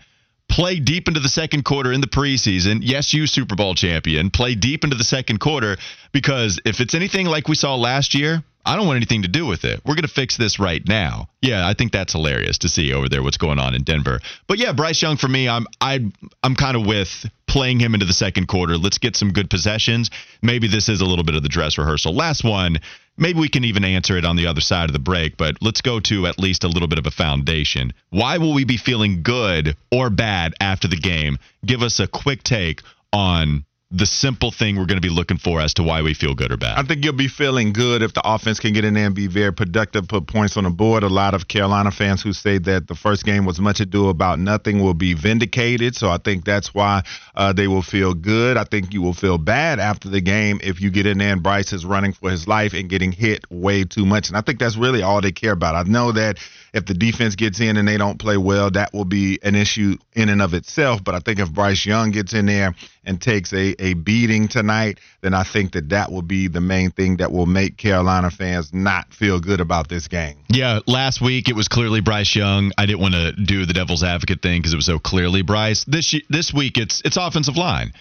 Play 0.48 0.80
deep 0.80 1.08
into 1.08 1.20
the 1.20 1.28
second 1.28 1.64
quarter 1.64 1.92
in 1.92 2.00
the 2.00 2.06
preseason. 2.06 2.80
Yes, 2.82 3.12
you 3.12 3.26
Super 3.26 3.56
Bowl 3.56 3.74
champion. 3.74 4.30
Play 4.30 4.54
deep 4.54 4.84
into 4.84 4.96
the 4.96 5.04
second 5.04 5.38
quarter 5.38 5.76
because 6.12 6.60
if 6.64 6.80
it's 6.80 6.94
anything 6.94 7.26
like 7.26 7.48
we 7.48 7.54
saw 7.54 7.74
last 7.74 8.14
year, 8.14 8.42
I 8.66 8.76
don't 8.76 8.86
want 8.86 8.96
anything 8.96 9.22
to 9.22 9.28
do 9.28 9.46
with 9.46 9.64
it. 9.64 9.80
We're 9.84 9.94
going 9.94 10.02
to 10.02 10.08
fix 10.08 10.36
this 10.36 10.58
right 10.58 10.86
now. 10.86 11.28
Yeah, 11.40 11.66
I 11.66 11.74
think 11.74 11.92
that's 11.92 12.12
hilarious 12.12 12.58
to 12.58 12.68
see 12.68 12.92
over 12.92 13.08
there 13.08 13.22
what's 13.22 13.36
going 13.36 13.60
on 13.60 13.74
in 13.74 13.84
Denver. 13.84 14.20
But 14.48 14.58
yeah, 14.58 14.72
Bryce 14.72 15.00
Young 15.00 15.16
for 15.16 15.28
me, 15.28 15.48
I'm 15.48 15.66
I 15.80 16.00
I'm 16.42 16.56
kind 16.56 16.76
of 16.76 16.84
with 16.84 17.26
playing 17.46 17.78
him 17.78 17.94
into 17.94 18.06
the 18.06 18.12
second 18.12 18.48
quarter. 18.48 18.76
Let's 18.76 18.98
get 18.98 19.16
some 19.16 19.32
good 19.32 19.48
possessions. 19.48 20.10
Maybe 20.42 20.66
this 20.66 20.88
is 20.88 21.00
a 21.00 21.04
little 21.04 21.24
bit 21.24 21.36
of 21.36 21.42
the 21.42 21.48
dress 21.48 21.78
rehearsal. 21.78 22.14
Last 22.14 22.42
one, 22.42 22.78
maybe 23.16 23.38
we 23.38 23.48
can 23.48 23.64
even 23.64 23.84
answer 23.84 24.16
it 24.16 24.24
on 24.24 24.36
the 24.36 24.48
other 24.48 24.60
side 24.60 24.88
of 24.88 24.92
the 24.92 24.98
break, 24.98 25.36
but 25.36 25.56
let's 25.60 25.80
go 25.80 26.00
to 26.00 26.26
at 26.26 26.38
least 26.38 26.64
a 26.64 26.68
little 26.68 26.88
bit 26.88 26.98
of 26.98 27.06
a 27.06 27.10
foundation. 27.10 27.92
Why 28.10 28.38
will 28.38 28.52
we 28.52 28.64
be 28.64 28.76
feeling 28.76 29.22
good 29.22 29.76
or 29.92 30.10
bad 30.10 30.54
after 30.60 30.88
the 30.88 30.96
game? 30.96 31.38
Give 31.64 31.82
us 31.82 32.00
a 32.00 32.08
quick 32.08 32.42
take 32.42 32.82
on 33.12 33.64
the 33.92 34.06
simple 34.06 34.50
thing 34.50 34.76
we're 34.76 34.86
going 34.86 35.00
to 35.00 35.08
be 35.08 35.14
looking 35.14 35.38
for 35.38 35.60
as 35.60 35.72
to 35.74 35.82
why 35.84 36.02
we 36.02 36.12
feel 36.12 36.34
good 36.34 36.50
or 36.50 36.56
bad. 36.56 36.76
I 36.76 36.82
think 36.82 37.04
you'll 37.04 37.12
be 37.12 37.28
feeling 37.28 37.72
good 37.72 38.02
if 38.02 38.14
the 38.14 38.22
offense 38.24 38.58
can 38.58 38.72
get 38.72 38.84
in 38.84 38.94
there 38.94 39.06
and 39.06 39.14
be 39.14 39.28
very 39.28 39.52
productive, 39.52 40.08
put 40.08 40.26
points 40.26 40.56
on 40.56 40.64
the 40.64 40.70
board. 40.70 41.04
A 41.04 41.08
lot 41.08 41.34
of 41.34 41.46
Carolina 41.46 41.92
fans 41.92 42.20
who 42.20 42.32
say 42.32 42.58
that 42.58 42.88
the 42.88 42.96
first 42.96 43.24
game 43.24 43.44
was 43.44 43.60
much 43.60 43.78
ado 43.78 44.08
about 44.08 44.40
nothing 44.40 44.82
will 44.82 44.94
be 44.94 45.14
vindicated. 45.14 45.94
So 45.94 46.10
I 46.10 46.18
think 46.18 46.44
that's 46.44 46.74
why 46.74 47.04
uh, 47.36 47.52
they 47.52 47.68
will 47.68 47.82
feel 47.82 48.12
good. 48.12 48.56
I 48.56 48.64
think 48.64 48.92
you 48.92 49.02
will 49.02 49.12
feel 49.12 49.38
bad 49.38 49.78
after 49.78 50.08
the 50.08 50.20
game 50.20 50.58
if 50.64 50.80
you 50.80 50.90
get 50.90 51.06
in 51.06 51.18
there 51.18 51.32
and 51.32 51.42
Bryce 51.42 51.72
is 51.72 51.86
running 51.86 52.12
for 52.12 52.28
his 52.28 52.48
life 52.48 52.74
and 52.74 52.88
getting 52.88 53.12
hit 53.12 53.44
way 53.50 53.84
too 53.84 54.04
much. 54.04 54.28
And 54.28 54.36
I 54.36 54.40
think 54.40 54.58
that's 54.58 54.76
really 54.76 55.02
all 55.02 55.20
they 55.20 55.32
care 55.32 55.52
about. 55.52 55.76
I 55.76 55.84
know 55.84 56.10
that 56.10 56.38
If 56.76 56.84
the 56.84 56.92
defense 56.92 57.36
gets 57.36 57.58
in 57.58 57.78
and 57.78 57.88
they 57.88 57.96
don't 57.96 58.18
play 58.18 58.36
well, 58.36 58.70
that 58.72 58.92
will 58.92 59.06
be 59.06 59.38
an 59.42 59.54
issue 59.54 59.96
in 60.12 60.28
and 60.28 60.42
of 60.42 60.52
itself. 60.52 61.02
But 61.02 61.14
I 61.14 61.20
think 61.20 61.38
if 61.38 61.50
Bryce 61.50 61.86
Young 61.86 62.10
gets 62.10 62.34
in 62.34 62.44
there 62.44 62.74
and 63.02 63.18
takes 63.18 63.50
a, 63.54 63.74
a 63.82 63.94
beating 63.94 64.46
tonight, 64.46 65.00
then 65.22 65.32
I 65.32 65.42
think 65.42 65.72
that 65.72 65.88
that 65.88 66.12
will 66.12 66.20
be 66.20 66.48
the 66.48 66.60
main 66.60 66.90
thing 66.90 67.16
that 67.16 67.32
will 67.32 67.46
make 67.46 67.78
Carolina 67.78 68.30
fans 68.30 68.74
not 68.74 69.14
feel 69.14 69.40
good 69.40 69.60
about 69.60 69.88
this 69.88 70.06
game. 70.06 70.36
Yeah, 70.50 70.80
last 70.86 71.22
week 71.22 71.48
it 71.48 71.56
was 71.56 71.66
clearly 71.66 72.02
Bryce 72.02 72.36
Young. 72.36 72.72
I 72.76 72.84
didn't 72.84 73.00
want 73.00 73.14
to 73.14 73.32
do 73.32 73.64
the 73.64 73.72
devil's 73.72 74.04
advocate 74.04 74.42
thing 74.42 74.60
because 74.60 74.74
it 74.74 74.76
was 74.76 74.84
so 74.84 74.98
clearly 74.98 75.40
Bryce. 75.40 75.84
This 75.84 76.14
this 76.28 76.52
week 76.52 76.76
it's 76.76 77.00
it's 77.06 77.16
offensive 77.16 77.56
line. 77.56 77.94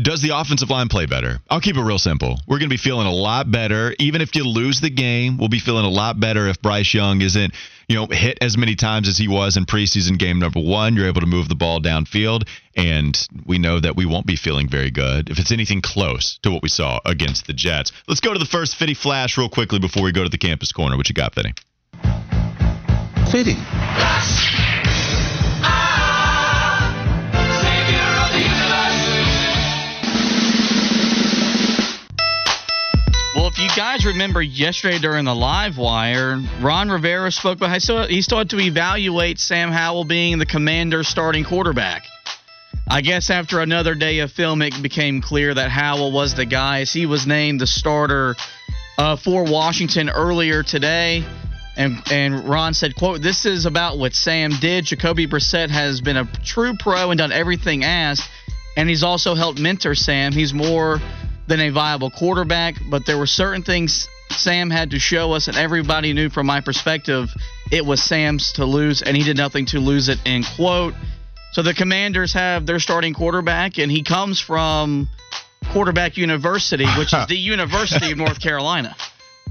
Does 0.00 0.22
the 0.22 0.36
offensive 0.36 0.70
line 0.70 0.88
play 0.88 1.06
better? 1.06 1.40
I'll 1.50 1.60
keep 1.60 1.76
it 1.76 1.82
real 1.82 1.98
simple. 1.98 2.38
We're 2.46 2.58
going 2.58 2.68
to 2.68 2.74
be 2.74 2.78
feeling 2.78 3.06
a 3.06 3.12
lot 3.12 3.50
better. 3.50 3.94
Even 3.98 4.20
if 4.20 4.34
you 4.36 4.44
lose 4.44 4.80
the 4.80 4.90
game, 4.90 5.38
we'll 5.38 5.48
be 5.48 5.58
feeling 5.58 5.84
a 5.84 5.90
lot 5.90 6.20
better 6.20 6.46
if 6.48 6.60
Bryce 6.60 6.92
Young 6.94 7.20
isn't, 7.20 7.54
you 7.88 7.96
know, 7.96 8.06
hit 8.06 8.38
as 8.40 8.56
many 8.56 8.76
times 8.76 9.08
as 9.08 9.18
he 9.18 9.28
was 9.28 9.56
in 9.56 9.64
preseason 9.64 10.18
game 10.18 10.38
number 10.38 10.60
one. 10.60 10.94
You're 10.94 11.08
able 11.08 11.20
to 11.20 11.26
move 11.26 11.48
the 11.48 11.54
ball 11.54 11.80
downfield, 11.80 12.48
and 12.76 13.18
we 13.46 13.58
know 13.58 13.80
that 13.80 13.96
we 13.96 14.06
won't 14.06 14.26
be 14.26 14.36
feeling 14.36 14.68
very 14.68 14.90
good 14.90 15.30
if 15.30 15.38
it's 15.38 15.52
anything 15.52 15.80
close 15.80 16.38
to 16.42 16.50
what 16.50 16.62
we 16.62 16.68
saw 16.68 17.00
against 17.04 17.46
the 17.46 17.52
Jets. 17.52 17.92
Let's 18.06 18.20
go 18.20 18.32
to 18.32 18.38
the 18.38 18.44
first 18.44 18.76
Fitty 18.76 18.94
Flash 18.94 19.36
real 19.36 19.48
quickly 19.48 19.78
before 19.78 20.02
we 20.02 20.12
go 20.12 20.22
to 20.22 20.30
the 20.30 20.38
campus 20.38 20.72
corner. 20.72 20.96
What 20.96 21.08
you 21.08 21.14
got, 21.14 21.34
Fitty? 21.34 21.54
Fitty. 23.30 23.56
Well, 33.34 33.46
if 33.46 33.58
you 33.58 33.68
guys 33.74 34.04
remember 34.04 34.42
yesterday 34.42 34.98
during 34.98 35.24
the 35.24 35.34
live 35.34 35.78
wire, 35.78 36.38
Ron 36.60 36.90
Rivera 36.90 37.32
spoke 37.32 37.56
about 37.56 37.70
he 38.10 38.20
still 38.20 38.38
had 38.38 38.50
to 38.50 38.60
evaluate 38.60 39.38
Sam 39.38 39.72
Howell 39.72 40.04
being 40.04 40.38
the 40.38 40.44
commander 40.44 41.02
starting 41.02 41.42
quarterback. 41.42 42.04
I 42.90 43.00
guess 43.00 43.30
after 43.30 43.60
another 43.60 43.94
day 43.94 44.18
of 44.18 44.30
film, 44.32 44.60
it 44.60 44.74
became 44.82 45.22
clear 45.22 45.54
that 45.54 45.70
Howell 45.70 46.12
was 46.12 46.34
the 46.34 46.44
guy 46.44 46.80
as 46.80 46.92
he 46.92 47.06
was 47.06 47.26
named 47.26 47.62
the 47.62 47.66
starter 47.66 48.36
uh, 48.98 49.16
for 49.16 49.44
Washington 49.44 50.10
earlier 50.10 50.62
today. 50.62 51.24
And, 51.74 52.02
and 52.10 52.46
Ron 52.46 52.74
said, 52.74 52.94
quote, 52.94 53.22
this 53.22 53.46
is 53.46 53.64
about 53.64 53.96
what 53.96 54.12
Sam 54.12 54.50
did. 54.60 54.84
Jacoby 54.84 55.26
Brissett 55.26 55.70
has 55.70 56.02
been 56.02 56.18
a 56.18 56.28
true 56.44 56.74
pro 56.78 57.10
and 57.10 57.16
done 57.16 57.32
everything 57.32 57.82
asked. 57.82 58.28
And 58.76 58.90
he's 58.90 59.02
also 59.02 59.34
helped 59.34 59.58
mentor 59.58 59.94
Sam. 59.94 60.32
He's 60.32 60.52
more 60.52 61.00
than 61.46 61.60
a 61.60 61.70
viable 61.70 62.10
quarterback, 62.10 62.76
but 62.90 63.06
there 63.06 63.18
were 63.18 63.26
certain 63.26 63.62
things 63.62 64.08
Sam 64.30 64.70
had 64.70 64.90
to 64.90 64.98
show 64.98 65.32
us, 65.32 65.48
and 65.48 65.56
everybody 65.56 66.12
knew 66.12 66.30
from 66.30 66.46
my 66.46 66.60
perspective 66.60 67.28
it 67.70 67.84
was 67.84 68.02
Sam's 68.02 68.52
to 68.52 68.64
lose, 68.64 69.02
and 69.02 69.16
he 69.16 69.22
did 69.22 69.36
nothing 69.36 69.66
to 69.66 69.80
lose 69.80 70.08
it, 70.08 70.18
end 70.24 70.46
quote. 70.56 70.94
So 71.52 71.62
the 71.62 71.74
Commanders 71.74 72.32
have 72.32 72.64
their 72.64 72.78
starting 72.78 73.12
quarterback, 73.12 73.78
and 73.78 73.90
he 73.90 74.02
comes 74.02 74.40
from 74.40 75.08
Quarterback 75.72 76.16
University, 76.16 76.86
which 76.98 77.12
is 77.12 77.26
the 77.28 77.36
University 77.36 78.12
of 78.12 78.18
North 78.18 78.40
Carolina. 78.40 78.96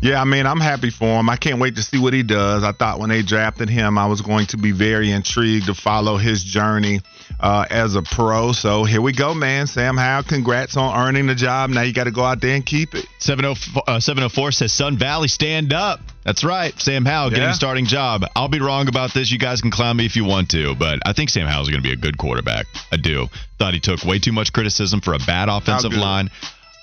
Yeah, 0.02 0.20
I 0.20 0.26
mean, 0.26 0.48
I'm 0.48 0.60
happy 0.60 0.90
for 0.90 1.20
him. 1.20 1.30
I 1.30 1.38
can't 1.38 1.60
wait 1.60 1.76
to 1.76 1.84
see 1.84 2.00
what 2.00 2.14
he 2.14 2.24
does. 2.24 2.64
I 2.64 2.72
thought 2.72 3.00
when 3.00 3.10
they 3.10 3.22
drafted 3.22 3.70
him, 3.70 4.00
I 4.00 4.08
was 4.08 4.22
going 4.22 4.48
to 4.48 4.58
be 4.58 4.72
very 4.72 5.12
intrigued 5.12 5.68
to 5.68 5.76
follow 5.76 6.18
his 6.18 6.44
journey 6.44 7.02
uh, 7.40 7.66
as 7.70 7.96
a 7.96 8.02
pro. 8.02 8.52
So 8.52 8.84
here 8.84 9.02
we 9.02 9.14
go, 9.14 9.36
man. 9.36 9.68
Sam 9.68 9.98
Howell, 9.98 10.24
congrats 10.24 10.76
on 10.76 10.98
earning 10.98 11.28
the 11.28 11.36
job. 11.36 11.70
Now 11.70 11.84
you 11.84 11.94
got 11.94 12.06
to 12.06 12.12
go 12.12 12.24
out 12.24 12.42
there 12.42 12.56
and 12.56 12.66
keep 12.66 12.96
it. 12.96 13.06
704, 13.20 13.84
uh, 13.86 14.00
704 14.00 14.52
says 14.54 14.72
Sun 14.72 14.98
Valley, 14.98 15.28
stand 15.28 15.72
up. 15.72 16.00
That's 16.24 16.44
right. 16.44 16.74
Sam 16.80 17.06
Howell 17.06 17.30
getting 17.30 17.46
yeah. 17.46 17.52
a 17.52 17.56
starting 17.56 17.86
job. 17.86 18.24
I'll 18.36 18.48
be 18.48 18.60
wrong 18.60 18.88
about 18.88 19.14
this. 19.14 19.32
You 19.32 19.38
guys 19.38 19.62
can 19.62 19.70
clown 19.70 19.98
me 19.98 20.08
if 20.08 20.16
you 20.16 20.26
want 20.26 20.50
to, 20.52 20.74
but 20.76 21.00
I 21.06 21.14
think 21.14 21.30
Sam 21.30 21.46
Howell's 21.46 21.70
going 21.70 21.82
to 21.82 21.88
be 21.88 21.94
a 21.94 21.98
good 21.98 22.18
quarterback. 22.18 22.66
I 22.92 22.98
do. 22.98 23.28
Thought 23.60 23.76
he 23.76 23.80
took 23.80 24.04
way 24.04 24.18
too 24.18 24.32
much 24.32 24.52
criticism 24.52 25.02
for 25.02 25.14
a 25.14 25.20
bad 25.20 25.48
offensive 25.48 25.94
line. 25.94 26.30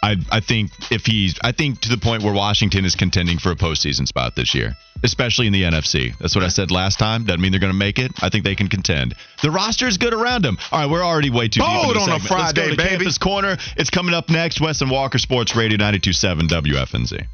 I 0.02 0.16
I 0.30 0.40
think 0.40 0.70
if 0.90 1.06
he's 1.06 1.38
I 1.42 1.52
think 1.52 1.80
to 1.82 1.88
the 1.88 1.98
point 1.98 2.22
where 2.22 2.32
Washington 2.32 2.84
is 2.84 2.94
contending 2.94 3.38
for 3.38 3.50
a 3.50 3.56
postseason 3.56 4.06
spot 4.06 4.36
this 4.36 4.54
year, 4.54 4.76
especially 5.02 5.46
in 5.46 5.52
the 5.52 5.62
NFC. 5.62 6.16
That's 6.18 6.34
what 6.34 6.44
I 6.44 6.48
said 6.48 6.70
last 6.70 6.98
time. 6.98 7.24
Doesn't 7.24 7.40
mean 7.40 7.50
they're 7.52 7.60
going 7.60 7.72
to 7.72 7.78
make 7.78 7.98
it. 7.98 8.12
I 8.22 8.28
think 8.28 8.44
they 8.44 8.54
can 8.54 8.68
contend. 8.68 9.14
The 9.42 9.50
roster 9.50 9.86
is 9.86 9.98
good 9.98 10.14
around 10.14 10.44
them. 10.44 10.56
All 10.70 10.80
right, 10.80 10.90
we're 10.90 11.02
already 11.04 11.30
way 11.30 11.48
too 11.48 11.60
Bold 11.60 11.94
deep 11.94 12.02
on 12.02 12.12
a 12.12 12.20
Friday, 12.20 12.42
Let's 12.42 12.52
go 12.52 12.70
to 12.70 12.76
baby. 12.76 12.88
Campus 12.90 13.18
Corner. 13.18 13.56
It's 13.76 13.90
coming 13.90 14.14
up 14.14 14.28
next. 14.28 14.60
Wes 14.60 14.80
and 14.80 14.90
Walker 14.90 15.18
Sports 15.18 15.56
Radio 15.56 15.78
92.7 15.78 16.48
WFNZ. 16.48 17.26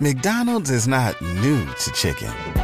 McDonald's 0.00 0.70
is 0.70 0.88
not 0.88 1.20
new 1.22 1.64
to 1.66 1.90
chicken. 1.92 2.63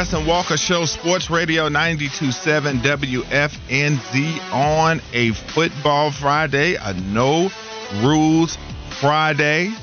The 0.00 0.06
Wes 0.06 0.12
and 0.14 0.26
Walker 0.26 0.56
Show, 0.56 0.86
Sports 0.86 1.28
Radio 1.28 1.68
92.7 1.68 2.80
WFNZ 2.80 4.52
on 4.52 5.02
a 5.12 5.32
football 5.32 6.10
Friday, 6.10 6.76
a 6.76 6.94
no 6.94 7.50
rules 7.96 8.56
Friday. 8.98 9.74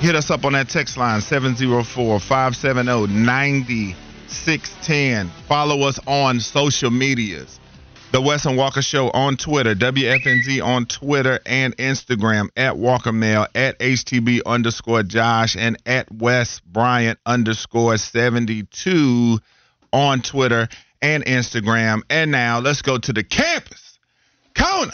Hit 0.00 0.14
us 0.14 0.30
up 0.30 0.44
on 0.44 0.52
that 0.52 0.68
text 0.68 0.98
line 0.98 1.22
704 1.22 2.20
570 2.20 3.06
9610. 3.06 5.30
Follow 5.48 5.88
us 5.88 5.98
on 6.06 6.38
social 6.40 6.90
medias. 6.90 7.58
The 8.16 8.22
Wes 8.22 8.46
and 8.46 8.56
Walker 8.56 8.80
Show 8.80 9.10
on 9.10 9.36
Twitter, 9.36 9.74
WFNZ 9.74 10.64
on 10.64 10.86
Twitter 10.86 11.38
and 11.44 11.76
Instagram, 11.76 12.48
at 12.56 12.78
Walker 12.78 13.12
Mail, 13.12 13.46
at 13.54 13.78
HTB 13.78 14.40
underscore 14.46 15.02
Josh, 15.02 15.54
and 15.54 15.76
at 15.84 16.10
Wes 16.10 16.60
Bryant 16.60 17.18
underscore 17.26 17.98
72 17.98 19.38
on 19.92 20.22
Twitter 20.22 20.66
and 21.02 21.26
Instagram. 21.26 22.04
And 22.08 22.30
now 22.30 22.60
let's 22.60 22.80
go 22.80 22.96
to 22.96 23.12
the 23.12 23.22
campus. 23.22 23.98
Corner. 24.58 24.92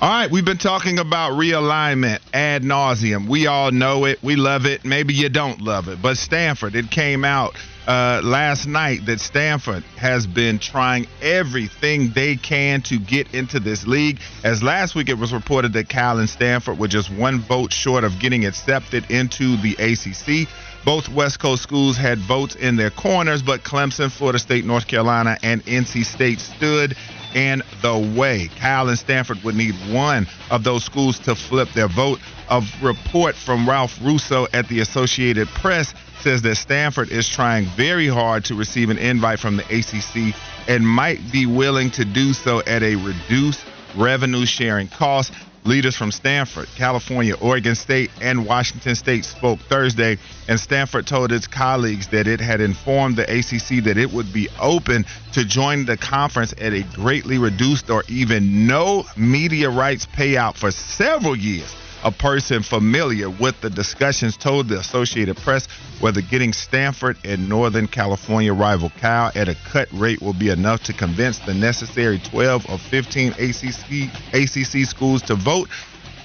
All 0.00 0.10
right, 0.10 0.28
we've 0.32 0.44
been 0.44 0.58
talking 0.58 0.98
about 0.98 1.34
realignment 1.34 2.18
ad 2.34 2.64
nauseum. 2.64 3.28
We 3.28 3.46
all 3.46 3.70
know 3.70 4.06
it. 4.06 4.20
We 4.24 4.34
love 4.34 4.66
it. 4.66 4.84
Maybe 4.84 5.14
you 5.14 5.28
don't 5.28 5.60
love 5.60 5.86
it. 5.86 6.02
But 6.02 6.18
Stanford, 6.18 6.74
it 6.74 6.90
came 6.90 7.24
out 7.24 7.54
uh, 7.88 8.20
last 8.22 8.66
night 8.66 9.06
that 9.06 9.18
Stanford 9.18 9.82
has 9.96 10.26
been 10.26 10.58
trying 10.58 11.06
everything 11.22 12.10
they 12.10 12.36
can 12.36 12.82
to 12.82 12.98
get 12.98 13.34
into 13.34 13.58
this 13.58 13.86
league. 13.86 14.20
As 14.44 14.62
last 14.62 14.94
week 14.94 15.08
it 15.08 15.16
was 15.16 15.32
reported 15.32 15.72
that 15.72 15.88
Cal 15.88 16.18
and 16.18 16.28
Stanford 16.28 16.78
were 16.78 16.86
just 16.86 17.10
one 17.10 17.40
vote 17.40 17.72
short 17.72 18.04
of 18.04 18.18
getting 18.18 18.44
accepted 18.44 19.10
into 19.10 19.56
the 19.56 19.72
ACC. 19.78 20.46
Both 20.84 21.08
West 21.08 21.40
Coast 21.40 21.62
schools 21.62 21.96
had 21.96 22.18
votes 22.18 22.54
in 22.56 22.76
their 22.76 22.90
corners, 22.90 23.42
but 23.42 23.64
Clemson, 23.64 24.10
Florida 24.10 24.38
State, 24.38 24.66
North 24.66 24.86
Carolina, 24.86 25.38
and 25.42 25.64
NC 25.64 26.04
State 26.04 26.40
stood 26.40 26.94
in 27.34 27.62
the 27.82 28.14
way. 28.16 28.48
Cal 28.56 28.88
and 28.88 28.98
Stanford 28.98 29.42
would 29.44 29.54
need 29.54 29.74
one 29.90 30.26
of 30.50 30.62
those 30.62 30.84
schools 30.84 31.18
to 31.20 31.34
flip 31.34 31.70
their 31.74 31.88
vote. 31.88 32.20
A 32.50 32.62
report 32.82 33.34
from 33.34 33.68
Ralph 33.68 33.98
Russo 34.02 34.46
at 34.52 34.68
the 34.68 34.80
Associated 34.80 35.48
Press 35.48 35.94
says 36.20 36.42
that 36.42 36.56
Stanford 36.56 37.10
is 37.10 37.28
trying 37.28 37.64
very 37.64 38.08
hard 38.08 38.44
to 38.46 38.54
receive 38.54 38.90
an 38.90 38.98
invite 38.98 39.38
from 39.38 39.56
the 39.56 39.64
ACC 39.64 40.34
and 40.68 40.86
might 40.86 41.18
be 41.32 41.46
willing 41.46 41.90
to 41.92 42.04
do 42.04 42.32
so 42.32 42.60
at 42.66 42.82
a 42.82 42.96
reduced 42.96 43.64
revenue 43.96 44.46
sharing 44.46 44.88
cost. 44.88 45.32
Leaders 45.64 45.96
from 45.96 46.10
Stanford, 46.10 46.66
California, 46.76 47.34
Oregon 47.34 47.74
State, 47.74 48.10
and 48.22 48.46
Washington 48.46 48.94
State 48.94 49.24
spoke 49.24 49.58
Thursday, 49.58 50.16
and 50.48 50.58
Stanford 50.58 51.06
told 51.06 51.30
its 51.30 51.46
colleagues 51.46 52.08
that 52.08 52.26
it 52.26 52.40
had 52.40 52.60
informed 52.60 53.16
the 53.16 53.24
ACC 53.24 53.84
that 53.84 53.98
it 53.98 54.10
would 54.10 54.32
be 54.32 54.48
open 54.60 55.04
to 55.32 55.44
join 55.44 55.84
the 55.84 55.96
conference 55.96 56.54
at 56.58 56.72
a 56.72 56.84
greatly 56.94 57.38
reduced 57.38 57.90
or 57.90 58.02
even 58.08 58.66
no 58.66 59.04
media 59.16 59.68
rights 59.68 60.06
payout 60.06 60.56
for 60.56 60.70
several 60.70 61.36
years. 61.36 61.74
A 62.04 62.12
person 62.12 62.62
familiar 62.62 63.28
with 63.28 63.60
the 63.60 63.70
discussions 63.70 64.36
told 64.36 64.68
the 64.68 64.78
Associated 64.78 65.36
Press 65.36 65.66
whether 66.00 66.20
getting 66.20 66.52
Stanford 66.52 67.18
and 67.24 67.48
Northern 67.48 67.88
California 67.88 68.52
rival 68.54 68.90
Cal 68.98 69.32
at 69.34 69.48
a 69.48 69.56
cut 69.70 69.88
rate 69.92 70.22
will 70.22 70.32
be 70.32 70.48
enough 70.48 70.84
to 70.84 70.92
convince 70.92 71.40
the 71.40 71.54
necessary 71.54 72.20
12 72.20 72.70
or 72.70 72.78
15 72.78 73.32
ACC, 73.32 74.12
ACC 74.32 74.86
schools 74.86 75.22
to 75.22 75.34
vote 75.34 75.68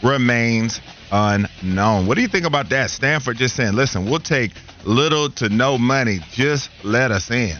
remains 0.03 0.79
unknown. 1.11 2.05
What 2.05 2.15
do 2.15 2.21
you 2.21 2.27
think 2.27 2.45
about 2.45 2.69
that? 2.69 2.91
Stanford 2.91 3.37
just 3.37 3.55
saying, 3.55 3.73
listen, 3.73 4.05
we'll 4.05 4.19
take 4.19 4.51
little 4.85 5.31
to 5.31 5.49
no 5.49 5.79
money, 5.79 6.19
just 6.31 6.69
let 6.83 7.11
us 7.11 7.31
in 7.31 7.57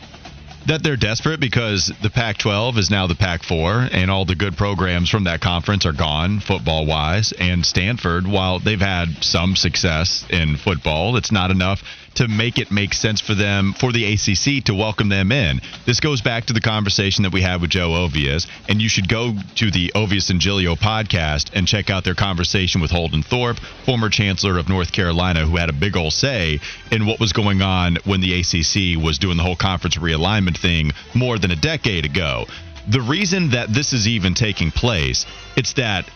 that 0.68 0.82
they're 0.84 0.96
desperate 0.96 1.40
because 1.40 1.92
the 2.02 2.10
Pac 2.10 2.38
12 2.38 2.78
is 2.78 2.90
now 2.90 3.08
the 3.08 3.16
Pac 3.16 3.44
4, 3.44 3.90
and 3.92 4.10
all 4.10 4.26
the 4.26 4.36
good 4.36 4.56
programs 4.56 5.10
from 5.10 5.26
that 5.26 5.42
conference 5.42 5.86
are 5.86 5.94
gone, 5.94 6.40
football 6.40 6.86
wise. 6.86 7.34
And 7.38 7.66
Stanford, 7.66 8.26
while 8.28 8.60
they've 8.60 8.80
had 8.80 9.24
some 9.24 9.56
success 9.56 10.26
in 10.30 10.58
football, 10.58 11.18
it's 11.18 11.32
not 11.32 11.52
enough 11.52 11.84
to 12.16 12.28
make 12.28 12.58
it 12.58 12.72
make 12.72 12.94
sense 12.94 13.22
for 13.22 13.36
them 13.36 13.74
for 13.74 13.92
the 13.92 14.14
ACC 14.14 14.64
to 14.66 14.76
welcome 14.76 15.10
them 15.10 15.32
in. 15.32 15.62
This 15.86 16.00
goes 16.00 16.22
back 16.22 16.46
to 16.46 16.54
the 16.54 16.62
conversation 16.62 17.24
that 17.24 17.34
we 17.34 17.42
had 17.42 17.62
with 17.62 17.70
Joe 17.70 17.90
Ovies, 17.90 18.48
and 18.68 18.82
you 18.82 18.90
should 18.90 19.10
go 19.10 19.34
to 19.56 19.72
the 19.72 19.92
Ovies 19.96 20.30
and 20.30 20.40
Giglio 20.40 20.76
podcast 20.76 21.52
and 21.54 21.68
check 21.68 21.90
out 21.90 22.04
their 22.04 22.16
conversation 22.16 22.82
with 22.82 22.92
Holden 22.92 23.24
Thorp, 23.24 23.58
former 23.86 24.10
chancellor 24.10 24.58
of 24.58 24.70
North 24.70 24.92
Carolina, 24.92 25.46
who 25.46 25.58
had 25.58 25.70
a 25.70 25.74
big 25.74 25.98
old 25.98 26.14
say 26.14 26.60
in 26.92 27.06
what 27.06 27.20
was 27.20 27.34
going 27.34 27.62
on 27.62 27.98
when 28.06 28.22
the 28.22 28.40
ACC 28.40 29.04
was 29.04 29.18
doing 29.18 29.38
the 29.38 29.44
whole 29.44 29.56
conference 29.56 29.98
realignment 29.98 30.58
thing 30.58 30.92
more 31.14 31.40
than 31.40 31.52
a 31.52 31.56
decade 31.56 32.06
ago. 32.06 32.46
The 32.88 33.02
reason 33.02 33.52
that 33.52 33.74
this 33.74 33.94
is 33.94 34.08
even 34.08 34.34
taking 34.34 34.72
place, 34.72 35.26
it's 35.56 35.74
that 35.74 36.10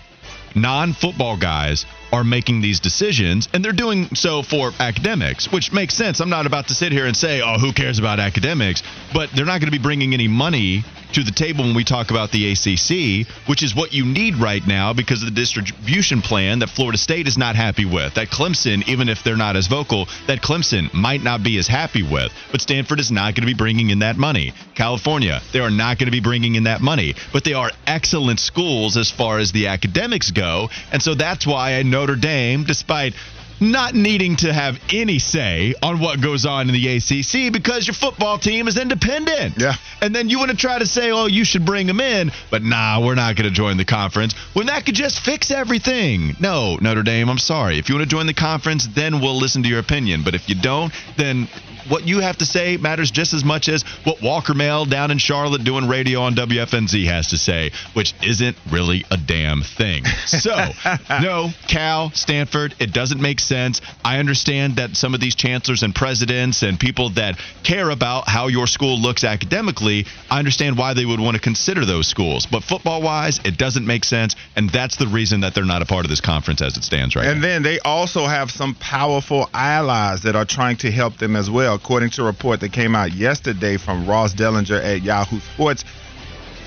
non-football 0.53 1.37
guys 1.37 1.85
are 2.11 2.23
making 2.23 2.61
these 2.61 2.79
decisions, 2.79 3.47
and 3.53 3.63
they're 3.63 3.71
doing 3.71 4.13
so 4.15 4.41
for 4.41 4.71
academics, 4.79 5.51
which 5.51 5.71
makes 5.71 5.93
sense. 5.93 6.19
I'm 6.19 6.29
not 6.29 6.45
about 6.45 6.67
to 6.69 6.73
sit 6.73 6.91
here 6.91 7.05
and 7.05 7.15
say, 7.15 7.41
oh, 7.41 7.57
who 7.59 7.73
cares 7.73 7.99
about 7.99 8.19
academics? 8.19 8.83
But 9.13 9.29
they're 9.35 9.45
not 9.45 9.59
going 9.59 9.71
to 9.71 9.77
be 9.77 9.81
bringing 9.81 10.13
any 10.13 10.27
money 10.27 10.83
to 11.13 11.23
the 11.23 11.31
table 11.31 11.63
when 11.63 11.75
we 11.75 11.83
talk 11.83 12.11
about 12.11 12.31
the 12.31 12.51
ACC, 12.51 13.27
which 13.47 13.63
is 13.63 13.73
what 13.73 13.93
you 13.93 14.05
need 14.05 14.35
right 14.35 14.65
now 14.67 14.93
because 14.93 15.23
of 15.23 15.29
the 15.29 15.35
distribution 15.35 16.21
plan 16.21 16.59
that 16.59 16.69
Florida 16.69 16.97
State 16.97 17.27
is 17.27 17.37
not 17.37 17.55
happy 17.55 17.85
with. 17.85 18.13
That 18.15 18.27
Clemson, 18.27 18.87
even 18.87 19.09
if 19.09 19.23
they're 19.23 19.37
not 19.37 19.55
as 19.55 19.67
vocal, 19.67 20.07
that 20.27 20.41
Clemson 20.41 20.93
might 20.93 21.23
not 21.23 21.43
be 21.43 21.57
as 21.57 21.67
happy 21.67 22.03
with. 22.03 22.31
But 22.51 22.61
Stanford 22.61 22.99
is 22.99 23.09
not 23.09 23.35
going 23.35 23.47
to 23.47 23.53
be 23.53 23.53
bringing 23.53 23.89
in 23.89 23.99
that 23.99 24.17
money. 24.17 24.53
California, 24.75 25.41
they 25.53 25.59
are 25.59 25.71
not 25.71 25.97
going 25.97 26.07
to 26.07 26.11
be 26.11 26.19
bringing 26.19 26.55
in 26.55 26.63
that 26.63 26.81
money. 26.81 27.15
But 27.31 27.43
they 27.43 27.53
are 27.53 27.71
excellent 27.85 28.39
schools 28.39 28.97
as 28.97 29.09
far 29.09 29.39
as 29.39 29.51
the 29.51 29.67
academics 29.67 30.31
go. 30.31 30.69
And 30.91 31.01
so 31.01 31.15
that's 31.15 31.47
why 31.47 31.75
I 31.75 31.83
know 31.83 31.96
Notre 31.97 32.15
Dame, 32.15 32.63
despite 32.63 33.15
not 33.59 33.95
needing 33.95 34.35
to 34.35 34.53
have 34.53 34.79
any 34.93 35.17
say 35.17 35.73
on 35.81 35.99
what 35.99 36.21
goes 36.21 36.45
on 36.45 36.69
in 36.69 36.75
the 36.75 36.97
ACC 36.97 37.51
because 37.51 37.87
your 37.87 37.95
football 37.95 38.37
team 38.37 38.67
is 38.67 38.77
independent. 38.77 39.55
Yeah. 39.57 39.73
And 40.01 40.13
then 40.13 40.29
you 40.29 40.39
want 40.39 40.51
to 40.51 40.57
try 40.57 40.79
to 40.79 40.85
say, 40.85 41.11
oh, 41.11 41.25
you 41.25 41.43
should 41.43 41.65
bring 41.65 41.87
them 41.87 41.99
in, 41.99 42.31
but 42.51 42.63
nah, 42.63 43.03
we're 43.03 43.15
not 43.15 43.35
going 43.35 43.49
to 43.49 43.55
join 43.55 43.77
the 43.77 43.85
conference 43.85 44.35
when 44.53 44.67
that 44.67 44.85
could 44.85 44.95
just 44.95 45.19
fix 45.19 45.51
everything. 45.51 46.35
No, 46.39 46.77
Notre 46.81 47.03
Dame, 47.03 47.29
I'm 47.29 47.37
sorry. 47.37 47.77
If 47.77 47.89
you 47.89 47.95
want 47.95 48.09
to 48.09 48.15
join 48.15 48.27
the 48.27 48.33
conference, 48.33 48.87
then 48.87 49.21
we'll 49.21 49.37
listen 49.37 49.63
to 49.63 49.69
your 49.69 49.79
opinion. 49.79 50.23
But 50.23 50.35
if 50.35 50.49
you 50.49 50.55
don't, 50.55 50.93
then 51.17 51.47
what 51.89 52.07
you 52.07 52.19
have 52.19 52.37
to 52.37 52.45
say 52.45 52.77
matters 52.77 53.11
just 53.11 53.33
as 53.33 53.43
much 53.43 53.69
as 53.69 53.83
what 54.03 54.21
Walker 54.21 54.53
Mail 54.53 54.85
down 54.85 55.11
in 55.11 55.17
Charlotte 55.17 55.63
doing 55.63 55.87
radio 55.87 56.21
on 56.21 56.35
WFNZ 56.35 57.05
has 57.05 57.27
to 57.29 57.37
say, 57.37 57.71
which 57.93 58.13
isn't 58.23 58.57
really 58.69 59.05
a 59.09 59.17
damn 59.17 59.61
thing. 59.61 60.03
So, 60.25 60.55
no, 61.09 61.49
Cal, 61.67 62.11
Stanford, 62.11 62.75
it 62.79 62.93
doesn't 62.93 63.21
make 63.21 63.39
sense. 63.39 63.81
I 64.03 64.19
understand 64.19 64.77
that 64.77 64.95
some 64.95 65.13
of 65.13 65.19
these 65.19 65.35
chancellors 65.35 65.83
and 65.83 65.93
presidents 65.95 66.63
and 66.63 66.79
people 66.79 67.09
that 67.11 67.39
care 67.63 67.89
about 67.89 68.27
how 68.27 68.47
your 68.47 68.67
school 68.67 68.99
looks 68.99 69.23
academically, 69.23 69.86
I 70.29 70.39
understand 70.39 70.77
why 70.77 70.93
they 70.93 71.05
would 71.05 71.19
want 71.19 71.35
to 71.35 71.41
consider 71.41 71.85
those 71.85 72.07
schools. 72.07 72.45
But 72.45 72.63
football 72.63 73.01
wise, 73.01 73.39
it 73.43 73.57
doesn't 73.57 73.85
make 73.85 74.05
sense. 74.05 74.35
And 74.55 74.69
that's 74.69 74.97
the 74.97 75.07
reason 75.07 75.41
that 75.41 75.53
they're 75.55 75.65
not 75.65 75.81
a 75.81 75.85
part 75.85 76.05
of 76.05 76.09
this 76.09 76.21
conference 76.21 76.61
as 76.61 76.77
it 76.77 76.83
stands 76.83 77.15
right 77.15 77.25
and 77.25 77.41
now. 77.41 77.47
then 77.47 77.63
they 77.63 77.79
also 77.79 78.25
have 78.25 78.51
some 78.51 78.75
powerful 78.75 79.49
allies 79.53 80.23
that 80.23 80.35
are 80.35 80.45
trying 80.45 80.77
to 80.77 80.91
help 80.91 81.17
them 81.17 81.35
as 81.35 81.49
well 81.49 81.75
according 81.75 82.09
to 82.11 82.21
a 82.21 82.25
report 82.25 82.59
that 82.59 82.71
came 82.71 82.95
out 82.95 83.13
yesterday 83.13 83.77
from 83.77 84.05
Ross 84.07 84.33
Dellinger 84.33 84.83
at 84.83 85.01
Yahoo 85.03 85.39
Sports. 85.39 85.83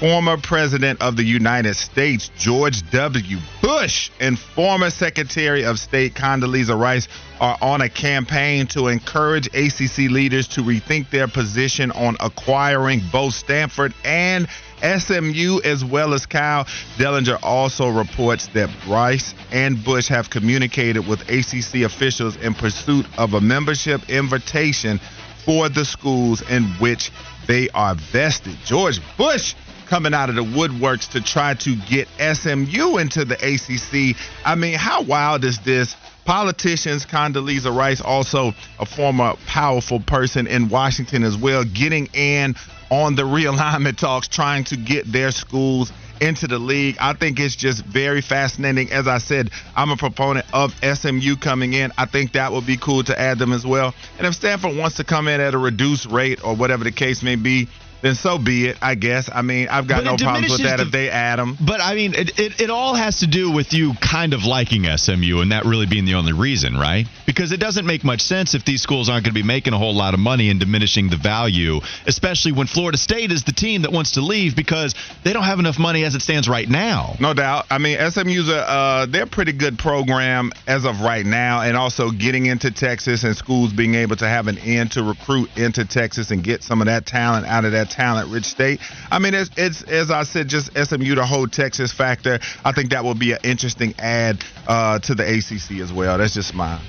Former 0.01 0.39
President 0.39 1.03
of 1.03 1.17
the 1.17 1.25
United 1.25 1.77
States, 1.77 2.31
George 2.39 2.91
W. 2.91 3.37
Bush, 3.61 4.11
and 4.19 4.39
former 4.39 4.89
Secretary 4.89 5.63
of 5.67 5.79
State 5.79 6.15
Condoleezza 6.15 6.75
Rice 6.75 7.07
are 7.39 7.59
on 7.61 7.83
a 7.83 7.89
campaign 7.91 8.67
to 8.69 8.89
encourage 8.89 9.49
ACC 9.49 10.11
leaders 10.11 10.49
to 10.49 10.63
rethink 10.63 11.11
their 11.11 11.29
position 11.29 11.91
on 11.91 12.17
acquiring 12.19 13.03
both 13.13 13.35
Stanford 13.35 13.93
and 14.03 14.49
SMU 14.81 15.61
as 15.65 15.85
well 15.85 16.15
as 16.15 16.25
Cal. 16.25 16.65
Dellinger 16.97 17.39
also 17.43 17.91
reports 17.91 18.47
that 18.55 18.71
Rice 18.89 19.35
and 19.53 19.85
Bush 19.85 20.09
have 20.09 20.31
communicated 20.31 21.07
with 21.07 21.21
ACC 21.29 21.83
officials 21.83 22.37
in 22.37 22.55
pursuit 22.55 23.05
of 23.19 23.35
a 23.35 23.41
membership 23.43 24.09
invitation 24.09 24.99
for 25.45 25.69
the 25.69 25.85
schools 25.85 26.41
in 26.49 26.65
which 26.79 27.11
they 27.47 27.69
are 27.71 27.95
vested. 27.95 28.57
George 28.65 28.99
Bush 29.19 29.55
coming 29.91 30.15
out 30.15 30.29
of 30.29 30.37
the 30.37 30.45
woodworks 30.45 31.11
to 31.11 31.21
try 31.21 31.53
to 31.53 31.75
get 31.75 32.07
SMU 32.17 32.97
into 32.99 33.25
the 33.25 33.35
ACC. 33.35 34.17
I 34.47 34.55
mean, 34.55 34.79
how 34.79 35.03
wild 35.03 35.45
is 35.45 35.59
this? 35.59 35.97
Politicians, 36.25 37.05
Condoleezza 37.05 37.77
Rice, 37.77 38.01
also 38.01 38.53
a 38.79 38.87
former 38.87 39.35
powerful 39.49 39.99
person 39.99 40.47
in 40.47 40.69
Washington 40.69 41.25
as 41.25 41.37
well, 41.37 41.65
getting 41.65 42.07
in 42.15 42.55
on 42.89 43.17
the 43.17 43.23
realignment 43.23 43.97
talks, 43.97 44.29
trying 44.29 44.63
to 44.65 44.77
get 44.77 45.11
their 45.11 45.33
schools 45.33 45.93
into 46.21 46.47
the 46.47 46.59
league. 46.59 46.97
I 47.01 47.15
think 47.15 47.41
it's 47.41 47.57
just 47.57 47.85
very 47.85 48.21
fascinating. 48.21 48.93
As 48.93 49.09
I 49.09 49.19
said, 49.19 49.51
I'm 49.75 49.91
a 49.91 49.97
proponent 49.97 50.47
of 50.53 50.73
SMU 50.85 51.35
coming 51.35 51.73
in. 51.73 51.91
I 51.99 52.07
think 52.07 52.33
that 52.33 52.53
would 52.53 52.67
be 52.67 52.77
cool 52.77 53.03
to 53.05 53.21
add 53.21 53.41
them 53.41 53.53
as 53.53 53.67
well. 53.67 53.93
And 54.19 54.27
if 54.27 54.35
Stanford 54.35 54.77
wants 54.77 54.99
to 54.99 55.05
come 55.05 55.27
in 55.27 55.41
at 55.41 55.55
a 55.55 55.59
reduced 55.59 56.07
rate 56.07 56.45
or 56.45 56.55
whatever 56.55 56.85
the 56.85 56.93
case 56.93 57.25
may 57.25 57.35
be, 57.35 57.69
then 58.03 58.15
so 58.15 58.39
be 58.39 58.67
it, 58.69 58.79
I 58.81 58.95
guess. 58.95 59.29
I 59.33 59.43
mean, 59.43 59.69
I've 59.69 59.87
got 59.87 60.05
no 60.05 60.17
problems 60.17 60.51
with 60.51 60.63
that 60.63 60.79
the, 60.79 60.85
if 60.85 60.93
they 60.93 61.11
add 61.11 61.39
them. 61.39 61.57
But 61.61 61.81
I 61.81 61.95
mean, 61.95 62.15
it, 62.15 62.39
it, 62.39 62.61
it, 62.61 62.71
all 62.71 62.95
has 62.95 63.21
to 63.21 63.27
do 63.27 63.51
with 63.53 63.73
you 63.73 63.93
kind 64.01 64.33
of 64.33 64.45
liking 64.45 64.85
SMU 64.85 65.41
and 65.41 65.53
that 65.53 65.65
really 65.65 65.87
being 65.87 66.05
the 66.05 66.15
only 66.15 66.33
reason, 66.33 66.75
right? 66.75 67.07
Because 67.27 67.53
it 67.53 67.61
doesn't 67.61 67.87
make 67.87 68.05
much 68.05 68.21
sense 68.21 68.55
if 68.55 68.65
these 68.65 68.81
schools 68.81 69.09
aren't 69.09 69.25
going 69.25 69.35
to 69.35 69.41
be 69.41 69.47
making 69.47 69.73
a 69.73 69.79
whole 69.79 69.95
lot 69.95 70.15
of 70.15 70.21
money 70.21 70.51
and 70.51 70.61
diminishing 70.61 71.11
the 71.11 71.17
value, 71.17 71.81
especially 72.07 72.53
when 72.53 72.67
Florida 72.67 72.97
State 72.97 73.33
is 73.33 73.45
the 73.45 73.53
team 73.53 73.83
that 73.83 73.93
wants 73.93 74.13
to 74.13 74.21
leave 74.21 74.57
because 74.57 74.95
they 75.25 75.33
don't 75.33 75.45
have 75.45 75.59
enough 75.59 75.79
money 75.79 76.05
as 76.05 76.15
it 76.15 76.23
stands 76.23 76.49
right 76.49 76.69
now. 76.69 77.17
No 77.21 77.35
doubt. 77.35 77.67
I 77.71 77.79
mean, 77.79 77.99
SMU's 77.99 78.49
a 78.49 78.61
uh, 78.71 79.07
they're 79.07 79.25
a 79.25 79.27
pretty 79.27 79.53
good 79.53 79.79
program 79.79 80.53
as 80.67 80.85
of 80.85 81.01
right 81.01 81.27
now, 81.27 81.63
and 81.63 81.77
also 81.77 82.11
getting 82.11 82.47
into 82.47 82.71
Texas 82.71 83.25
and 83.25 83.37
schools 83.37 83.73
being 83.73 83.95
able 83.95 84.17
to 84.17 84.29
have 84.29 84.47
an 84.47 84.59
end 84.59 84.93
to 84.93 85.03
recruit 85.03 85.51
into 85.57 85.85
Texas 85.85 86.31
and 86.31 86.43
get 86.43 86.63
some 86.63 86.81
of 86.81 86.87
that 86.87 87.07
talent 87.07 87.47
out 87.47 87.65
of 87.65 87.73
that 87.73 87.90
talent 87.91 88.31
rich 88.31 88.45
state. 88.45 88.81
I 89.11 89.19
mean, 89.19 89.35
it's, 89.35 89.51
it's 89.57 89.83
as 89.83 90.11
I 90.11 90.23
said, 90.23 90.49
just 90.49 90.71
SMU 90.77 91.15
the 91.15 91.27
whole 91.27 91.47
Texas 91.47 91.93
factor. 91.93 92.39
I 92.65 92.73
think 92.73 92.91
that 92.91 93.05
will 93.05 93.15
be 93.15 93.33
an 93.33 93.39
interesting 93.43 93.95
add 93.99 94.43
uh, 94.67 94.99
to 95.01 95.15
the 95.15 95.25
ACC 95.25 95.81
as 95.81 95.93
well. 95.93 96.19
That's 96.19 96.35
just 96.35 96.55
my 96.55 96.81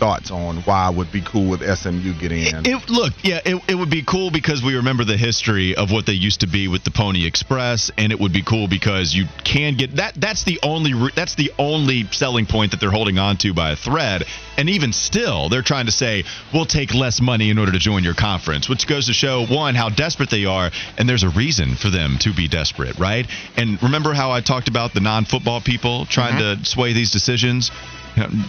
thoughts 0.00 0.30
on 0.30 0.56
why 0.62 0.90
it 0.90 0.96
would 0.96 1.12
be 1.12 1.20
cool 1.20 1.48
with 1.48 1.60
SMU 1.60 2.14
getting 2.18 2.46
in. 2.46 2.66
It, 2.66 2.66
it, 2.66 2.90
look, 2.90 3.12
yeah, 3.22 3.40
it, 3.44 3.62
it 3.68 3.74
would 3.74 3.90
be 3.90 4.02
cool 4.02 4.30
because 4.30 4.62
we 4.62 4.74
remember 4.74 5.04
the 5.04 5.18
history 5.18 5.76
of 5.76 5.92
what 5.92 6.06
they 6.06 6.14
used 6.14 6.40
to 6.40 6.48
be 6.48 6.66
with 6.68 6.82
the 6.82 6.90
Pony 6.90 7.26
Express, 7.26 7.90
and 7.98 8.10
it 8.10 8.18
would 8.18 8.32
be 8.32 8.42
cool 8.42 8.66
because 8.66 9.14
you 9.14 9.26
can 9.44 9.76
get 9.76 9.96
that. 9.96 10.14
That's 10.16 10.44
the 10.44 10.58
only 10.62 10.94
that's 11.14 11.34
the 11.34 11.52
only 11.58 12.04
selling 12.10 12.46
point 12.46 12.70
that 12.72 12.80
they're 12.80 12.90
holding 12.90 13.18
on 13.18 13.36
to 13.38 13.52
by 13.52 13.72
a 13.72 13.76
thread. 13.76 14.24
And 14.56 14.70
even 14.70 14.92
still, 14.92 15.48
they're 15.48 15.62
trying 15.62 15.86
to 15.86 15.92
say 15.92 16.24
we'll 16.52 16.66
take 16.66 16.94
less 16.94 17.20
money 17.20 17.50
in 17.50 17.58
order 17.58 17.72
to 17.72 17.78
join 17.78 18.02
your 18.02 18.14
conference, 18.14 18.68
which 18.68 18.86
goes 18.86 19.06
to 19.06 19.12
show 19.12 19.46
one 19.46 19.74
how 19.74 19.90
desperate 19.90 20.30
they 20.30 20.46
are, 20.46 20.70
and 20.96 21.08
there's 21.08 21.22
a 21.22 21.30
reason 21.30 21.76
for 21.76 21.90
them 21.90 22.16
to 22.20 22.34
be 22.34 22.48
desperate, 22.48 22.98
right? 22.98 23.26
And 23.56 23.82
remember 23.82 24.14
how 24.14 24.30
I 24.30 24.40
talked 24.40 24.68
about 24.68 24.94
the 24.94 25.00
non-football 25.00 25.60
people 25.60 26.06
trying 26.06 26.34
mm-hmm. 26.34 26.62
to 26.62 26.68
sway 26.68 26.94
these 26.94 27.10
decisions 27.10 27.70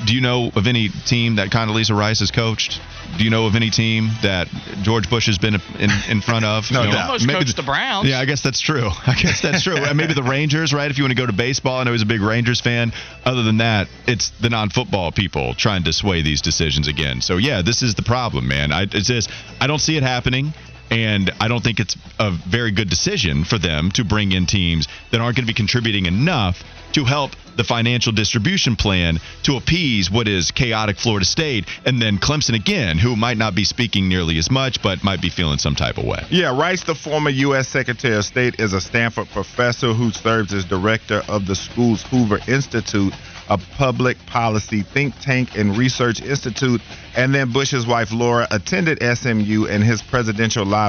Do 0.06 0.14
you 0.16 0.22
know 0.22 0.52
of 0.56 0.68
any 0.68 0.90
team 0.90 1.36
that 1.36 1.50
Condoleezza 1.50 1.96
Rice 1.98 2.20
has 2.20 2.32
coached? 2.32 2.82
Do 3.18 3.24
you 3.24 3.30
know 3.30 3.46
of 3.46 3.56
any 3.56 3.70
team 3.70 4.10
that 4.24 4.48
George 4.82 5.10
Bush 5.10 5.28
has 5.28 5.38
been 5.38 5.56
in, 5.78 5.90
in 6.10 6.22
front 6.22 6.46
of? 6.46 6.72
no 6.72 6.82
You 6.82 6.88
know, 6.88 6.94
doubt. 6.94 7.06
almost 7.08 7.28
maybe 7.28 7.40
coached 7.40 7.56
the- 7.56 7.62
the 7.62 7.66
Browns. 7.66 8.08
Yeah, 8.08 8.20
I 8.20 8.26
guess 8.26 8.42
that's 8.42 8.60
true. 8.60 8.90
I 9.08 9.14
guess 9.22 9.42
that's 9.42 9.64
true. 9.64 9.76
Maybe 9.94 10.14
the 10.14 10.24
Rangers, 10.24 10.74
right? 10.74 10.90
If 10.90 10.98
you 10.98 11.04
want 11.04 11.12
to 11.12 11.22
go 11.22 11.26
to 11.28 11.34
baseball, 11.34 11.78
I 11.80 11.84
know 11.84 11.92
he's 11.92 12.02
a 12.02 12.06
big 12.08 12.22
Rangers 12.22 12.60
fan. 12.62 12.92
Other 13.26 13.44
than 13.44 13.58
that, 13.58 13.88
it's 14.08 14.30
the 14.42 14.50
non-football 14.50 15.12
people 15.12 15.54
trying 15.54 15.84
to 15.84 15.94
sway 15.94 16.22
these 16.22 16.42
decisions 16.42 16.88
again. 16.88 17.22
So 17.22 17.38
yeah, 17.38 17.62
this 17.62 17.82
is 17.84 17.96
the 17.96 18.04
problem, 18.04 18.48
man. 18.48 18.72
I 18.72 18.84
it's 18.84 19.08
just 19.08 19.30
I 19.60 19.68
don't 19.68 19.80
see 19.80 19.96
it 19.98 20.04
happening. 20.04 20.54
And 20.92 21.32
I 21.40 21.48
don't 21.48 21.64
think 21.64 21.80
it's 21.80 21.96
a 22.20 22.32
very 22.32 22.72
good 22.72 22.90
decision 22.90 23.46
for 23.46 23.58
them 23.58 23.92
to 23.92 24.04
bring 24.04 24.34
in 24.34 24.46
teams 24.46 24.90
that 25.12 25.22
aren't 25.22 25.38
going 25.38 25.46
to 25.46 25.52
be 25.52 25.56
contributing 25.56 26.06
enough 26.06 26.64
to 26.94 27.06
help 27.06 27.32
the 27.56 27.64
financial 27.64 28.12
distribution 28.12 28.76
plan 28.76 29.20
to 29.44 29.56
appease 29.56 30.12
what 30.12 30.28
is 30.28 30.52
chaotic 30.52 30.98
Florida 30.98 31.26
State 31.26 31.66
and 31.86 32.02
then 32.02 32.18
Clemson 32.18 32.56
again, 32.56 32.98
who 32.98 33.16
might 33.16 33.38
not 33.38 33.56
be 33.56 33.64
speaking 33.64 34.10
nearly 34.10 34.38
as 34.38 34.52
much, 34.52 34.82
but 34.82 35.02
might 35.04 35.22
be 35.22 35.30
feeling 35.30 35.58
some 35.58 35.76
type 35.76 35.98
of 35.98 36.06
way. 36.06 36.26
Yeah, 36.30 36.58
Rice, 36.58 36.84
the 36.84 36.96
former 36.96 37.30
U.S. 37.30 37.70
Secretary 37.70 38.16
of 38.16 38.26
State, 38.26 38.60
is 38.60 38.74
a 38.74 38.82
Stanford 38.82 39.30
professor 39.30 39.94
who 39.94 40.12
serves 40.12 40.54
as 40.54 40.66
director 40.66 41.24
of 41.30 41.48
the 41.48 41.56
school's 41.56 42.04
Hoover 42.04 42.40
Institute, 42.48 43.14
a 43.50 43.58
public 43.78 44.18
policy 44.26 44.82
think 44.82 45.18
tank 45.20 45.58
and 45.58 45.78
research 45.78 46.22
institute. 46.22 46.82
And 47.16 47.36
then 47.36 47.52
Bush's 47.52 47.86
wife, 47.86 48.14
Laura, 48.14 48.48
attended 48.50 49.00
SMU, 49.02 49.68
and 49.68 49.84
his 49.84 50.02
presidential 50.02 50.66
library 50.66 50.81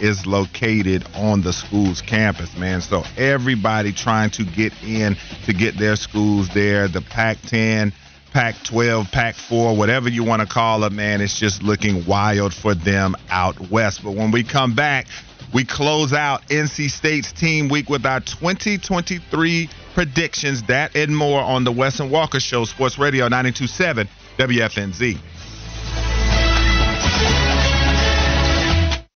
is 0.00 0.26
located 0.26 1.06
on 1.14 1.42
the 1.42 1.52
school's 1.52 2.00
campus, 2.00 2.56
man. 2.56 2.80
So 2.80 3.02
everybody 3.16 3.92
trying 3.92 4.30
to 4.30 4.44
get 4.44 4.72
in 4.82 5.16
to 5.44 5.52
get 5.52 5.78
their 5.78 5.96
schools 5.96 6.48
there. 6.50 6.88
The 6.88 7.00
Pac 7.02 7.38
10. 7.42 7.92
Pac 8.32 8.54
12, 8.64 9.10
Pac 9.12 9.34
4, 9.34 9.74
whatever 9.74 10.10
you 10.10 10.22
want 10.22 10.42
to 10.42 10.46
call 10.46 10.84
it, 10.84 10.92
man, 10.92 11.22
it's 11.22 11.38
just 11.38 11.62
looking 11.62 12.04
wild 12.04 12.52
for 12.52 12.74
them 12.74 13.16
out 13.30 13.70
west. 13.70 14.04
But 14.04 14.10
when 14.10 14.30
we 14.30 14.44
come 14.44 14.74
back, 14.74 15.06
we 15.54 15.64
close 15.64 16.12
out 16.12 16.42
NC 16.48 16.90
State's 16.90 17.32
team 17.32 17.68
week 17.68 17.88
with 17.88 18.04
our 18.04 18.20
2023 18.20 19.70
predictions. 19.94 20.64
That 20.64 20.94
and 20.94 21.16
more 21.16 21.40
on 21.40 21.64
the 21.64 21.72
Wes 21.72 21.98
and 21.98 22.10
Walker 22.10 22.40
Show, 22.40 22.66
Sports 22.66 22.98
Radio 22.98 23.24
927 23.24 24.06
WFNZ. 24.36 25.18